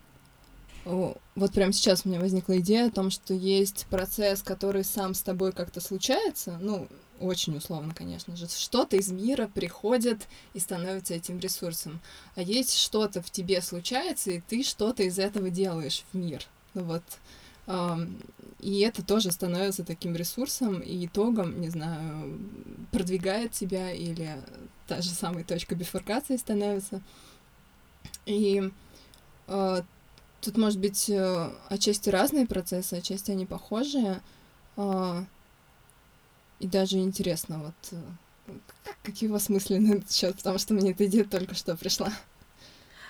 вот 0.84 1.52
прямо 1.52 1.72
сейчас 1.72 2.04
у 2.04 2.08
меня 2.08 2.20
возникла 2.20 2.58
идея 2.60 2.86
о 2.86 2.90
том, 2.90 3.10
что 3.10 3.34
есть 3.34 3.86
процесс, 3.90 4.42
который 4.42 4.84
сам 4.84 5.14
с 5.14 5.22
тобой 5.22 5.52
как-то 5.52 5.80
случается, 5.80 6.56
ну, 6.60 6.88
очень 7.20 7.56
условно, 7.56 7.94
конечно 7.94 8.36
же, 8.36 8.48
что-то 8.48 8.96
из 8.96 9.10
мира 9.10 9.50
приходит 9.52 10.26
и 10.54 10.60
становится 10.60 11.14
этим 11.14 11.40
ресурсом, 11.40 12.00
а 12.36 12.42
есть 12.42 12.78
что-то 12.78 13.20
в 13.20 13.30
тебе 13.30 13.60
случается, 13.60 14.30
и 14.30 14.40
ты 14.40 14.62
что-то 14.62 15.02
из 15.02 15.18
этого 15.18 15.50
делаешь 15.50 16.04
в 16.12 16.16
мир. 16.16 16.44
Ну 16.74 16.84
вот, 16.84 17.02
и 18.60 18.80
это 18.80 19.04
тоже 19.04 19.30
становится 19.30 19.84
таким 19.84 20.16
ресурсом 20.16 20.80
и 20.80 21.06
итогом, 21.06 21.60
не 21.60 21.68
знаю, 21.68 22.38
продвигает 22.90 23.52
тебя 23.52 23.92
или 23.92 24.42
та 24.86 25.00
же 25.00 25.10
самая 25.10 25.44
точка 25.44 25.74
бифуркации 25.76 26.36
становится. 26.36 27.02
И 28.26 28.70
э, 29.46 29.82
тут, 30.40 30.56
может 30.56 30.80
быть, 30.80 31.08
э, 31.08 31.50
отчасти 31.68 32.10
разные 32.10 32.46
процессы, 32.46 32.94
отчасти 32.94 33.30
они 33.30 33.46
похожие. 33.46 34.22
Э, 34.76 35.24
и 36.58 36.66
даже 36.66 36.98
интересно, 36.98 37.58
вот 37.58 37.74
э, 37.92 38.52
какие 39.02 39.28
у 39.28 39.32
вас 39.32 39.48
мысли 39.48 39.78
на 39.78 39.94
этот 39.94 40.10
счет, 40.10 40.36
потому 40.36 40.58
что 40.58 40.74
мне 40.74 40.90
эта 40.90 41.06
идея 41.06 41.24
только 41.24 41.54
что 41.54 41.76
пришла. 41.76 42.12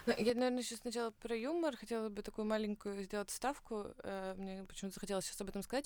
Ну, 0.08 0.14
я, 0.16 0.32
наверное, 0.32 0.62
еще 0.62 0.76
сначала 0.76 1.10
про 1.10 1.36
юмор 1.36 1.76
хотела 1.76 2.08
бы 2.08 2.22
такую 2.22 2.46
маленькую 2.46 3.02
сделать 3.02 3.30
ставку. 3.30 3.88
Э, 4.02 4.34
мне 4.38 4.64
почему-то 4.64 4.94
захотелось 4.94 5.26
сейчас 5.26 5.38
об 5.42 5.50
этом 5.50 5.62
сказать. 5.62 5.84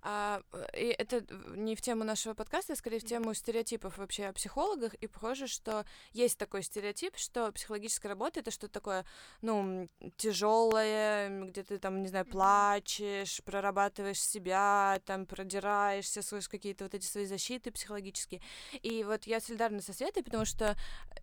А, 0.00 0.40
и 0.74 0.86
это 0.86 1.22
не 1.54 1.76
в 1.76 1.82
тему 1.82 2.02
нашего 2.02 2.32
подкаста, 2.32 2.72
а 2.72 2.76
скорее 2.76 2.98
в 2.98 3.04
тему 3.04 3.34
стереотипов 3.34 3.98
вообще 3.98 4.24
о 4.24 4.32
психологах. 4.32 4.94
И 4.94 5.06
похоже, 5.06 5.48
что 5.48 5.84
есть 6.14 6.38
такой 6.38 6.62
стереотип, 6.62 7.18
что 7.18 7.52
психологическая 7.52 8.08
работа 8.08 8.40
это 8.40 8.50
что-то 8.50 8.72
такое, 8.72 9.04
ну, 9.42 9.90
тяжелое, 10.16 11.44
где 11.44 11.62
ты 11.62 11.76
там, 11.78 12.00
не 12.00 12.08
знаю, 12.08 12.24
плачешь, 12.24 13.42
прорабатываешь 13.44 14.22
себя, 14.22 14.98
там 15.04 15.26
продираешься, 15.26 16.22
слышишь 16.22 16.48
какие-то 16.48 16.84
вот 16.84 16.94
эти 16.94 17.04
свои 17.04 17.26
защиты 17.26 17.70
психологические. 17.70 18.40
И 18.80 19.04
вот 19.04 19.24
я 19.24 19.40
солидарна 19.40 19.82
со 19.82 19.92
Светой, 19.92 20.22
потому 20.22 20.46
что, 20.46 20.74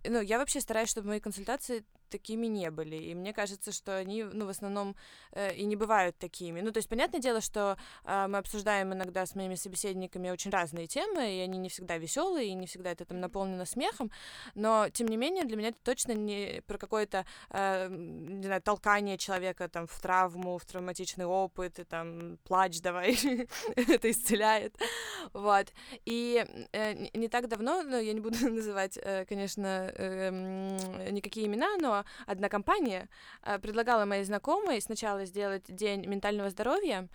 ну, 0.04 0.22
я 0.22 0.38
вообще 0.38 0.62
стараюсь, 0.62 0.90
чтобы 0.90 1.08
мои 1.08 1.20
консультации 1.20 1.84
такими 2.18 2.48
не 2.48 2.72
были. 2.72 2.96
И 2.96 3.16
мне 3.16 3.34
кажется, 3.34 3.72
что 3.72 3.98
они, 3.98 4.24
ну, 4.24 4.46
в 4.46 4.50
основном 4.50 4.96
э, 5.32 5.54
и 5.56 5.66
не 5.66 5.76
бывают 5.76 6.18
такими. 6.18 6.62
Ну, 6.62 6.72
то 6.72 6.78
есть, 6.78 6.90
понятное 6.90 7.20
дело, 7.20 7.42
что 7.42 7.78
э, 8.06 8.28
мы 8.28 8.38
обсуждаем 8.38 8.94
иногда 8.94 9.26
с 9.26 9.36
моими 9.36 9.56
собеседниками 9.56 10.30
очень 10.30 10.52
разные 10.52 10.88
темы, 10.88 11.36
и 11.38 11.40
они 11.40 11.58
не 11.58 11.68
всегда 11.68 11.98
веселые, 11.98 12.48
и 12.48 12.54
не 12.54 12.68
всегда 12.68 12.92
это 12.92 13.04
там 13.06 13.20
наполнено 13.20 13.66
смехом, 13.66 14.12
но, 14.56 14.88
тем 14.90 15.08
не 15.08 15.18
менее, 15.18 15.44
для 15.44 15.58
меня 15.58 15.70
это 15.70 15.80
точно 15.84 16.14
не 16.14 16.62
про 16.68 16.78
какое-то, 16.78 17.26
э, 17.50 17.90
не 17.90 18.44
знаю, 18.46 18.62
толкание 18.62 19.18
человека 19.18 19.68
там 19.68 19.88
в 19.88 20.00
травму, 20.00 20.58
в 20.58 20.66
травматичный 20.66 21.26
опыт, 21.26 21.80
и 21.80 21.84
там 21.84 22.38
плач 22.46 22.80
давай, 22.80 23.18
это 23.76 24.10
исцеляет. 24.10 24.76
Вот. 25.34 25.68
И 26.06 26.46
э, 26.72 27.08
не 27.14 27.28
так 27.28 27.50
давно, 27.50 27.84
ну, 27.84 28.00
я 28.00 28.14
не 28.14 28.22
буду 28.22 28.38
называть, 28.50 28.98
э, 29.02 29.26
конечно, 29.26 29.92
э, 29.94 31.10
никакие 31.12 31.48
имена, 31.48 31.76
но 31.78 32.05
одна 32.26 32.50
компания 32.50 33.10
э, 33.44 33.60
предлагала 33.60 34.06
моей 34.06 34.24
знакомой 34.24 34.82
сначала 34.82 35.26
сделать 35.26 35.64
день 35.68 36.06
ментального 36.06 36.50
здоровья, 36.50 37.08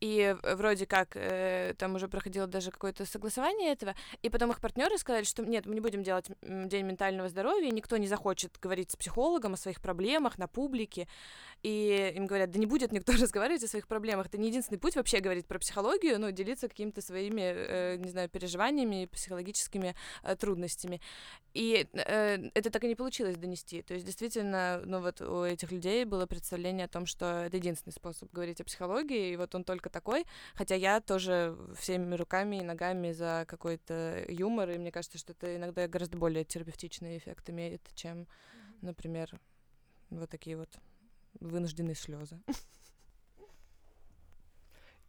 и 0.00 0.36
вроде 0.42 0.86
как 0.86 1.16
э, 1.16 1.74
там 1.78 1.94
уже 1.94 2.08
проходило 2.08 2.46
даже 2.46 2.70
какое-то 2.70 3.06
согласование 3.06 3.72
этого, 3.72 3.94
и 4.22 4.28
потом 4.28 4.50
их 4.50 4.60
партнеры 4.60 4.98
сказали, 4.98 5.24
что 5.24 5.42
нет, 5.44 5.66
мы 5.66 5.74
не 5.74 5.80
будем 5.80 6.02
делать 6.02 6.26
день 6.42 6.84
ментального 6.84 7.28
здоровья, 7.28 7.70
никто 7.70 7.96
не 7.96 8.06
захочет 8.06 8.58
говорить 8.60 8.90
с 8.90 8.96
психологом 8.96 9.54
о 9.54 9.56
своих 9.56 9.80
проблемах 9.80 10.38
на 10.38 10.48
публике, 10.48 11.08
и 11.64 12.12
им 12.14 12.26
говорят, 12.26 12.50
да 12.50 12.58
не 12.58 12.66
будет 12.66 12.92
никто 12.92 13.12
разговаривать 13.20 13.64
о 13.64 13.68
своих 13.68 13.88
проблемах, 13.88 14.26
это 14.26 14.36
не 14.36 14.48
единственный 14.48 14.76
путь 14.76 14.96
вообще 14.96 15.20
говорить 15.20 15.46
про 15.46 15.58
психологию, 15.58 16.20
ну, 16.20 16.30
делиться 16.30 16.68
какими-то 16.68 17.00
своими, 17.00 17.40
э, 17.40 17.96
не 17.96 18.10
знаю, 18.10 18.28
переживаниями, 18.28 19.06
психологическими 19.06 19.96
э, 20.22 20.36
трудностями. 20.36 21.00
И 21.54 21.88
э, 21.94 22.50
это 22.52 22.70
так 22.70 22.84
и 22.84 22.88
не 22.88 22.94
получилось 22.94 23.36
донести, 23.36 23.80
то 23.80 23.94
есть 23.94 24.04
действительно, 24.04 24.82
ну, 24.84 25.00
вот 25.00 25.22
у 25.22 25.44
этих 25.44 25.72
людей 25.72 26.04
было 26.04 26.26
представление 26.26 26.84
о 26.84 26.88
том, 26.88 27.06
что 27.06 27.44
это 27.46 27.56
единственный 27.56 27.94
способ 27.94 28.30
говорить 28.30 28.60
о 28.60 28.64
психологии, 28.64 29.32
и 29.32 29.36
вот 29.36 29.54
он 29.54 29.64
только 29.64 29.88
такой, 29.88 30.26
хотя 30.54 30.74
я 30.74 31.00
тоже 31.00 31.56
всеми 31.78 32.14
руками 32.14 32.56
и 32.56 32.62
ногами 32.62 33.12
за 33.12 33.46
какой-то 33.48 34.26
юмор, 34.28 34.68
и 34.68 34.76
мне 34.76 34.92
кажется, 34.92 35.16
что 35.16 35.32
это 35.32 35.56
иногда 35.56 35.88
гораздо 35.88 36.18
более 36.18 36.44
терапевтичный 36.44 37.16
эффект 37.16 37.48
имеет, 37.48 37.80
чем, 37.94 38.28
например, 38.82 39.40
вот 40.10 40.28
такие 40.28 40.58
вот 40.58 40.68
вынужденные 41.40 41.94
слезы. 41.94 42.40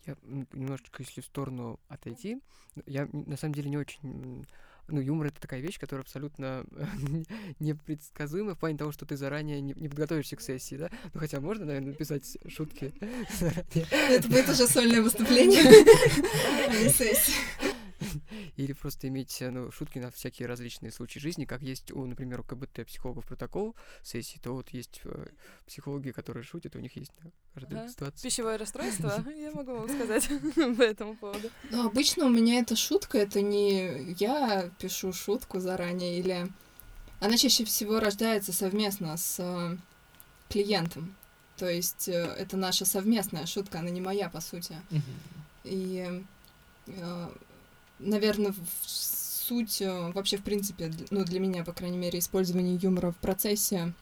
Я 0.06 0.16
немножечко, 0.24 1.02
если 1.02 1.22
в 1.22 1.26
сторону 1.26 1.80
отойти, 1.88 2.40
я 2.86 3.10
на 3.12 3.38
самом 3.38 3.56
деле 3.56 3.72
не 3.72 3.78
очень 3.78 4.46
ну, 4.88 5.02
юмор 5.02 5.28
это 5.28 5.42
такая 5.42 5.62
вещь, 5.62 5.80
которая 5.80 6.04
абсолютно 6.04 6.66
непредсказуема 7.60 8.56
в 8.56 8.60
плане 8.60 8.78
того, 8.78 8.92
что 8.92 9.06
ты 9.06 9.18
заранее 9.18 9.62
не, 9.62 9.74
не 9.74 9.90
подготовишься 9.90 10.36
к 10.36 10.42
сессии, 10.42 10.76
да? 10.76 10.90
Ну, 11.14 11.20
хотя 11.20 11.40
можно, 11.40 11.66
наверное, 11.66 11.90
написать 11.90 12.38
шутки 12.48 12.94
заранее. 13.40 13.88
Это 13.92 14.28
будет 14.28 14.50
уже 14.50 14.68
сольное 14.68 15.02
выступление, 15.02 15.64
а 15.64 16.84
не 16.84 16.90
сессия. 16.90 17.34
Или 18.58 18.74
просто 18.74 19.08
иметь 19.08 19.38
ну, 19.42 19.72
шутки 19.72 20.00
на 20.00 20.12
всякие 20.12 20.48
различные 20.48 20.92
случаи 20.92 21.20
жизни, 21.20 21.46
как 21.46 21.62
есть 21.62 21.92
у, 21.92 22.06
например, 22.06 22.40
у 22.40 22.44
КБТ 22.44 22.86
психологов 22.86 23.26
протокол 23.26 23.76
сессии, 24.02 24.40
то 24.42 24.54
вот 24.54 24.70
есть 24.70 25.02
э, 25.04 25.28
психологи, 25.66 26.12
которые 26.12 26.44
шутят, 26.44 26.76
у 26.76 26.80
них 26.80 26.96
есть 26.96 27.12
да, 27.22 27.30
каждая 27.54 27.82
ага. 27.82 27.90
ситуация. 27.90 28.30
Пищевое 28.30 28.58
расстройство, 28.58 29.24
я 29.38 29.52
могу 29.52 29.76
вам 29.76 29.90
сказать 29.90 30.30
по 30.78 30.82
этому 30.82 31.16
поводу. 31.18 31.50
Ну, 31.72 31.88
обычно 31.88 32.26
у 32.26 32.30
меня 32.30 32.60
эта 32.60 32.76
шутка, 32.76 33.18
это 33.18 33.42
не 33.42 34.14
я 34.14 34.72
пишу 34.80 35.12
шутку 35.12 35.60
заранее, 35.60 36.20
или 36.20 36.48
она 37.20 37.38
чаще 37.38 37.66
всего 37.66 38.00
рождается 38.00 38.54
совместно 38.54 39.18
с 39.18 39.38
э, 39.40 39.78
клиентом. 40.50 41.16
То 41.58 41.70
есть 41.70 42.08
э, 42.08 42.14
это 42.14 42.58
наша 42.58 42.86
совместная 42.86 43.46
шутка, 43.46 43.80
она 43.80 43.90
не 43.90 44.02
моя, 44.02 44.30
по 44.30 44.42
сути. 44.42 44.76
И 45.64 46.24
наверное, 48.00 48.54
в 48.54 48.90
суть 48.90 49.82
э, 49.82 50.12
вообще, 50.14 50.38
в 50.38 50.44
принципе, 50.44 50.92
ну, 51.12 51.24
для 51.24 51.40
меня, 51.40 51.64
по 51.64 51.74
крайней 51.74 51.98
мере, 51.98 52.20
использование 52.20 52.76
юмора 52.76 53.12
в 53.12 53.18
процессе 53.18 53.94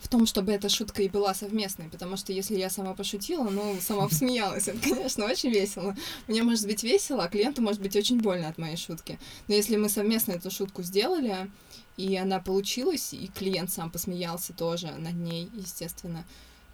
в 0.00 0.08
том, 0.08 0.26
чтобы 0.26 0.52
эта 0.52 0.68
шутка 0.68 1.02
и 1.02 1.08
была 1.08 1.34
совместной, 1.34 1.88
потому 1.88 2.16
что 2.16 2.32
если 2.32 2.56
я 2.56 2.70
сама 2.70 2.94
пошутила, 2.94 3.48
ну, 3.50 3.76
сама 3.80 4.08
посмеялась, 4.08 4.68
это, 4.68 4.78
конечно, 4.78 5.26
очень 5.26 5.50
весело. 5.50 5.94
Мне 6.26 6.42
может 6.42 6.66
быть 6.66 6.82
весело, 6.82 7.24
а 7.24 7.28
клиенту 7.28 7.62
может 7.62 7.80
быть 7.80 7.94
очень 7.96 8.20
больно 8.20 8.48
от 8.48 8.58
моей 8.58 8.76
шутки. 8.76 9.18
Но 9.48 9.54
если 9.54 9.76
мы 9.76 9.88
совместно 9.88 10.32
эту 10.32 10.50
шутку 10.50 10.82
сделали, 10.82 11.50
и 11.96 12.16
она 12.16 12.40
получилась, 12.40 13.12
и 13.12 13.28
клиент 13.28 13.70
сам 13.70 13.90
посмеялся 13.90 14.54
тоже 14.54 14.92
над 14.92 15.14
ней, 15.14 15.50
естественно, 15.54 16.24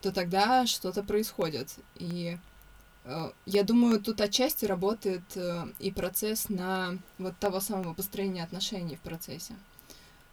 то 0.00 0.12
тогда 0.12 0.66
что-то 0.66 1.02
происходит. 1.02 1.70
И 1.96 2.38
я 3.46 3.64
думаю, 3.64 4.00
тут 4.00 4.20
отчасти 4.20 4.64
работает 4.66 5.22
э, 5.36 5.66
и 5.78 5.90
процесс 5.90 6.48
на 6.48 6.98
вот 7.18 7.38
того 7.38 7.60
самого 7.60 7.94
построения 7.94 8.44
отношений 8.44 8.96
в 8.96 9.00
процессе 9.00 9.54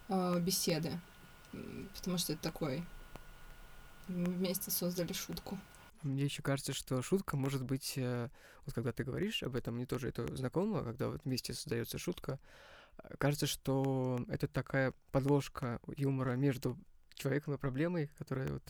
э, 0.10 0.40
беседы, 0.40 0.92
потому 1.96 2.18
что 2.18 2.34
это 2.34 2.42
такой 2.42 2.84
вместе 4.08 4.72
создали 4.72 5.14
шутку. 5.14 5.58
Мне 6.04 6.26
еще 6.26 6.42
кажется, 6.42 6.74
что 6.74 7.02
шутка 7.02 7.38
может 7.38 7.64
быть, 7.64 7.98
вот 7.98 8.76
когда 8.76 8.92
ты 8.92 9.04
говоришь 9.04 9.42
об 9.42 9.56
этом, 9.56 9.76
мне 9.76 9.88
тоже 9.88 10.10
это 10.10 10.36
знакомо, 10.36 10.84
когда 10.84 11.08
вот 11.10 11.22
вместе 11.26 11.54
создается 11.56 11.98
шутка, 11.98 12.38
кажется, 13.18 13.48
что 13.48 14.24
это 14.28 14.48
такая 14.48 14.94
подложка 15.12 15.80
юмора 15.98 16.34
между 16.34 16.78
человеком 17.16 17.56
и 17.56 17.58
проблемой, 17.58 18.12
которая 18.18 18.50
вот 18.50 18.64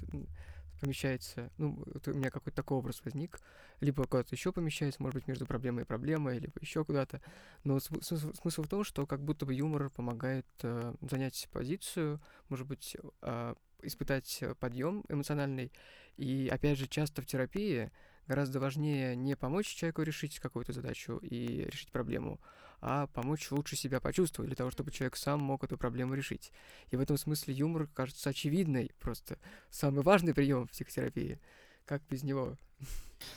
помещается, 0.80 1.52
ну, 1.58 1.84
у 2.06 2.10
меня 2.12 2.30
какой-то 2.30 2.56
такой 2.56 2.78
образ 2.78 3.02
возник, 3.04 3.40
либо 3.82 4.04
куда-то 4.06 4.34
еще 4.36 4.52
помещается, 4.52 5.02
может 5.02 5.16
быть, 5.16 5.28
между 5.28 5.46
проблемой 5.46 5.84
и 5.84 5.86
проблемой, 5.86 6.40
либо 6.40 6.54
еще 6.60 6.86
куда-то. 6.86 7.22
Но 7.64 7.80
смысл, 7.80 8.34
смысл 8.34 8.64
в 8.64 8.68
том, 8.68 8.84
что 8.84 9.06
как 9.06 9.22
будто 9.24 9.46
бы 9.46 9.54
юмор 9.54 9.90
помогает 9.90 10.46
э, 10.64 10.94
занять 11.02 11.48
позицию, 11.52 12.22
может 12.50 12.68
быть, 12.68 12.96
э, 13.22 13.56
испытать 13.82 14.44
подъем 14.60 15.04
эмоциональный. 15.10 15.72
И 16.18 16.50
опять 16.52 16.78
же, 16.78 16.88
часто 16.88 17.22
в 17.22 17.26
терапии 17.26 17.92
гораздо 18.28 18.60
важнее 18.60 19.16
не 19.16 19.36
помочь 19.36 19.68
человеку 19.68 20.02
решить 20.02 20.40
какую-то 20.40 20.74
задачу 20.74 21.18
и 21.18 21.66
решить 21.66 21.92
проблему, 21.92 22.40
а 22.88 23.08
помочь 23.08 23.50
лучше 23.50 23.76
себя 23.76 24.00
почувствовать, 24.00 24.50
для 24.50 24.56
того, 24.56 24.70
чтобы 24.70 24.92
человек 24.92 25.18
сам 25.18 25.42
мог 25.42 25.64
эту 25.64 25.76
проблему 25.76 26.14
решить. 26.14 26.52
И 26.92 26.96
в 26.96 27.00
этом 27.00 27.18
смысле 27.18 27.56
юмор 27.56 27.88
кажется 27.88 28.30
очевидной, 28.30 28.92
просто 29.00 29.40
самый 29.72 30.04
важный 30.04 30.36
прием 30.36 30.68
в 30.68 30.70
психотерапии. 30.70 31.40
Как 31.88 32.04
без 32.12 32.22
него? 32.22 32.56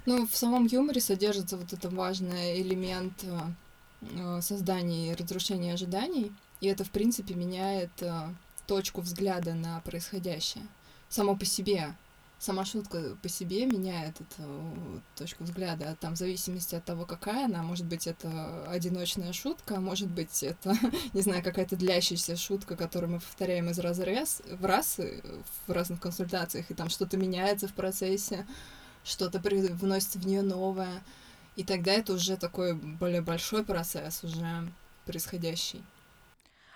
Ну, 0.05 0.27
в 0.27 0.37
самом 0.37 0.67
юморе 0.67 1.01
содержится 1.01 1.57
вот 1.57 1.73
этот 1.73 1.91
важный 1.95 2.61
элемент 2.61 3.25
э, 4.03 4.41
создания 4.43 5.13
и 5.13 5.15
разрушения 5.15 5.73
ожиданий, 5.73 6.31
и 6.61 6.67
это, 6.67 6.85
в 6.85 6.91
принципе, 6.91 7.35
меняет 7.35 8.03
э, 8.03 8.35
точку 8.67 9.01
взгляда 9.01 9.55
на 9.55 9.81
происходящее 9.81 10.67
само 11.09 11.35
по 11.35 11.47
себе. 11.47 11.97
Сама 12.39 12.65
шутка 12.65 13.17
по 13.23 13.29
себе 13.29 13.67
меняет 13.67 14.21
эту 14.21 15.03
точку 15.17 15.45
взгляда. 15.45 15.97
Там, 16.01 16.15
в 16.15 16.19
зависимости 16.19 16.75
от 16.75 16.85
того, 16.85 17.05
какая 17.05 17.47
она, 17.47 17.63
может 17.63 17.87
быть, 17.87 18.07
это 18.07 18.65
одиночная 18.69 19.33
шутка, 19.33 19.81
может 19.81 20.09
быть, 20.09 20.43
это, 20.43 20.75
не 21.13 21.21
знаю, 21.21 21.43
какая-то 21.43 21.77
длящаяся 21.77 22.37
шутка, 22.37 22.77
которую 22.77 23.13
мы 23.13 23.21
повторяем 23.21 23.69
из 23.71 23.79
раза 23.79 24.05
раз, 24.05 24.41
в 24.49 24.65
раз 24.65 24.99
в 25.67 25.73
разных 25.73 26.01
консультациях, 26.01 26.71
и 26.71 26.75
там 26.75 26.89
что-то 26.89 27.17
меняется 27.17 27.67
в 27.67 27.75
процессе, 27.75 28.47
что-то 29.05 29.41
вносится 29.41 30.19
в 30.19 30.27
нее 30.27 30.43
новое. 30.43 31.03
И 31.57 31.65
тогда 31.65 31.93
это 31.93 32.13
уже 32.13 32.37
такой 32.37 32.75
более 32.75 33.21
большой 33.21 33.65
процесс, 33.65 34.23
уже 34.23 34.71
происходящий. 35.07 35.83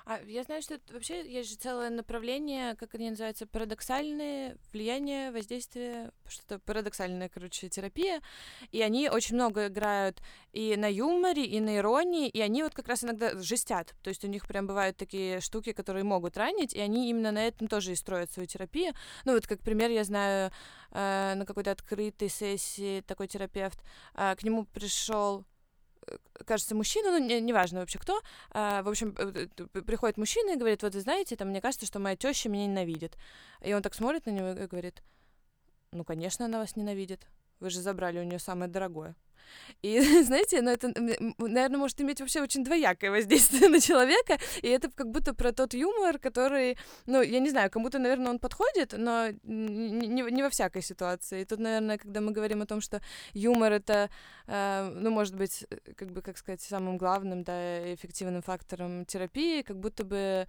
А 0.04 0.20
я 0.26 0.42
знаю, 0.42 0.62
что 0.62 0.80
вообще 0.92 1.28
есть 1.30 1.50
же 1.50 1.56
целое 1.56 1.90
направление, 1.90 2.74
как 2.76 2.94
они 2.94 3.10
называются, 3.10 3.46
парадоксальные 3.46 4.56
влияния, 4.72 5.30
воздействия, 5.30 6.12
что-то 6.28 6.58
парадоксальная, 6.60 7.28
короче, 7.28 7.68
терапия. 7.68 8.20
И 8.72 8.82
они 8.82 9.08
очень 9.08 9.36
много 9.36 9.68
играют 9.68 10.20
и 10.52 10.76
на 10.76 10.90
юморе, 10.90 11.44
и 11.44 11.60
на 11.60 11.76
иронии, 11.76 12.28
и 12.28 12.40
они 12.40 12.62
вот 12.62 12.74
как 12.74 12.88
раз 12.88 13.04
иногда 13.04 13.36
жестят. 13.40 13.94
То 14.02 14.08
есть 14.10 14.24
у 14.24 14.28
них 14.28 14.46
прям 14.46 14.66
бывают 14.66 14.96
такие 14.96 15.40
штуки, 15.40 15.72
которые 15.72 16.04
могут 16.04 16.36
ранить, 16.36 16.74
и 16.74 16.80
они 16.80 17.08
именно 17.08 17.32
на 17.32 17.46
этом 17.46 17.68
тоже 17.68 17.92
и 17.92 17.96
строят 17.96 18.32
свою 18.32 18.46
терапию. 18.46 18.92
Ну 19.24 19.34
вот 19.34 19.46
как 19.46 19.60
пример 19.60 19.90
я 19.90 20.04
знаю 20.04 20.50
э, 20.90 21.34
на 21.36 21.46
какой-то 21.46 21.70
открытой 21.70 22.28
сессии 22.28 23.02
такой 23.02 23.28
терапевт, 23.28 23.78
э, 24.14 24.34
к 24.36 24.42
нему 24.42 24.64
пришел 24.64 25.44
кажется, 26.44 26.74
мужчина, 26.74 27.18
ну, 27.18 27.40
неважно 27.40 27.76
не 27.76 27.80
вообще 27.80 27.98
кто, 27.98 28.20
а, 28.50 28.82
в 28.82 28.88
общем, 28.88 29.14
э, 29.16 29.46
приходит 29.82 30.16
мужчина 30.16 30.52
и 30.52 30.56
говорит, 30.56 30.82
вот, 30.82 30.94
вы 30.94 31.00
знаете, 31.00 31.36
там, 31.36 31.48
мне 31.48 31.60
кажется, 31.60 31.86
что 31.86 31.98
моя 31.98 32.16
теща 32.16 32.48
меня 32.48 32.66
ненавидит. 32.66 33.16
И 33.60 33.72
он 33.72 33.82
так 33.82 33.94
смотрит 33.94 34.26
на 34.26 34.30
него 34.30 34.50
и 34.50 34.66
говорит, 34.66 35.02
ну, 35.92 36.04
конечно, 36.04 36.46
она 36.46 36.58
вас 36.58 36.76
ненавидит. 36.76 37.26
Вы 37.62 37.70
же 37.70 37.80
забрали 37.80 38.18
у 38.18 38.24
нее 38.24 38.40
самое 38.40 38.68
дорогое. 38.68 39.14
И, 39.82 40.00
знаете, 40.24 40.62
ну, 40.62 40.70
это, 40.70 40.92
наверное, 41.38 41.78
может 41.78 42.00
иметь 42.00 42.20
вообще 42.20 42.42
очень 42.42 42.64
двоякое 42.64 43.12
воздействие 43.12 43.68
на 43.70 43.80
человека, 43.80 44.38
и 44.62 44.68
это 44.68 44.90
как 44.90 45.12
будто 45.12 45.32
про 45.32 45.52
тот 45.52 45.74
юмор, 45.74 46.18
который, 46.18 46.76
ну, 47.06 47.22
я 47.22 47.38
не 47.38 47.50
знаю, 47.50 47.70
кому-то, 47.70 48.00
наверное, 48.00 48.32
он 48.32 48.38
подходит, 48.40 48.94
но 48.98 49.28
не, 49.44 50.22
не 50.22 50.42
во 50.42 50.50
всякой 50.50 50.82
ситуации. 50.82 51.42
И 51.42 51.44
тут, 51.44 51.60
наверное, 51.60 51.98
когда 51.98 52.20
мы 52.20 52.32
говорим 52.32 52.62
о 52.62 52.66
том, 52.66 52.80
что 52.80 53.00
юмор— 53.32 53.72
это, 53.74 54.10
э, 54.48 54.92
ну, 54.94 55.10
может 55.10 55.36
быть, 55.36 55.64
э, 55.70 55.92
как 55.94 56.10
бы, 56.10 56.20
как 56.20 56.38
сказать, 56.38 56.62
самым 56.62 56.98
главным, 56.98 57.44
да, 57.44 57.94
эффективным 57.94 58.42
фактором 58.42 59.04
терапии, 59.04 59.62
как 59.62 59.78
будто 59.78 60.04
бы 60.04 60.48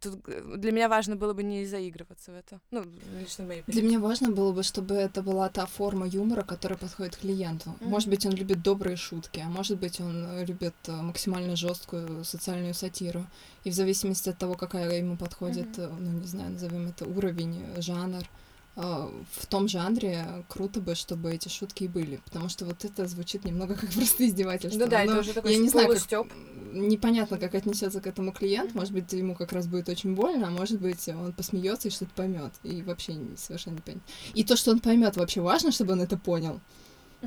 Тут 0.00 0.20
э, 0.28 0.56
для 0.56 0.72
меня 0.72 0.88
важно 0.88 1.16
было 1.16 1.34
бы 1.34 1.42
не 1.42 1.66
заигрываться 1.66 2.32
в 2.32 2.34
это. 2.34 2.60
Ну, 2.70 2.84
лично 3.20 3.44
моей 3.44 3.62
Для 3.66 3.82
меня 3.82 3.98
важно 3.98 4.30
было 4.30 4.52
бы, 4.52 4.62
чтобы 4.62 4.94
это 4.94 5.22
была 5.22 5.48
та 5.48 5.66
форма 5.66 6.06
юмора, 6.06 6.42
которая 6.42 6.78
подходит 6.78 7.16
клиенту. 7.16 7.70
Mm-hmm. 7.70 7.88
Может 7.88 8.08
быть, 8.08 8.26
он 8.26 8.32
любит 8.32 8.62
добрые 8.62 8.96
шутки, 8.96 9.40
а 9.40 9.48
может 9.48 9.78
быть, 9.78 10.00
он 10.00 10.44
любит 10.44 10.74
э, 10.86 10.92
максимально 10.92 11.56
жесткую 11.56 12.24
социальную 12.24 12.74
сатиру. 12.74 13.26
И 13.64 13.70
в 13.70 13.74
зависимости 13.74 14.30
от 14.30 14.38
того, 14.38 14.54
какая 14.54 14.98
ему 14.98 15.16
подходит, 15.16 15.78
mm-hmm. 15.78 15.96
ну, 16.00 16.10
не 16.20 16.26
знаю, 16.26 16.52
назовем 16.52 16.88
это 16.88 17.04
уровень, 17.04 17.62
жанр, 17.76 18.24
в 18.76 19.46
том 19.48 19.68
жанре 19.68 20.44
круто 20.48 20.80
бы, 20.80 20.96
чтобы 20.96 21.32
эти 21.32 21.48
шутки 21.48 21.84
и 21.84 21.88
были, 21.88 22.20
потому 22.24 22.48
что 22.48 22.64
вот 22.64 22.84
это 22.84 23.06
звучит 23.06 23.44
немного 23.44 23.76
как 23.76 23.90
просто 23.94 24.26
издевательство. 24.26 24.80
Ну 24.80 24.86
да, 24.88 25.04
это 25.04 25.20
уже 25.20 25.32
такой 25.32 25.52
я 25.52 25.58
не 25.58 25.68
знаю, 25.68 25.88
как, 25.88 26.26
непонятно, 26.72 27.38
как 27.38 27.54
отнесется 27.54 28.00
к 28.00 28.06
этому 28.06 28.32
клиент. 28.32 28.74
Может 28.74 28.92
быть, 28.92 29.12
ему 29.12 29.36
как 29.36 29.52
раз 29.52 29.68
будет 29.68 29.88
очень 29.88 30.14
больно, 30.14 30.48
а 30.48 30.50
может 30.50 30.80
быть, 30.80 31.08
он 31.08 31.32
посмеется 31.32 31.88
и 31.88 31.90
что-то 31.92 32.10
поймет. 32.16 32.52
И 32.64 32.82
вообще 32.82 33.16
совершенно 33.36 33.74
не 33.74 33.80
поймет. 33.80 34.02
И 34.34 34.42
то, 34.42 34.56
что 34.56 34.72
он 34.72 34.80
поймет, 34.80 35.16
вообще 35.16 35.40
важно, 35.40 35.70
чтобы 35.70 35.92
он 35.92 36.00
это 36.00 36.16
понял. 36.16 36.60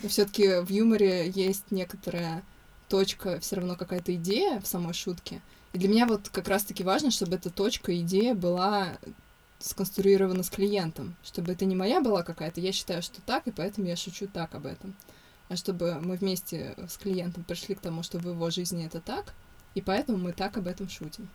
Все-таки 0.08 0.60
в 0.60 0.70
юморе 0.70 1.30
есть 1.30 1.72
некоторая 1.72 2.44
точка, 2.90 3.40
все 3.40 3.56
равно 3.56 3.76
какая-то 3.76 4.14
идея 4.16 4.60
в 4.60 4.68
самой 4.68 4.94
шутке. 4.94 5.42
И 5.74 5.78
для 5.78 5.88
меня 5.88 6.08
вот 6.08 6.30
как 6.30 6.48
раз-таки 6.48 6.84
важно, 6.84 7.10
чтобы 7.10 7.36
эта 7.36 7.50
точка, 7.50 7.98
идея 8.00 8.36
была 8.36 8.98
сконструирована 9.60 10.44
с 10.44 10.50
клиентом, 10.50 11.16
чтобы 11.24 11.52
это 11.52 11.66
не 11.66 11.76
моя 11.76 12.02
была 12.02 12.24
какая-то, 12.24 12.62
я 12.62 12.72
считаю, 12.72 13.02
что 13.02 13.22
так, 13.22 13.48
и 13.48 13.52
поэтому 13.52 13.88
я 13.88 13.96
шучу 13.96 14.28
так 14.28 14.56
об 14.56 14.66
этом. 14.66 14.96
А 15.50 15.56
чтобы 15.56 16.00
мы 16.02 16.18
вместе 16.18 16.76
с 16.88 16.98
клиентом 16.98 17.44
пришли 17.44 17.76
к 17.76 17.80
тому, 17.80 18.04
что 18.04 18.20
в 18.20 18.28
его 18.28 18.50
жизни 18.50 18.86
это 18.86 19.00
так, 19.00 19.34
и 19.76 19.82
поэтому 19.82 20.18
мы 20.18 20.34
так 20.34 20.58
об 20.58 20.68
этом 20.68 20.90
шутим. 20.90 21.30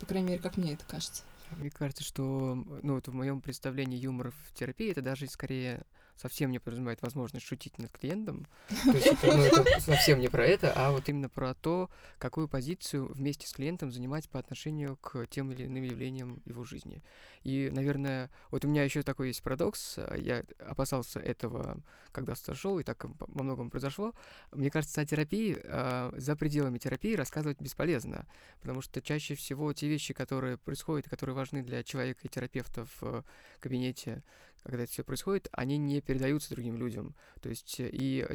По 0.00 0.06
крайней 0.06 0.28
мере, 0.28 0.42
как 0.42 0.56
мне 0.56 0.74
это 0.74 0.84
кажется. 0.86 1.22
Мне 1.56 1.70
кажется, 1.70 2.04
что 2.04 2.64
ну, 2.82 2.94
вот 2.94 3.08
в 3.08 3.14
моем 3.14 3.40
представлении 3.40 3.98
юмора 3.98 4.30
в 4.30 4.54
терапии 4.54 4.90
это 4.90 5.02
даже 5.02 5.26
скорее 5.26 5.84
совсем 6.20 6.50
не 6.50 6.58
подразумевает 6.58 7.00
возможность 7.02 7.46
шутить 7.46 7.78
над 7.78 7.90
клиентом. 7.90 8.46
То 8.84 8.92
есть 8.92 9.06
это, 9.06 9.36
ну, 9.36 9.42
это 9.42 9.80
совсем 9.80 10.20
не 10.20 10.28
про 10.28 10.44
это, 10.44 10.72
а 10.76 10.92
вот 10.92 11.08
именно 11.08 11.28
про 11.28 11.54
то, 11.54 11.88
какую 12.18 12.48
позицию 12.48 13.12
вместе 13.12 13.46
с 13.46 13.52
клиентом 13.52 13.90
занимать 13.90 14.28
по 14.28 14.38
отношению 14.38 14.96
к 14.96 15.26
тем 15.26 15.50
или 15.52 15.66
иным 15.66 15.82
явлениям 15.82 16.42
его 16.44 16.64
жизни. 16.64 17.02
И, 17.42 17.70
наверное, 17.72 18.30
вот 18.50 18.64
у 18.64 18.68
меня 18.68 18.84
еще 18.84 19.02
такой 19.02 19.28
есть 19.28 19.42
парадокс. 19.42 19.98
Я 20.16 20.44
опасался 20.58 21.20
этого, 21.20 21.82
когда 22.12 22.34
сошел, 22.34 22.78
и 22.78 22.82
так 22.82 23.02
во 23.04 23.42
многом 23.42 23.70
произошло. 23.70 24.14
Мне 24.52 24.70
кажется, 24.70 25.00
о 25.00 25.06
терапии, 25.06 25.58
э, 25.62 26.12
за 26.16 26.36
пределами 26.36 26.78
терапии 26.78 27.14
рассказывать 27.14 27.60
бесполезно, 27.60 28.26
потому 28.60 28.82
что 28.82 29.00
чаще 29.00 29.34
всего 29.34 29.72
те 29.72 29.88
вещи, 29.88 30.12
которые 30.12 30.58
происходят, 30.58 31.08
которые 31.08 31.34
важны 31.34 31.62
для 31.62 31.82
человека 31.82 32.20
и 32.24 32.28
терапевта 32.28 32.86
в 33.00 33.24
кабинете, 33.60 34.22
когда 34.62 34.84
это 34.84 34.92
все 34.92 35.04
происходит, 35.04 35.48
они 35.52 35.78
не 35.78 36.00
передаются 36.00 36.50
другим 36.50 36.76
людям. 36.76 37.14
То 37.40 37.48
есть, 37.48 37.76
и 37.78 38.26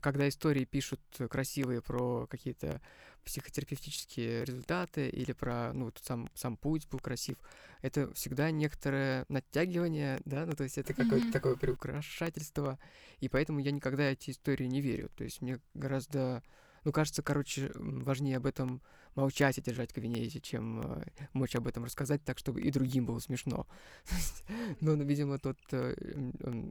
когда 0.00 0.28
истории 0.28 0.64
пишут 0.64 1.00
красивые 1.30 1.82
про 1.82 2.26
какие-то 2.26 2.80
психотерапевтические 3.24 4.44
результаты 4.44 5.08
или 5.08 5.32
про, 5.32 5.72
ну, 5.72 5.86
вот 5.86 6.00
сам, 6.02 6.30
сам 6.34 6.56
путь 6.56 6.88
был 6.88 7.00
красив, 7.00 7.36
это 7.82 8.12
всегда 8.14 8.50
некоторое 8.50 9.26
натягивание, 9.28 10.20
да, 10.24 10.46
ну, 10.46 10.52
то 10.52 10.62
есть 10.62 10.78
это 10.78 10.94
какое-то 10.94 11.26
mm-hmm. 11.26 11.32
такое 11.32 11.56
приукрашательство, 11.56 12.78
и 13.18 13.28
поэтому 13.28 13.58
я 13.58 13.72
никогда 13.72 14.04
эти 14.04 14.30
истории 14.30 14.66
не 14.66 14.80
верю. 14.80 15.10
То 15.16 15.24
есть 15.24 15.42
мне 15.42 15.60
гораздо, 15.74 16.42
ну, 16.86 16.92
кажется, 16.92 17.20
короче, 17.20 17.72
важнее 17.74 18.36
об 18.36 18.46
этом 18.46 18.80
молчать 19.16 19.58
и 19.58 19.60
держать 19.60 19.92
кабинете, 19.92 20.40
чем 20.40 20.80
э, 20.82 21.04
мочь 21.32 21.56
об 21.56 21.66
этом 21.66 21.84
рассказать 21.84 22.22
так, 22.22 22.38
чтобы 22.38 22.60
и 22.60 22.70
другим 22.70 23.06
было 23.06 23.18
смешно. 23.18 23.66
Но, 24.80 24.94
ну, 24.94 25.02
видимо, 25.02 25.40
тот 25.40 25.58
э, 25.72 25.96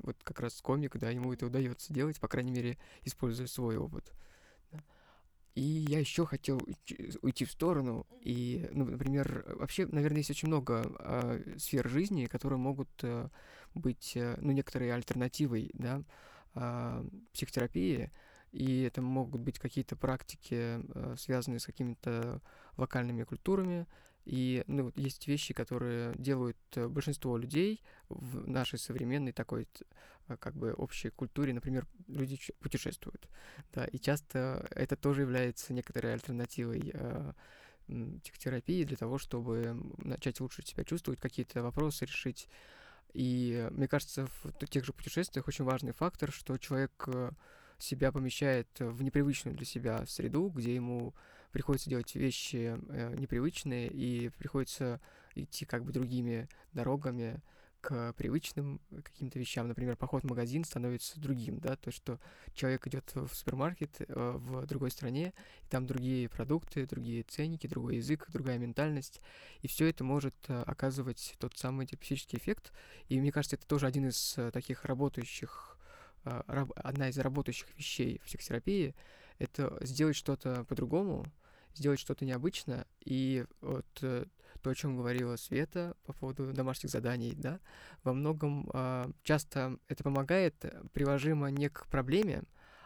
вот 0.03 0.16
как 0.24 0.39
раз 0.39 0.61
комик, 0.61 0.95
да, 0.95 1.09
ему 1.09 1.34
это 1.34 1.47
удается 1.47 1.93
делать, 1.93 2.18
по 2.22 2.30
крайней 2.30 2.53
мере, 2.53 2.78
используя 3.03 3.45
свой 3.47 3.76
опыт. 3.76 4.13
И 5.53 5.61
я 5.61 5.99
еще 5.99 6.26
хотел 6.26 6.61
уйти 7.22 7.43
в 7.43 7.51
сторону. 7.51 8.07
И, 8.22 8.70
ну, 8.72 8.86
например, 8.86 9.43
вообще, 9.59 9.86
наверное, 9.86 10.20
есть 10.20 10.32
очень 10.32 10.47
много 10.47 10.95
э, 10.97 11.55
сфер 11.57 11.89
жизни, 11.89 12.28
которые 12.28 12.57
могут 12.57 12.89
э, 13.01 13.28
быть, 13.74 14.13
э, 14.16 14.38
ну, 14.39 14.53
некоторой 14.53 14.93
альтернативой, 14.93 15.72
да, 15.74 16.03
э, 16.53 17.05
психотерапии. 17.34 18.13
И 18.56 18.84
это 18.84 19.01
могут 19.01 19.41
быть 19.41 19.60
какие-то 19.60 19.97
практики, 19.97 20.80
э, 20.80 21.16
связанные 21.18 21.60
с 21.60 21.66
какими-то 21.66 22.41
локальными 22.78 23.24
культурами. 23.24 23.86
И 24.24 24.64
ну, 24.68 24.93
есть 24.95 25.28
вещи, 25.28 25.53
которые 25.53 26.14
делают 26.16 26.58
э, 26.76 26.88
большинство 26.88 27.38
людей 27.38 27.84
в 28.08 28.47
нашей 28.47 28.80
современной 28.80 29.34
такой 29.34 29.68
э, 30.30 30.38
как 30.38 30.56
бы 30.56 30.72
общей 30.72 31.10
культуре. 31.10 31.53
Например, 31.53 31.86
люди 32.08 32.39
путешествуют. 32.62 33.28
Да, 33.74 33.84
и 33.84 33.99
часто 33.99 34.66
это 34.72 34.95
тоже 34.95 35.24
является 35.24 35.74
некоторой 35.74 36.14
альтернативой 36.14 36.93
психотерапии 38.24 38.86
для 38.86 38.95
того, 38.95 39.18
чтобы 39.18 39.76
начать 39.97 40.39
лучше 40.39 40.66
себя 40.66 40.86
чувствовать, 40.86 41.20
какие-то 41.20 41.62
вопросы 41.62 42.06
решить. 42.06 42.47
И 43.14 43.68
мне 43.72 43.89
кажется, 43.89 44.28
в 44.43 44.66
тех 44.66 44.86
же 44.86 44.93
путешествиях 44.93 45.45
очень 45.49 45.66
важный 45.66 45.91
фактор, 45.91 46.32
что 46.32 46.58
человек 46.58 47.10
себя 47.78 48.11
помещает 48.11 48.67
в 48.80 49.01
непривычную 49.01 49.55
для 49.55 49.65
себя 49.65 50.05
среду, 50.05 50.49
где 50.49 50.76
ему 50.76 51.13
приходится 51.51 51.89
делать 51.89 52.13
вещи 52.15 52.78
э, 52.89 53.15
непривычные 53.17 53.88
и 53.88 54.30
приходится 54.38 54.99
идти 55.36 55.63
как 55.65 55.86
бы 55.86 55.93
другими 55.93 56.49
дорогами 56.73 57.41
к 57.80 58.13
привычным 58.13 58.82
каким-то 59.03 59.38
вещам. 59.38 59.67
Например, 59.67 59.95
поход 59.95 60.23
в 60.23 60.28
магазин 60.28 60.65
становится 60.65 61.19
другим, 61.19 61.59
да, 61.59 61.76
то, 61.76 61.91
что 61.91 62.19
человек 62.55 62.88
идет 62.88 63.09
в 63.13 63.34
супермаркет 63.34 63.95
э, 63.99 64.05
в 64.36 64.65
другой 64.65 64.91
стране, 64.91 65.34
и 65.63 65.67
там 65.69 65.86
другие 65.86 66.28
продукты, 66.28 66.88
другие 66.88 67.23
ценники, 67.23 67.67
другой 67.67 67.97
язык, 67.97 68.26
другая 68.34 68.57
ментальность, 68.57 69.21
и 69.61 69.67
все 69.67 69.88
это 69.88 70.03
может 70.03 70.36
э, 70.47 70.63
оказывать 70.63 71.36
тот 71.38 71.55
самый 71.57 71.86
терапевтический 71.86 72.38
эффект. 72.38 72.73
И 73.07 73.19
мне 73.19 73.32
кажется, 73.32 73.55
это 73.55 73.67
тоже 73.67 73.88
один 73.88 74.07
из 74.09 74.36
таких 74.51 74.84
работающих 74.84 75.74
одна 76.26 77.09
из 77.09 77.17
работающих 77.17 77.67
вещей 77.78 78.19
в 78.19 78.26
психотерапии— 78.26 78.95
это 79.39 79.78
сделать 79.82 80.15
что-то 80.15 80.65
по-другому, 80.65 81.26
сделать 81.73 81.99
что-то 81.99 82.26
необычное, 82.26 82.86
и 83.03 83.45
вот 83.61 83.86
э, 84.01 84.26
то, 84.61 84.69
о 84.69 84.76
чем 84.76 84.97
говорила 84.97 85.36
Света 85.36 85.95
по 86.05 86.13
поводу 86.13 86.51
домашних 86.53 86.89
заданий, 86.89 87.34
да, 87.36 87.59
во 88.03 88.13
многом 88.13 88.69
э, 88.73 89.11
часто 89.23 89.78
это 89.88 90.03
помогает 90.03 90.55
приложимо 90.93 91.49
не 91.51 91.69
к 91.69 91.86
проблеме, 91.88 92.43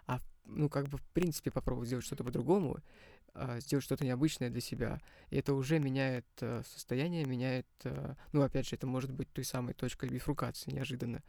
а, 0.07 0.19
ну, 0.45 0.69
как 0.69 0.87
бы, 0.87 0.97
в 0.97 1.03
принципе, 1.13 1.51
попробовать 1.51 1.87
сделать 1.87 2.05
что-то 2.05 2.23
по-другому, 2.23 2.79
э, 3.35 3.59
сделать 3.61 3.85
что-то 3.85 4.05
необычное 4.05 4.49
для 4.49 4.61
себя. 4.61 4.99
И 5.29 5.37
это 5.37 5.53
уже 5.53 5.79
меняет 5.79 6.25
э, 6.41 6.63
состояние, 6.65 7.25
меняет, 7.25 7.67
э, 7.83 8.15
ну, 8.33 8.41
опять 8.41 8.67
же, 8.67 8.75
это 8.75 8.87
может 8.87 9.11
быть 9.11 9.31
той 9.31 9.45
самой 9.45 9.73
точкой 9.73 10.09
бифрукации 10.09 10.71
неожиданно. 10.71 11.21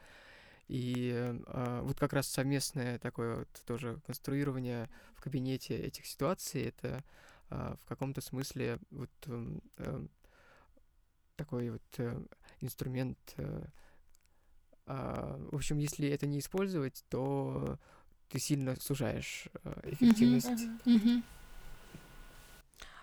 И 0.70 1.10
э, 1.12 1.80
вот 1.82 1.98
как 1.98 2.12
раз 2.12 2.28
совместное 2.28 3.00
такое 3.00 3.38
вот 3.38 3.48
тоже 3.66 4.00
конструирование 4.06 4.88
в 5.16 5.20
кабинете 5.20 5.76
этих 5.76 6.06
ситуаций, 6.06 6.62
это 6.62 7.02
э, 7.50 7.74
в 7.82 7.88
каком-то 7.88 8.20
смысле 8.20 8.78
вот 8.92 9.10
э, 9.26 10.06
такой 11.34 11.70
вот 11.70 11.82
э, 11.98 12.22
инструмент. 12.60 13.18
Э, 13.36 13.64
э, 14.86 15.48
в 15.50 15.56
общем, 15.56 15.78
если 15.78 16.08
это 16.08 16.28
не 16.28 16.38
использовать, 16.38 17.04
то 17.08 17.76
ты 18.28 18.38
сильно 18.38 18.76
сужаешь 18.76 19.48
э, 19.64 19.90
эффективность. 19.90 20.46
Mm-hmm. 20.46 20.84
Mm-hmm. 20.84 21.22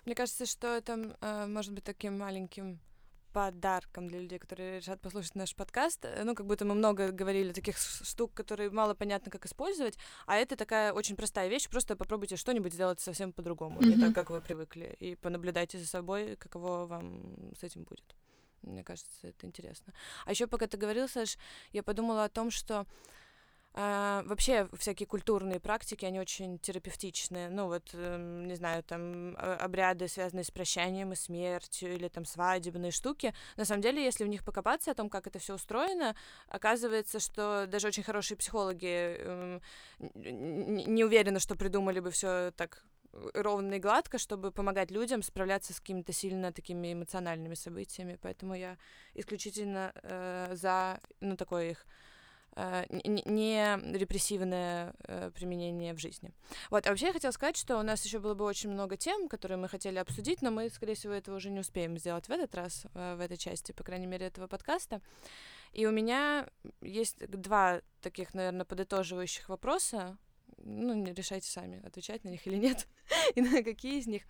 Мне 0.06 0.16
кажется, 0.16 0.46
что 0.46 0.68
это 0.68 1.18
э, 1.20 1.48
может 1.48 1.74
быть 1.74 1.84
таким 1.84 2.18
маленьким 2.18 2.80
подарком 3.38 4.08
для 4.08 4.20
людей, 4.20 4.40
которые 4.40 4.80
решат 4.80 5.00
послушать 5.00 5.36
наш 5.36 5.56
подкаст. 5.56 6.06
Э, 6.06 6.24
ну, 6.24 6.34
как 6.34 6.48
будто 6.48 6.66
мы 6.66 6.74
много 6.74 7.12
говорили 7.12 7.54
таких 7.54 7.78
штук, 7.78 8.34
которые 8.34 8.72
мало 8.72 8.96
понятно, 8.96 9.30
как 9.30 9.46
использовать, 9.46 9.96
а 10.26 10.38
это 10.38 10.56
такая 10.56 10.92
очень 10.92 11.16
простая 11.16 11.48
вещь. 11.48 11.70
Просто 11.70 11.96
попробуйте 11.96 12.36
что-нибудь 12.36 12.74
сделать 12.74 13.00
совсем 13.00 13.32
по-другому, 13.32 13.80
mm-hmm. 13.80 13.96
не 13.96 14.02
так, 14.02 14.16
как 14.16 14.32
вы 14.32 14.42
привыкли, 14.42 14.96
и 15.00 15.16
понаблюдайте 15.16 15.78
за 15.78 15.86
собой, 15.86 16.36
каково 16.36 16.88
вам 16.88 17.54
с 17.56 17.64
этим 17.64 17.84
будет. 17.84 18.16
Мне 18.64 18.84
кажется, 18.84 19.28
это 19.28 19.46
интересно. 19.46 19.94
А 20.26 20.32
еще 20.32 20.48
пока 20.48 20.66
ты 20.66 20.78
говорил, 20.78 21.08
Саш, 21.08 21.38
я 21.74 21.84
подумала 21.84 22.24
о 22.24 22.30
том, 22.30 22.50
что 22.50 22.88
Uh, 23.78 24.28
вообще 24.28 24.68
всякие 24.74 25.06
культурные 25.06 25.60
практики, 25.60 26.04
они 26.04 26.20
очень 26.20 26.58
терапевтичные. 26.58 27.48
Ну 27.50 27.68
вот, 27.68 27.94
uh, 27.94 28.44
не 28.44 28.56
знаю, 28.56 28.82
там 28.82 29.38
обряды, 29.38 30.08
связанные 30.08 30.46
с 30.46 30.50
прощанием 30.50 31.12
и 31.12 31.16
смертью, 31.16 31.94
или 31.94 32.08
там 32.08 32.26
свадебные 32.26 32.90
штуки. 32.90 33.36
На 33.56 33.66
самом 33.66 33.84
деле, 33.84 34.04
если 34.04 34.24
в 34.24 34.30
них 34.30 34.44
покопаться 34.44 34.90
о 34.90 34.96
том, 34.96 35.10
как 35.12 35.28
это 35.28 35.38
все 35.38 35.54
устроено, 35.54 36.16
оказывается, 36.48 37.20
что 37.20 37.68
даже 37.68 37.90
очень 37.90 38.02
хорошие 38.02 38.36
психологи 38.36 39.16
uh, 39.20 39.62
не 40.16 41.04
уверены, 41.04 41.40
что 41.40 41.56
придумали 41.56 42.00
бы 42.00 42.10
все 42.10 42.52
так 42.58 42.84
ровно 43.36 43.76
и 43.76 43.80
гладко, 43.80 44.18
чтобы 44.18 44.52
помогать 44.52 44.90
людям 44.90 45.22
справляться 45.22 45.74
с 45.74 45.80
какими-то 45.80 46.14
сильно 46.14 46.52
такими 46.52 46.94
эмоциональными 46.94 47.54
событиями. 47.54 48.18
Поэтому 48.22 48.56
я 48.56 48.78
исключительно 49.14 49.92
э, 50.02 50.56
за 50.56 51.00
ну, 51.20 51.36
такое 51.38 51.72
их 51.72 51.86
не 52.90 53.78
репрессивное 53.98 54.94
э, 55.04 55.32
применение 55.36 55.94
в 55.94 56.00
жизни. 56.00 56.34
Вот, 56.72 56.88
а 56.88 56.90
вообще 56.90 57.08
я 57.08 57.14
хотела 57.14 57.32
сказать, 57.32 57.56
что 57.56 57.78
у 57.78 57.84
нас 57.84 58.04
еще 58.04 58.18
было 58.18 58.34
бы 58.34 58.46
очень 58.46 58.72
много 58.72 58.98
тем, 58.98 59.30
которые 59.30 59.58
мы 59.58 59.68
хотели 59.68 60.00
обсудить, 60.00 60.42
но 60.42 60.50
мы, 60.50 60.70
скорее 60.70 60.96
всего, 60.96 61.14
этого 61.14 61.36
уже 61.36 61.52
не 61.52 61.60
успеем 61.60 61.98
сделать 61.98 62.28
в 62.28 62.32
этот 62.32 62.56
раз, 62.56 62.86
э, 62.96 63.16
в 63.16 63.22
этой 63.22 63.38
части, 63.38 63.74
по 63.74 63.84
крайней 63.84 64.08
мере, 64.08 64.26
этого 64.26 64.48
подкаста. 64.48 65.02
И 65.72 65.86
у 65.86 65.92
меня 65.92 66.48
есть 66.82 67.28
два 67.30 67.82
таких, 68.02 68.34
наверное, 68.34 68.66
подытоживающих 68.66 69.50
вопроса, 69.50 70.18
ну, 70.58 71.06
решайте 71.14 71.52
сами, 71.52 71.86
отвечать 71.86 72.24
на 72.24 72.30
них 72.30 72.48
или 72.48 72.56
нет, 72.56 72.88
и 73.36 73.42
на 73.42 73.62
какие 73.62 74.00
из 74.00 74.08
них. 74.08 74.24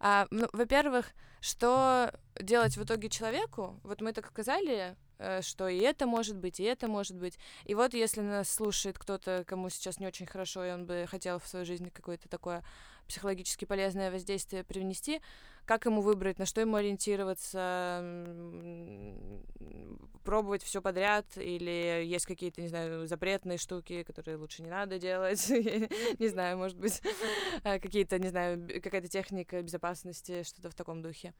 А, 0.00 0.26
ну, 0.30 0.48
во-первых, 0.52 1.12
что 1.40 2.12
делать 2.40 2.76
в 2.76 2.82
итоге 2.82 3.08
человеку? 3.08 3.78
Вот 3.84 4.00
мы 4.00 4.12
так 4.12 4.26
сказали, 4.26 4.96
Э, 4.96 5.09
что 5.42 5.68
и 5.68 5.78
это 5.78 6.06
может 6.06 6.36
быть, 6.36 6.60
и 6.60 6.64
это 6.64 6.88
может 6.88 7.16
быть. 7.16 7.38
И 7.64 7.74
вот 7.74 7.94
если 7.94 8.20
нас 8.20 8.48
слушает 8.48 8.98
кто-то, 8.98 9.44
кому 9.46 9.68
сейчас 9.68 10.00
не 10.00 10.06
очень 10.06 10.26
хорошо, 10.26 10.64
и 10.64 10.70
он 10.70 10.86
бы 10.86 11.06
хотел 11.08 11.38
в 11.38 11.46
свою 11.46 11.64
жизнь 11.64 11.90
какое-то 11.90 12.28
такое 12.28 12.64
психологически 13.06 13.64
полезное 13.64 14.10
воздействие 14.10 14.62
привнести, 14.62 15.20
как 15.70 15.86
ему 15.86 16.00
выбрать, 16.00 16.40
на 16.40 16.46
что 16.46 16.60
ему 16.60 16.74
ориентироваться, 16.74 18.02
пробовать 20.24 20.64
все 20.64 20.82
подряд, 20.82 21.26
или 21.36 22.02
есть 22.04 22.26
какие-то, 22.26 22.60
не 22.60 22.66
знаю, 22.66 23.06
запретные 23.06 23.56
штуки, 23.56 24.02
которые 24.02 24.36
лучше 24.36 24.64
не 24.64 24.68
надо 24.68 24.98
делать, 24.98 25.48
не 26.18 26.26
знаю, 26.26 26.58
может 26.58 26.76
быть, 26.76 27.00
э, 27.62 27.78
какие-то, 27.78 28.18
не 28.18 28.30
знаю, 28.30 28.66
какая-то 28.82 29.06
техника 29.06 29.62
безопасности, 29.62 30.42
что-то 30.42 30.70
в 30.70 30.74
таком 30.74 31.02
духе. 31.02 31.34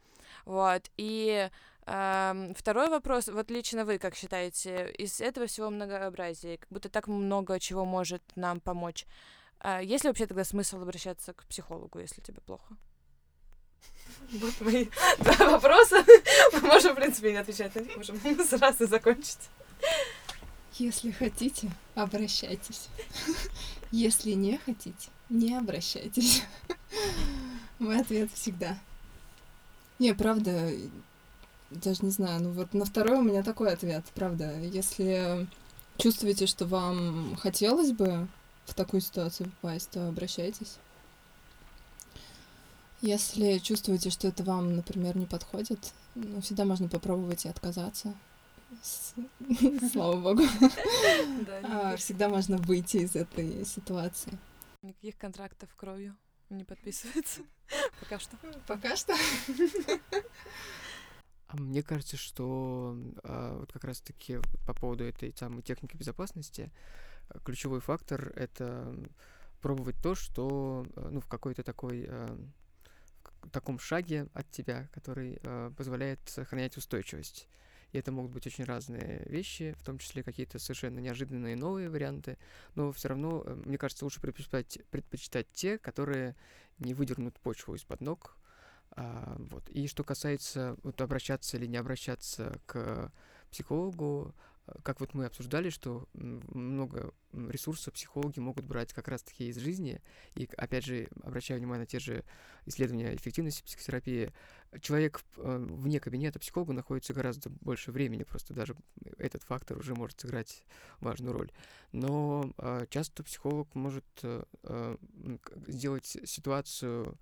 Вот, 0.45 0.83
и 0.97 1.51
Второй 1.83 2.89
вопрос, 2.89 3.27
вот 3.27 3.51
лично 3.51 3.85
вы 3.85 3.99
как 3.99 4.15
считаете, 4.15 4.93
из 4.93 5.21
этого 5.21 5.49
всего 5.49 5.71
многообразия, 5.71 6.59
как 6.59 6.69
будто 6.71 6.89
так 6.89 7.09
много 7.09 7.59
чего 7.59 7.85
может 7.85 8.23
нам 8.37 8.61
помочь, 8.61 9.07
а 9.59 9.83
есть 9.83 10.05
ли 10.05 10.11
вообще 10.11 10.27
тогда 10.27 10.45
смысл 10.45 10.81
обращаться 10.81 11.33
к 11.33 11.47
психологу, 11.47 11.99
если 11.99 12.21
тебе 12.21 12.41
плохо? 12.43 12.77
Вот 14.33 14.61
мои 14.61 14.87
два 15.19 15.51
вопроса. 15.51 16.05
Мы 16.53 16.61
можем, 16.61 16.93
в 16.93 16.97
принципе, 16.97 17.33
не 17.33 17.39
отвечать 17.39 17.75
на 17.75 17.81
них, 17.81 17.97
можем 17.97 18.21
сразу 18.49 18.87
закончить. 18.87 19.49
Если 20.79 21.11
хотите, 21.11 21.71
обращайтесь. 21.95 22.89
Если 23.91 24.33
не 24.33 24.59
хотите, 24.59 25.09
не 25.29 25.55
обращайтесь. 25.57 26.43
Мой 27.79 28.01
ответ 28.01 28.31
всегда. 28.33 28.79
Не, 29.99 30.15
правда, 30.15 30.73
даже 31.71 32.05
не 32.05 32.11
знаю, 32.11 32.43
ну 32.43 32.51
вот 32.53 32.73
на 32.73 32.85
второй 32.85 33.19
у 33.19 33.23
меня 33.23 33.43
такой 33.43 33.73
ответ, 33.73 34.05
правда. 34.15 34.59
Если 34.61 35.47
чувствуете, 35.99 36.47
что 36.47 36.67
вам 36.67 37.37
хотелось 37.37 37.93
бы 37.93 38.29
в 38.65 38.75
такую 38.75 39.01
ситуацию 39.01 39.51
попасть, 39.51 39.91
то 39.91 40.09
обращайтесь. 40.09 40.79
Если 43.01 43.59
чувствуете, 43.59 44.11
что 44.11 44.29
это 44.29 44.45
вам, 44.45 44.77
например, 44.77 45.17
не 45.17 45.27
подходит, 45.27 45.93
ну, 46.15 46.41
всегда 46.43 46.65
можно 46.65 46.89
попробовать 46.89 47.47
и 47.47 47.49
отказаться. 47.49 48.15
Слава 49.93 50.21
богу. 50.21 50.43
А, 51.63 51.97
всегда 51.97 52.29
можно 52.29 52.57
выйти 52.59 52.99
из 52.99 53.17
этой 53.17 53.65
ситуации. 53.65 54.39
Никаких 54.83 55.17
контрактов 55.17 55.69
кровью 55.77 56.17
не 56.51 56.65
подписывается. 56.65 57.41
Пока 58.01 58.19
что. 58.19 58.37
Пока 58.67 58.97
что. 58.97 59.15
А 61.49 61.57
мне 61.57 61.83
кажется, 61.83 62.17
что 62.17 62.97
а, 63.25 63.59
вот 63.59 63.73
как 63.73 63.85
раз-таки 63.85 64.39
по 64.67 64.75
поводу 64.75 65.05
этой 65.05 65.35
самой 65.37 65.63
техники 65.63 65.97
безопасности 65.97 66.71
а, 67.29 67.39
ключевой 67.41 67.81
фактор— 67.81 68.33
это 68.37 68.95
пробовать 69.61 69.97
то, 70.03 70.15
что 70.15 70.87
а, 70.97 71.09
ну, 71.11 71.21
в 71.21 71.27
какой-то 71.27 71.63
такой 71.63 72.07
в 72.07 72.60
таком 73.49 73.79
шаге 73.79 74.27
от 74.35 74.51
тебя, 74.51 74.89
который 74.93 75.39
а, 75.43 75.71
позволяет 75.73 76.21
сохранять 76.27 76.77
устойчивость. 76.77 77.49
И 77.93 77.99
это 77.99 78.13
могут 78.13 78.31
быть 78.31 78.47
очень 78.47 78.65
разные 78.65 79.25
вещи, 79.27 79.75
в 79.79 79.85
том 79.85 79.99
числе 79.99 80.23
какие-то 80.23 80.59
совершенно 80.59 81.01
неожиданные 81.01 81.57
новые 81.57 81.89
варианты. 81.89 82.39
Но 82.75 82.93
все 82.93 83.09
равно, 83.09 83.43
э, 83.45 83.55
мне 83.65 83.79
кажется, 83.79 84.05
лучше 84.05 84.21
предпочитать, 84.21 84.79
предпочитать 84.91 85.49
те, 85.53 85.79
которые 85.79 86.37
не 86.79 86.95
выдернут 86.95 87.41
почву 87.41 87.75
из-под 87.75 88.01
ног, 88.01 88.37
а, 88.93 89.37
вот. 89.39 89.69
И 89.71 89.87
что 89.87 90.05
касается 90.05 90.77
вот, 90.83 91.01
обращаться 91.01 91.57
или 91.57 91.67
не 91.67 91.77
обращаться 91.77 92.61
к 92.67 93.13
психологу, 93.51 94.35
как 94.83 95.01
вот 95.01 95.15
мы 95.15 95.27
обсуждали, 95.27 95.71
что 95.71 96.09
много 96.13 97.13
ресурсов 97.33 97.95
психологи 97.95 98.39
могут 98.39 98.65
брать 98.65 98.93
как 98.93 99.09
раз-таки 99.09 99.49
из 99.49 99.57
жизни. 99.57 100.01
И, 100.35 100.49
опять 100.57 100.85
же, 100.85 101.09
обращаю 101.23 101.61
внимание 101.61 101.83
на 101.83 101.87
те 101.87 101.99
же 101.99 102.25
исследования 102.67 103.15
эффективности 103.15 103.63
психотерапии. 103.63 104.33
Человек 104.81 105.21
э, 105.37 105.67
вне 105.71 106.01
кабинета 106.01 106.39
психолога 106.39 106.73
находится 106.73 107.13
гораздо 107.13 107.51
больше 107.51 107.91
времени, 107.91 108.23
просто 108.23 108.55
даже 108.55 108.77
этот 109.19 109.43
фактор 109.43 109.79
уже 109.79 109.95
может 109.95 110.21
сыграть 110.21 110.65
важную 111.01 111.33
роль. 111.33 111.51
Но 111.93 112.53
э, 112.59 112.87
часто 112.91 113.23
психолог 113.25 113.75
может 113.75 114.05
э, 114.23 114.97
сделать 115.67 116.07
ситуацию 116.07 117.19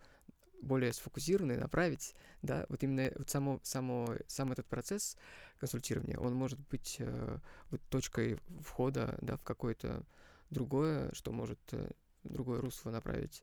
более 0.60 0.92
сфокусированно 0.92 1.56
направить, 1.56 2.14
да, 2.42 2.66
вот 2.68 2.82
именно 2.82 3.10
вот 3.16 3.28
само, 3.28 3.60
само, 3.62 4.16
сам 4.26 4.52
этот 4.52 4.66
процесс 4.66 5.16
консультирования, 5.58 6.18
он 6.18 6.34
может 6.34 6.58
быть 6.68 6.96
э, 6.98 7.38
вот 7.70 7.80
точкой 7.88 8.38
входа, 8.60 9.18
да, 9.20 9.36
в 9.36 9.42
какое-то 9.42 10.04
другое, 10.50 11.10
что 11.12 11.32
может 11.32 11.60
э, 11.72 11.90
другое 12.24 12.60
русло 12.60 12.90
направить. 12.90 13.42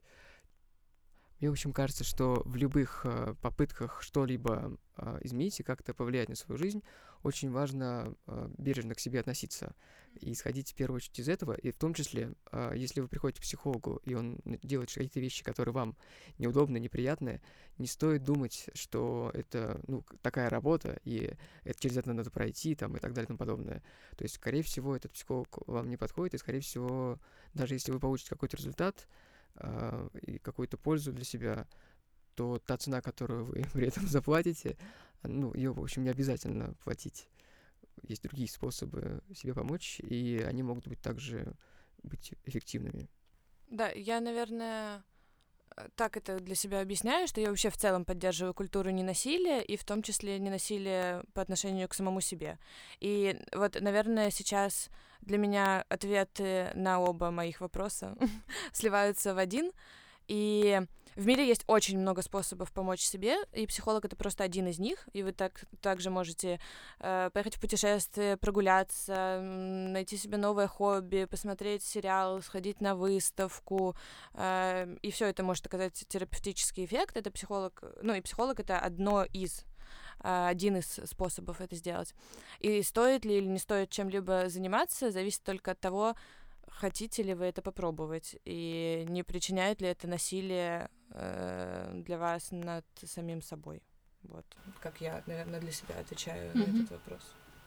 Мне, 1.40 1.50
в 1.50 1.52
общем, 1.52 1.72
кажется, 1.72 2.02
что 2.02 2.42
в 2.46 2.56
любых 2.56 3.02
э, 3.04 3.34
попытках 3.42 4.00
что-либо 4.00 4.78
э, 4.96 5.18
изменить 5.22 5.60
и 5.60 5.62
как-то 5.62 5.92
повлиять 5.92 6.30
на 6.30 6.34
свою 6.34 6.56
жизнь, 6.56 6.82
очень 7.26 7.50
важно 7.50 8.14
э, 8.26 8.48
бережно 8.56 8.94
к 8.94 9.00
себе 9.00 9.20
относиться 9.20 9.74
и 10.20 10.32
исходить 10.32 10.70
в 10.70 10.74
первую 10.74 10.96
очередь 10.96 11.18
из 11.18 11.28
этого, 11.28 11.52
и 11.52 11.72
в 11.72 11.76
том 11.76 11.92
числе, 11.92 12.34
э, 12.52 12.72
если 12.76 13.00
вы 13.00 13.08
приходите 13.08 13.40
к 13.40 13.42
психологу, 13.42 14.00
и 14.04 14.14
он 14.14 14.38
делает 14.44 14.90
какие-то 14.92 15.20
вещи, 15.20 15.42
которые 15.42 15.74
вам 15.74 15.96
неудобны, 16.38 16.78
неприятны, 16.78 17.42
не 17.78 17.86
стоит 17.86 18.22
думать, 18.22 18.68
что 18.74 19.30
это 19.34 19.80
ну, 19.88 20.04
такая 20.22 20.48
работа, 20.48 21.00
и 21.04 21.34
это, 21.64 21.80
через 21.80 21.96
это 21.96 22.12
надо 22.12 22.30
пройти, 22.30 22.74
там, 22.74 22.96
и 22.96 23.00
так 23.00 23.12
далее 23.12 23.24
и 23.24 23.28
тому 23.28 23.38
подобное. 23.38 23.82
То 24.16 24.22
есть, 24.22 24.36
скорее 24.36 24.62
всего, 24.62 24.94
этот 24.94 25.12
психолог 25.12 25.58
вам 25.66 25.90
не 25.90 25.96
подходит, 25.96 26.34
и, 26.34 26.38
скорее 26.38 26.60
всего, 26.60 27.18
даже 27.54 27.74
если 27.74 27.90
вы 27.90 27.98
получите 27.98 28.30
какой-то 28.30 28.56
результат 28.56 29.08
э, 29.56 30.08
и 30.22 30.38
какую-то 30.38 30.76
пользу 30.76 31.12
для 31.12 31.24
себя, 31.24 31.66
то 32.36 32.58
та 32.58 32.76
цена, 32.76 33.00
которую 33.00 33.46
вы 33.46 33.64
при 33.72 33.88
этом 33.88 34.06
заплатите, 34.06 34.76
ну, 35.22 35.52
ее, 35.54 35.72
в 35.72 35.80
общем, 35.80 36.04
не 36.04 36.10
обязательно 36.10 36.74
платить. 36.84 37.28
Есть 38.02 38.22
другие 38.22 38.48
способы 38.48 39.22
себе 39.34 39.54
помочь, 39.54 40.00
и 40.00 40.44
они 40.46 40.62
могут 40.62 40.86
быть 40.86 41.00
также 41.00 41.54
быть 42.02 42.34
эффективными. 42.44 43.08
Да, 43.68 43.88
я, 43.88 44.20
наверное, 44.20 45.02
так 45.94 46.16
это 46.16 46.38
для 46.40 46.54
себя 46.54 46.80
объясняю, 46.80 47.26
что 47.26 47.40
я 47.40 47.48
вообще 47.48 47.70
в 47.70 47.76
целом 47.76 48.04
поддерживаю 48.04 48.54
культуру 48.54 48.90
ненасилия, 48.90 49.60
и 49.60 49.76
в 49.76 49.84
том 49.84 50.02
числе 50.02 50.38
ненасилие 50.38 51.22
по 51.34 51.42
отношению 51.42 51.88
к 51.88 51.94
самому 51.94 52.20
себе. 52.20 52.58
И 53.00 53.38
вот, 53.52 53.80
наверное, 53.80 54.30
сейчас 54.30 54.88
для 55.20 55.38
меня 55.38 55.84
ответы 55.88 56.70
на 56.74 57.00
оба 57.00 57.30
моих 57.30 57.60
вопроса 57.60 58.16
сливаются 58.72 59.34
в 59.34 59.38
один. 59.38 59.72
И 60.28 60.80
в 61.16 61.26
мире 61.26 61.48
есть 61.48 61.64
очень 61.66 61.98
много 61.98 62.20
способов 62.20 62.72
помочь 62.72 63.00
себе, 63.00 63.38
и 63.54 63.66
психолог 63.66 64.04
это 64.04 64.16
просто 64.16 64.44
один 64.44 64.68
из 64.68 64.78
них. 64.78 65.08
И 65.14 65.22
вы 65.22 65.32
так 65.32 65.64
также 65.80 66.10
можете 66.10 66.60
э, 67.00 67.30
поехать 67.32 67.56
в 67.56 67.60
путешествие, 67.60 68.36
прогуляться, 68.36 69.40
найти 69.40 70.18
себе 70.18 70.36
новое 70.36 70.66
хобби, 70.66 71.24
посмотреть 71.24 71.82
сериал, 71.82 72.42
сходить 72.42 72.82
на 72.82 72.94
выставку, 72.94 73.96
э, 74.34 74.94
и 75.00 75.10
все 75.10 75.26
это 75.26 75.42
может 75.42 75.64
оказать 75.64 76.04
терапевтический 76.06 76.84
эффект. 76.84 77.16
Это 77.16 77.30
психолог, 77.30 77.82
ну 78.02 78.12
и 78.12 78.20
психолог 78.20 78.60
это 78.60 78.78
одно 78.78 79.24
из 79.24 79.64
э, 80.22 80.48
один 80.48 80.76
из 80.76 81.00
способов 81.06 81.62
это 81.62 81.76
сделать. 81.76 82.14
И 82.58 82.82
стоит 82.82 83.24
ли 83.24 83.38
или 83.38 83.46
не 83.46 83.58
стоит 83.58 83.88
чем-либо 83.88 84.50
заниматься, 84.50 85.10
зависит 85.10 85.42
только 85.44 85.70
от 85.70 85.80
того, 85.80 86.14
хотите 86.76 87.22
ли 87.22 87.34
вы 87.34 87.46
это 87.46 87.62
попробовать, 87.62 88.36
и 88.44 89.04
не 89.08 89.22
причиняет 89.22 89.80
ли 89.80 89.88
это 89.88 90.06
насилие 90.06 90.90
э, 91.10 92.02
для 92.04 92.18
вас 92.18 92.48
над 92.50 92.84
самим 93.04 93.42
собой. 93.42 93.82
Вот, 94.22 94.44
как 94.80 95.00
я, 95.00 95.22
наверное, 95.26 95.60
для 95.60 95.72
себя 95.72 95.98
отвечаю 95.98 96.52
mm-hmm. 96.52 96.58
на 96.58 96.62
этот 96.62 96.90
вопрос. 96.90 97.20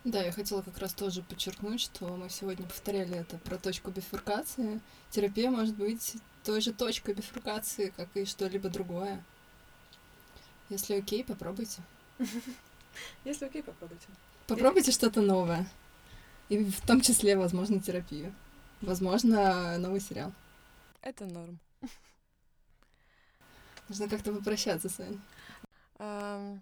Да, 0.04 0.24
я 0.24 0.32
хотела 0.32 0.62
как 0.62 0.78
раз 0.78 0.94
тоже 0.94 1.22
подчеркнуть, 1.24 1.82
что 1.82 2.06
мы 2.16 2.30
сегодня 2.30 2.66
повторяли 2.66 3.18
это 3.18 3.38
про 3.38 3.58
точку 3.58 3.92
бифуркации. 3.92 4.80
Терапия 5.10 5.50
может 5.52 5.76
быть 5.76 6.16
той 6.44 6.62
же 6.62 6.72
точкой 6.72 7.16
бифуркации, 7.16 7.92
как 7.96 8.16
и 8.16 8.26
что-либо 8.26 8.70
другое. 8.70 9.24
Если 10.70 10.94
окей, 10.94 11.24
попробуйте. 11.24 11.82
Если 13.26 13.46
окей, 13.46 13.64
попробуйте. 13.64 14.08
Попробуйте 14.48 14.92
что-то 14.92 15.22
новое. 15.22 15.70
И 16.48 16.64
в 16.64 16.86
том 16.86 17.02
числе, 17.02 17.38
возможно, 17.38 17.80
терапию. 17.80 18.34
Возможно, 18.82 19.78
новый 19.78 20.00
сериал. 20.00 20.32
Это 21.02 21.26
норм. 21.26 21.60
Нужно 23.90 24.08
как-то 24.08 24.32
попрощаться, 24.34 24.90
Сань. 24.90 25.20
Um, 25.98 26.62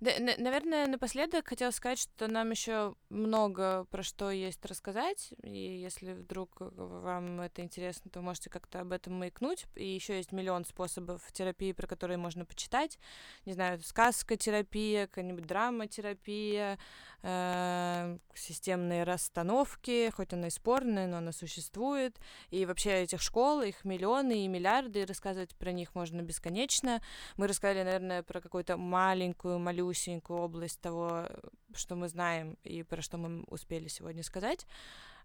да, 0.00 0.12
наверное, 0.18 0.86
напоследок 0.86 1.48
хотела 1.48 1.70
сказать, 1.70 1.98
что 1.98 2.28
нам 2.28 2.50
еще 2.50 2.94
много 3.08 3.84
про 3.90 4.02
что 4.02 4.30
есть 4.30 4.64
рассказать, 4.64 5.32
и 5.42 5.58
если 5.58 6.12
вдруг 6.12 6.50
вам 6.58 7.40
это 7.40 7.62
интересно, 7.62 8.10
то 8.10 8.20
можете 8.20 8.50
как-то 8.50 8.80
об 8.80 8.92
этом 8.92 9.14
маякнуть. 9.14 9.66
И 9.74 9.86
еще 9.86 10.16
есть 10.16 10.32
миллион 10.32 10.64
способов 10.64 11.22
терапии, 11.32 11.72
про 11.72 11.86
которые 11.86 12.18
можно 12.18 12.44
почитать. 12.44 12.98
Не 13.46 13.52
знаю, 13.52 13.80
сказка 13.82 14.36
терапия, 14.36 15.06
какая-нибудь 15.06 15.46
драма-терапия, 15.46 16.78
э, 17.22 18.18
системные 18.34 19.04
расстановки, 19.04 20.10
хоть 20.10 20.32
она 20.32 20.48
и 20.48 20.50
спорная, 20.50 21.06
но 21.06 21.18
она 21.18 21.32
существует. 21.32 22.18
И 22.50 22.66
вообще 22.66 23.02
этих 23.02 23.20
школ, 23.22 23.62
их 23.62 23.84
миллионы 23.84 24.44
и 24.44 24.48
миллиарды, 24.48 25.02
и 25.02 25.04
рассказывать 25.04 25.54
про 25.56 25.72
них 25.72 25.94
можно 25.94 26.22
бесконечно. 26.22 27.00
Мы 27.36 27.48
рассказали, 27.48 27.82
наверное, 27.82 28.22
про 28.22 28.40
какую-то 28.40 28.76
маленькую, 28.76 29.58
малюсенькую 29.64 30.38
область 30.38 30.80
того, 30.80 31.26
что 31.74 31.96
мы 31.96 32.08
знаем 32.08 32.56
и 32.64 32.82
про 32.82 33.02
что 33.02 33.16
мы 33.16 33.44
успели 33.48 33.88
сегодня 33.88 34.22
сказать. 34.22 34.66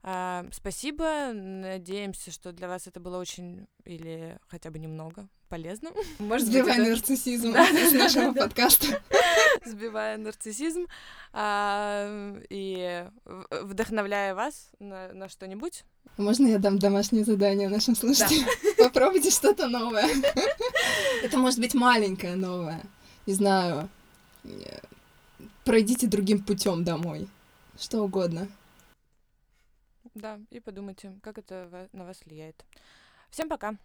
А, 0.02 0.46
спасибо. 0.52 1.32
Надеемся, 1.34 2.32
что 2.32 2.52
для 2.52 2.68
вас 2.68 2.88
это 2.88 3.00
было 3.00 3.18
очень 3.18 3.68
или 3.84 4.40
хотя 4.48 4.72
бы 4.72 4.80
немного 4.80 5.28
полезно. 5.50 5.92
Может, 6.20 6.48
Сбивая 6.48 6.78
нарциссизм 6.78 7.50
из 7.56 7.94
нашего 7.94 8.34
подкаста. 8.34 9.02
Сбивая 9.66 10.18
нарциссизм 10.18 10.88
а, 11.34 12.38
и 12.50 13.06
вдохновляя 13.52 14.36
вас 14.36 14.70
на, 14.80 15.12
на 15.14 15.28
что-нибудь. 15.28 15.84
Можно 16.18 16.48
я 16.48 16.60
дам 16.60 16.80
домашнее 16.80 17.26
задание 17.26 17.70
нашим 17.70 17.96
слушателям? 17.96 18.46
Да. 18.78 18.86
Попробуйте 18.86 19.32
что-то 19.32 19.68
новое. 19.68 20.08
Это 21.24 21.38
может 21.38 21.60
быть 21.60 21.74
маленькое 21.74 22.36
новое. 22.36 22.82
Не 23.26 23.34
знаю. 23.34 23.90
Пройдите 25.64 26.08
другим 26.08 26.44
путем 26.44 26.84
домой. 26.84 27.28
Что 27.78 28.02
угодно. 28.02 28.48
Да, 30.16 30.40
и 30.50 30.60
подумайте, 30.60 31.14
как 31.22 31.38
это 31.38 31.88
на 31.94 32.06
вас 32.06 32.22
влияет. 32.26 32.66
Всем 33.30 33.48
пока. 33.48 33.76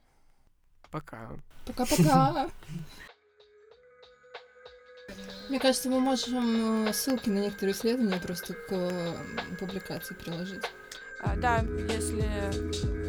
Пока. 0.91 1.31
Пока-пока. 1.67 2.51
Мне 5.49 5.61
кажется, 5.61 5.91
мы 5.91 6.01
можем 6.01 6.87
э, 6.87 6.93
ссылки 6.93 7.29
на 7.29 7.41
некоторые 7.41 7.75
исследования 7.75 8.19
просто 8.19 8.55
к 8.55 8.67
э, 8.71 9.17
публикации 9.59 10.15
приложить. 10.15 10.65
А, 11.25 11.37
да, 11.37 11.65
если, 11.93 12.25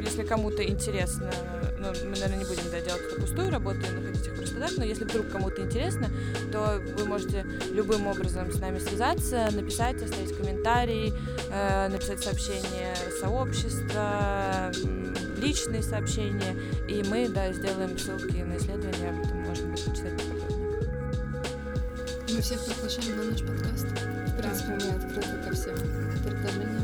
если 0.01 0.23
кому-то 0.23 0.63
интересно, 0.63 1.29
ну, 1.77 1.87
мы, 2.05 2.11
наверное, 2.11 2.37
не 2.37 2.45
будем 2.45 2.63
да, 2.71 2.79
делать 2.79 3.01
эту 3.01 3.21
пустую 3.21 3.51
работу 3.51 3.79
и 3.79 3.91
находить 3.91 4.25
их 4.25 4.35
просто 4.35 4.59
так, 4.59 4.71
но 4.77 4.83
если 4.85 5.03
вдруг 5.03 5.29
кому-то 5.29 5.61
интересно, 5.61 6.09
то 6.51 6.81
вы 6.97 7.05
можете 7.05 7.45
любым 7.71 8.07
образом 8.07 8.51
с 8.51 8.59
нами 8.59 8.79
связаться, 8.79 9.49
написать, 9.51 10.01
оставить 10.01 10.35
комментарий, 10.35 11.13
э, 11.51 11.89
написать 11.89 12.23
сообщение 12.23 12.95
сообщества, 13.19 14.71
личные 15.37 15.83
сообщения, 15.83 16.55
и 16.87 17.03
мы, 17.07 17.27
да, 17.27 17.51
сделаем 17.51 17.97
ссылки 17.97 18.37
на 18.37 18.57
исследования, 18.57 19.09
об 19.09 19.25
этом 19.25 19.37
можно 19.43 19.67
будет 19.67 19.85
почитать 19.85 20.13
поподробнее. 20.13 20.55
Мы 22.33 22.41
всех 22.41 22.63
приглашаем 22.65 23.17
на 23.17 23.23
наш 23.25 23.41
подкаст. 23.41 23.85
В 23.85 24.37
принципе, 24.37 24.71
мы 24.71 24.95
открыты 24.95 25.43
ко 25.43 25.53
всем 25.53 25.75
предложениям. 26.23 26.74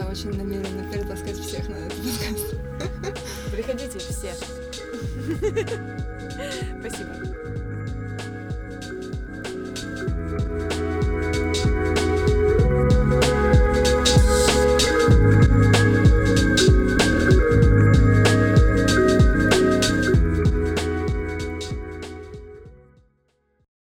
Я 0.00 0.06
очень 0.06 0.32
намерена 0.32 0.90
перетаскать 0.90 1.38
всех 1.38 1.68
на 1.68 1.74
этот 1.74 1.98
подкаст. 1.98 2.54
Приходите 3.52 3.98
все. 3.98 4.32
Спасибо. 6.80 7.49